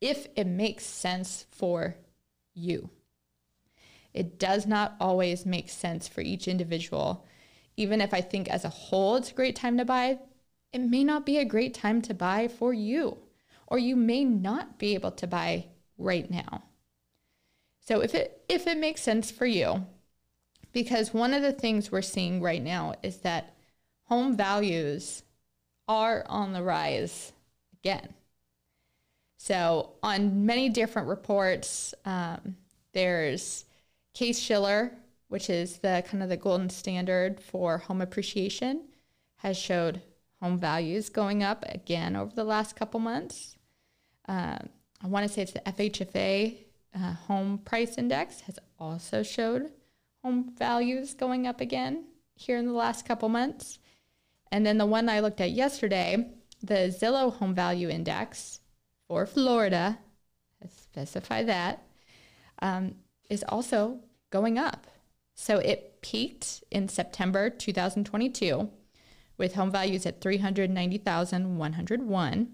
if 0.00 0.28
it 0.36 0.46
makes 0.46 0.84
sense 0.84 1.46
for 1.50 1.96
you. 2.54 2.90
It 4.14 4.38
does 4.38 4.66
not 4.66 4.96
always 5.00 5.44
make 5.46 5.68
sense 5.68 6.08
for 6.08 6.20
each 6.20 6.48
individual. 6.48 7.26
Even 7.76 8.00
if 8.00 8.14
I 8.14 8.20
think 8.20 8.48
as 8.48 8.64
a 8.64 8.68
whole 8.70 9.16
it's 9.16 9.30
a 9.30 9.34
great 9.34 9.56
time 9.56 9.76
to 9.78 9.84
buy, 9.84 10.18
it 10.72 10.80
may 10.80 11.04
not 11.04 11.24
be 11.24 11.38
a 11.38 11.44
great 11.44 11.74
time 11.74 12.02
to 12.02 12.14
buy 12.14 12.48
for 12.48 12.72
you, 12.72 13.18
or 13.66 13.78
you 13.78 13.96
may 13.96 14.24
not 14.24 14.78
be 14.78 14.94
able 14.94 15.12
to 15.12 15.26
buy 15.26 15.66
right 15.96 16.30
now. 16.30 16.62
So 17.80 18.00
if 18.00 18.14
it 18.14 18.42
if 18.48 18.66
it 18.66 18.78
makes 18.78 19.02
sense 19.02 19.30
for 19.30 19.46
you, 19.46 19.86
because 20.72 21.14
one 21.14 21.32
of 21.32 21.42
the 21.42 21.52
things 21.52 21.90
we're 21.90 22.02
seeing 22.02 22.42
right 22.42 22.62
now 22.62 22.94
is 23.02 23.18
that 23.18 23.54
home 24.04 24.36
values 24.36 25.22
are 25.86 26.24
on 26.28 26.52
the 26.52 26.62
rise 26.62 27.32
again. 27.80 28.14
So 29.38 29.92
on 30.02 30.44
many 30.44 30.68
different 30.68 31.08
reports, 31.08 31.94
um, 32.04 32.56
there's 32.92 33.64
Case-Shiller, 34.12 34.92
which 35.28 35.48
is 35.48 35.78
the 35.78 36.04
kind 36.06 36.22
of 36.22 36.28
the 36.28 36.36
golden 36.36 36.68
standard 36.68 37.40
for 37.40 37.78
home 37.78 38.00
appreciation, 38.00 38.82
has 39.36 39.56
showed 39.56 40.02
home 40.40 40.58
values 40.58 41.08
going 41.08 41.42
up 41.42 41.64
again 41.68 42.16
over 42.16 42.32
the 42.34 42.44
last 42.44 42.76
couple 42.76 43.00
months. 43.00 43.56
Um, 44.26 44.68
I 45.02 45.06
want 45.06 45.26
to 45.26 45.32
say 45.32 45.42
it's 45.42 45.52
the 45.52 45.60
FHFA 45.60 46.56
uh, 46.94 47.12
home 47.26 47.58
price 47.58 47.98
index 47.98 48.40
has 48.42 48.58
also 48.78 49.22
showed 49.22 49.70
home 50.22 50.52
values 50.56 51.14
going 51.14 51.46
up 51.46 51.60
again 51.60 52.04
here 52.34 52.58
in 52.58 52.66
the 52.66 52.72
last 52.72 53.06
couple 53.06 53.28
months. 53.28 53.78
And 54.50 54.64
then 54.64 54.78
the 54.78 54.86
one 54.86 55.08
I 55.08 55.20
looked 55.20 55.40
at 55.40 55.50
yesterday, 55.50 56.30
the 56.62 56.94
Zillow 57.00 57.32
home 57.32 57.54
value 57.54 57.88
index 57.88 58.60
for 59.06 59.26
Florida, 59.26 59.98
I 60.62 60.68
specify 60.68 61.44
that, 61.44 61.82
um, 62.60 62.94
is 63.28 63.44
also 63.48 64.00
going 64.30 64.58
up. 64.58 64.86
So 65.34 65.58
it 65.58 66.00
peaked 66.02 66.64
in 66.70 66.88
September 66.88 67.50
2022 67.50 68.70
with 69.38 69.54
home 69.54 69.70
values 69.70 70.04
at 70.04 70.20
390,101. 70.20 72.48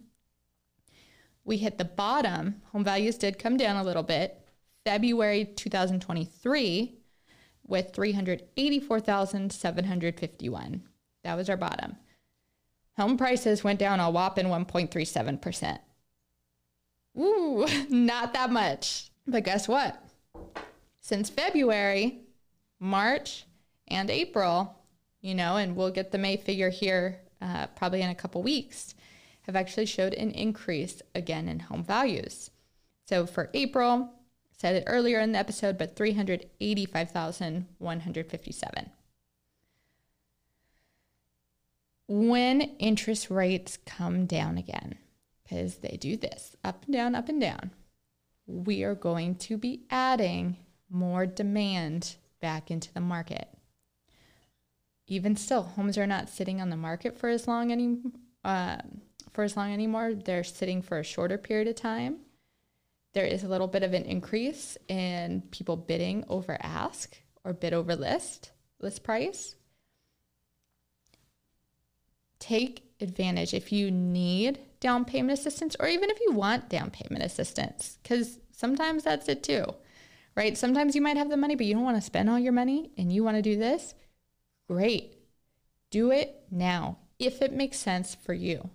We 1.44 1.56
hit 1.56 1.78
the 1.78 1.84
bottom. 1.84 2.62
Home 2.72 2.84
values 2.84 3.18
did 3.18 3.36
come 3.38 3.56
down 3.56 3.76
a 3.76 3.82
little 3.82 4.04
bit. 4.04 4.46
February 4.84 5.44
2023 5.44 6.94
with 7.66 7.94
384,751. 7.94 10.82
That 11.24 11.36
was 11.36 11.48
our 11.48 11.56
bottom. 11.56 11.96
Home 12.96 13.16
prices 13.16 13.64
went 13.64 13.80
down 13.80 13.98
a 13.98 14.08
whopping 14.10 14.46
1.37%. 14.46 15.78
Ooh, 17.18 17.66
not 17.88 18.34
that 18.34 18.50
much. 18.50 19.10
But 19.26 19.44
guess 19.44 19.66
what? 19.66 19.98
Since 21.00 21.30
February, 21.30 22.20
March, 22.78 23.46
and 23.88 24.10
April, 24.10 24.76
you 25.24 25.34
know, 25.34 25.56
and 25.56 25.74
we'll 25.74 25.90
get 25.90 26.12
the 26.12 26.18
May 26.18 26.36
figure 26.36 26.68
here 26.68 27.18
uh, 27.40 27.66
probably 27.68 28.02
in 28.02 28.10
a 28.10 28.14
couple 28.14 28.42
weeks, 28.42 28.94
have 29.42 29.56
actually 29.56 29.86
showed 29.86 30.12
an 30.12 30.30
increase 30.32 31.00
again 31.14 31.48
in 31.48 31.60
home 31.60 31.82
values. 31.82 32.50
So 33.06 33.24
for 33.24 33.48
April, 33.54 34.10
said 34.52 34.76
it 34.76 34.84
earlier 34.86 35.20
in 35.20 35.32
the 35.32 35.38
episode, 35.38 35.78
but 35.78 35.96
385,157. 35.96 38.90
When 42.06 42.60
interest 42.60 43.30
rates 43.30 43.78
come 43.86 44.26
down 44.26 44.58
again, 44.58 44.98
because 45.42 45.76
they 45.76 45.96
do 45.98 46.18
this 46.18 46.54
up 46.62 46.84
and 46.84 46.92
down, 46.92 47.14
up 47.14 47.30
and 47.30 47.40
down, 47.40 47.70
we 48.46 48.84
are 48.84 48.94
going 48.94 49.36
to 49.36 49.56
be 49.56 49.86
adding 49.88 50.58
more 50.90 51.24
demand 51.24 52.16
back 52.42 52.70
into 52.70 52.92
the 52.92 53.00
market 53.00 53.48
even 55.06 55.36
still, 55.36 55.62
homes 55.62 55.98
are 55.98 56.06
not 56.06 56.28
sitting 56.28 56.60
on 56.60 56.70
the 56.70 56.76
market 56.76 57.18
for 57.18 57.28
as 57.28 57.46
long 57.46 57.70
any 57.70 57.98
uh, 58.44 58.78
for 59.32 59.44
as 59.44 59.56
long 59.56 59.72
anymore. 59.72 60.14
They're 60.14 60.44
sitting 60.44 60.82
for 60.82 60.98
a 60.98 61.04
shorter 61.04 61.38
period 61.38 61.68
of 61.68 61.74
time. 61.76 62.18
There 63.12 63.24
is 63.26 63.44
a 63.44 63.48
little 63.48 63.68
bit 63.68 63.82
of 63.82 63.92
an 63.92 64.04
increase 64.04 64.76
in 64.88 65.42
people 65.50 65.76
bidding 65.76 66.24
over 66.28 66.56
ask 66.60 67.16
or 67.44 67.52
bid 67.52 67.74
over 67.74 67.94
list 67.94 68.52
list 68.80 69.02
price. 69.02 69.56
Take 72.38 72.84
advantage 73.00 73.54
if 73.54 73.72
you 73.72 73.90
need 73.90 74.58
down 74.80 75.04
payment 75.04 75.38
assistance 75.38 75.76
or 75.80 75.88
even 75.88 76.10
if 76.10 76.18
you 76.20 76.32
want 76.32 76.68
down 76.68 76.90
payment 76.90 77.24
assistance 77.24 77.98
because 78.02 78.38
sometimes 78.52 79.04
that's 79.04 79.28
it 79.28 79.42
too 79.42 79.64
right 80.36 80.56
sometimes 80.56 80.94
you 80.94 81.00
might 81.00 81.16
have 81.16 81.30
the 81.30 81.36
money 81.36 81.54
but 81.54 81.66
you 81.66 81.74
don't 81.74 81.84
want 81.84 81.96
to 81.96 82.02
spend 82.02 82.28
all 82.28 82.38
your 82.38 82.52
money 82.52 82.90
and 82.96 83.12
you 83.12 83.24
want 83.24 83.36
to 83.36 83.42
do 83.42 83.56
this 83.56 83.94
Great. 84.68 85.16
Do 85.90 86.10
it 86.10 86.42
now 86.50 86.98
if 87.18 87.42
it 87.42 87.52
makes 87.52 87.78
sense 87.78 88.14
for 88.14 88.34
you. 88.34 88.70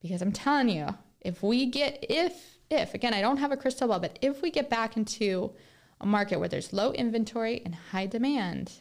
Because 0.00 0.22
I'm 0.22 0.32
telling 0.32 0.68
you, 0.68 0.96
if 1.20 1.42
we 1.42 1.66
get, 1.66 2.04
if, 2.08 2.58
if, 2.70 2.94
again, 2.94 3.14
I 3.14 3.20
don't 3.20 3.38
have 3.38 3.52
a 3.52 3.56
crystal 3.56 3.88
ball, 3.88 4.00
but 4.00 4.18
if 4.22 4.42
we 4.42 4.50
get 4.50 4.70
back 4.70 4.96
into 4.96 5.52
a 6.00 6.06
market 6.06 6.38
where 6.38 6.48
there's 6.48 6.72
low 6.72 6.92
inventory 6.92 7.60
and 7.64 7.74
high 7.74 8.06
demand, 8.06 8.72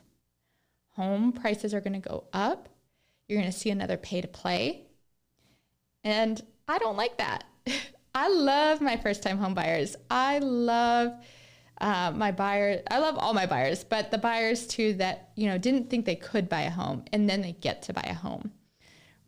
home 0.92 1.32
prices 1.32 1.74
are 1.74 1.82
going 1.82 2.00
to 2.00 2.10
go 2.10 2.26
up. 2.34 2.70
You're 3.28 3.40
going 3.40 3.52
to 3.52 3.58
see 3.58 3.70
another 3.70 3.98
pay 3.98 4.22
to 4.22 4.28
play. 4.28 4.88
And 6.04 6.42
I 6.68 6.78
don't 6.78 6.98
like 6.98 7.18
that. 7.18 7.46
I 8.16 8.30
love 8.30 8.82
my 8.82 8.98
first 8.98 9.22
time 9.22 9.38
home 9.38 9.54
buyers. 9.54 9.96
I 10.10 10.40
love 10.40 11.14
uh, 11.80 12.12
my 12.16 12.32
buyer 12.32 12.82
i 12.90 12.98
love 12.98 13.18
all 13.18 13.34
my 13.34 13.46
buyers 13.46 13.84
but 13.84 14.10
the 14.12 14.18
buyers 14.18 14.66
too 14.66 14.94
that 14.94 15.30
you 15.36 15.48
know 15.48 15.58
didn't 15.58 15.90
think 15.90 16.06
they 16.06 16.16
could 16.16 16.50
buy 16.50 16.62
a 16.62 16.72
home 16.72 17.04
and 17.14 17.30
then 17.30 17.42
they 17.42 17.52
get 17.52 17.82
to 17.84 17.94
buy 17.94 18.06
a 18.10 18.14
home 18.14 18.52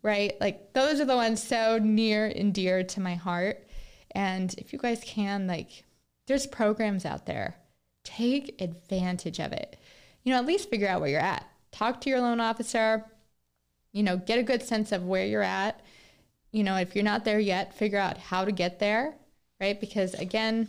right? 0.02 0.34
Like 0.40 0.72
those 0.72 1.00
are 1.00 1.04
the 1.04 1.16
ones 1.16 1.42
so 1.42 1.78
near 1.78 2.26
and 2.26 2.54
dear 2.54 2.82
to 2.82 3.00
my 3.00 3.14
heart. 3.14 3.66
And 4.12 4.52
if 4.58 4.72
you 4.72 4.78
guys 4.78 5.02
can 5.04 5.46
like 5.46 5.84
there's 6.26 6.46
programs 6.46 7.04
out 7.04 7.26
there. 7.26 7.56
Take 8.04 8.60
advantage 8.60 9.40
of 9.40 9.52
it. 9.52 9.76
You 10.22 10.32
know 10.32 10.38
at 10.38 10.46
least 10.46 10.70
figure 10.70 10.88
out 10.88 11.00
where 11.00 11.10
you're 11.10 11.20
at. 11.20 11.46
Talk 11.72 12.00
to 12.02 12.10
your 12.10 12.20
loan 12.20 12.40
officer. 12.40 13.04
You 13.92 14.02
know, 14.02 14.16
get 14.16 14.38
a 14.38 14.44
good 14.44 14.62
sense 14.62 14.92
of 14.92 15.04
where 15.04 15.26
you're 15.26 15.42
at. 15.42 15.80
You 16.52 16.62
know, 16.62 16.76
if 16.76 16.94
you're 16.94 17.04
not 17.04 17.24
there 17.24 17.40
yet, 17.40 17.74
figure 17.74 17.98
out 17.98 18.18
how 18.18 18.44
to 18.44 18.52
get 18.52 18.78
there, 18.78 19.14
right? 19.60 19.80
Because 19.80 20.14
again, 20.14 20.68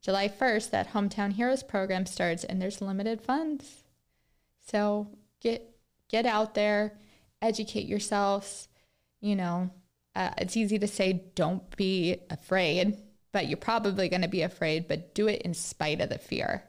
July 0.00 0.28
1st, 0.28 0.70
that 0.70 0.92
Hometown 0.92 1.32
Heroes 1.32 1.62
program 1.62 2.06
starts 2.06 2.44
and 2.44 2.60
there's 2.60 2.80
limited 2.80 3.20
funds. 3.20 3.84
So 4.66 5.08
get 5.40 5.74
get 6.08 6.26
out 6.26 6.54
there, 6.54 6.94
educate 7.42 7.86
yourselves. 7.86 8.68
You 9.20 9.36
know, 9.36 9.70
uh, 10.14 10.30
it's 10.38 10.56
easy 10.56 10.78
to 10.78 10.86
say 10.86 11.24
don't 11.34 11.76
be 11.76 12.18
afraid, 12.30 12.96
but 13.32 13.48
you're 13.48 13.56
probably 13.56 14.08
going 14.08 14.22
to 14.22 14.28
be 14.28 14.42
afraid, 14.42 14.88
but 14.88 15.14
do 15.14 15.26
it 15.26 15.42
in 15.42 15.54
spite 15.54 16.00
of 16.00 16.08
the 16.08 16.18
fear, 16.18 16.64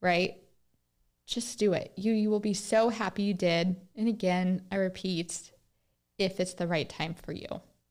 right? 0.00 0.36
Just 1.26 1.58
do 1.58 1.72
it. 1.72 1.92
You 1.96 2.12
you 2.12 2.30
will 2.30 2.40
be 2.40 2.54
so 2.54 2.88
happy 2.88 3.24
you 3.24 3.34
did. 3.34 3.76
And 3.96 4.08
again, 4.08 4.62
I 4.70 4.76
repeat, 4.76 5.50
if 6.18 6.40
it's 6.40 6.54
the 6.54 6.66
right 6.66 6.88
time 6.88 7.14
for 7.14 7.32
you. 7.32 7.46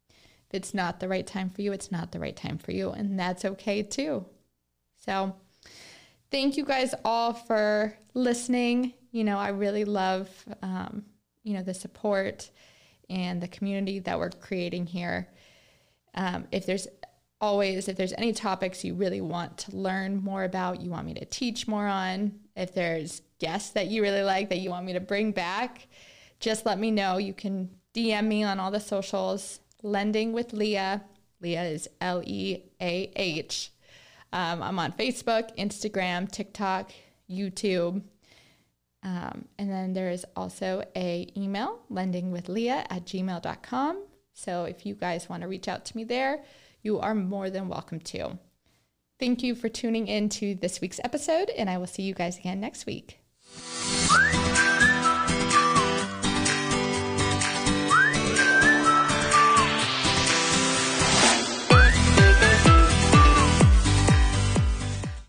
If 0.09 0.53
it's 0.53 0.73
not 0.73 0.99
the 0.99 1.07
right 1.07 1.25
time 1.25 1.49
for 1.49 1.61
you, 1.61 1.73
it's 1.73 1.91
not 1.91 2.11
the 2.11 2.19
right 2.19 2.35
time 2.35 2.57
for 2.57 2.71
you, 2.71 2.91
and 2.91 3.19
that's 3.19 3.45
okay 3.45 3.83
too. 3.83 4.25
So, 5.05 5.35
thank 6.31 6.57
you 6.57 6.65
guys 6.65 6.95
all 7.03 7.33
for 7.33 7.95
listening. 8.13 8.93
You 9.11 9.23
know, 9.23 9.37
I 9.37 9.49
really 9.49 9.85
love, 9.85 10.29
um, 10.61 11.05
you 11.43 11.53
know, 11.53 11.61
the 11.61 11.73
support 11.73 12.49
and 13.09 13.41
the 13.41 13.47
community 13.47 13.99
that 13.99 14.17
we're 14.17 14.31
creating 14.31 14.87
here. 14.87 15.29
Um, 16.15 16.47
if 16.51 16.65
there's 16.65 16.87
always, 17.39 17.87
if 17.87 17.97
there's 17.97 18.13
any 18.13 18.33
topics 18.33 18.83
you 18.83 18.95
really 18.95 19.21
want 19.21 19.59
to 19.59 19.75
learn 19.75 20.23
more 20.23 20.43
about, 20.43 20.81
you 20.81 20.89
want 20.89 21.05
me 21.05 21.13
to 21.13 21.25
teach 21.25 21.67
more 21.67 21.87
on, 21.87 22.39
if 22.55 22.73
there's 22.73 23.21
guests 23.39 23.71
that 23.71 23.87
you 23.87 24.01
really 24.01 24.23
like 24.23 24.49
that 24.49 24.59
you 24.59 24.71
want 24.71 24.85
me 24.85 24.93
to 24.93 24.99
bring 24.99 25.31
back, 25.31 25.87
just 26.39 26.65
let 26.65 26.79
me 26.79 26.89
know. 26.89 27.17
You 27.17 27.33
can 27.33 27.69
DM 27.93 28.25
me 28.25 28.43
on 28.43 28.59
all 28.59 28.71
the 28.71 28.79
socials. 28.79 29.59
Lending 29.83 30.33
with 30.33 30.51
Leah. 30.51 31.03
Leah 31.41 31.63
is 31.63 31.87
L 32.01 32.23
E 32.25 32.63
A 32.81 33.11
H. 33.15 33.71
Um, 34.35 34.61
I'm 34.61 34.77
on 34.79 34.91
Facebook, 34.91 35.57
Instagram, 35.57 36.29
TikTok, 36.29 36.91
YouTube. 37.31 38.03
Um, 39.01 39.45
and 39.57 39.71
then 39.71 39.93
there 39.93 40.09
is 40.09 40.25
also 40.35 40.83
a 40.93 41.31
email, 41.37 41.79
lendingwithleah 41.89 42.85
at 42.89 43.05
gmail.com. 43.05 44.03
So 44.33 44.65
if 44.65 44.85
you 44.85 44.93
guys 44.93 45.29
want 45.29 45.43
to 45.43 45.47
reach 45.47 45.69
out 45.69 45.85
to 45.85 45.95
me 45.95 46.03
there, 46.03 46.43
you 46.81 46.99
are 46.99 47.15
more 47.15 47.49
than 47.49 47.69
welcome 47.69 48.01
to. 48.01 48.37
Thank 49.19 49.41
you 49.41 49.55
for 49.55 49.69
tuning 49.69 50.09
in 50.09 50.27
to 50.29 50.53
this 50.53 50.81
week's 50.81 50.99
episode, 51.05 51.49
and 51.51 51.69
I 51.69 51.77
will 51.77 51.87
see 51.87 52.03
you 52.03 52.13
guys 52.13 52.37
again 52.37 52.59
next 52.59 52.85
week. 52.85 53.21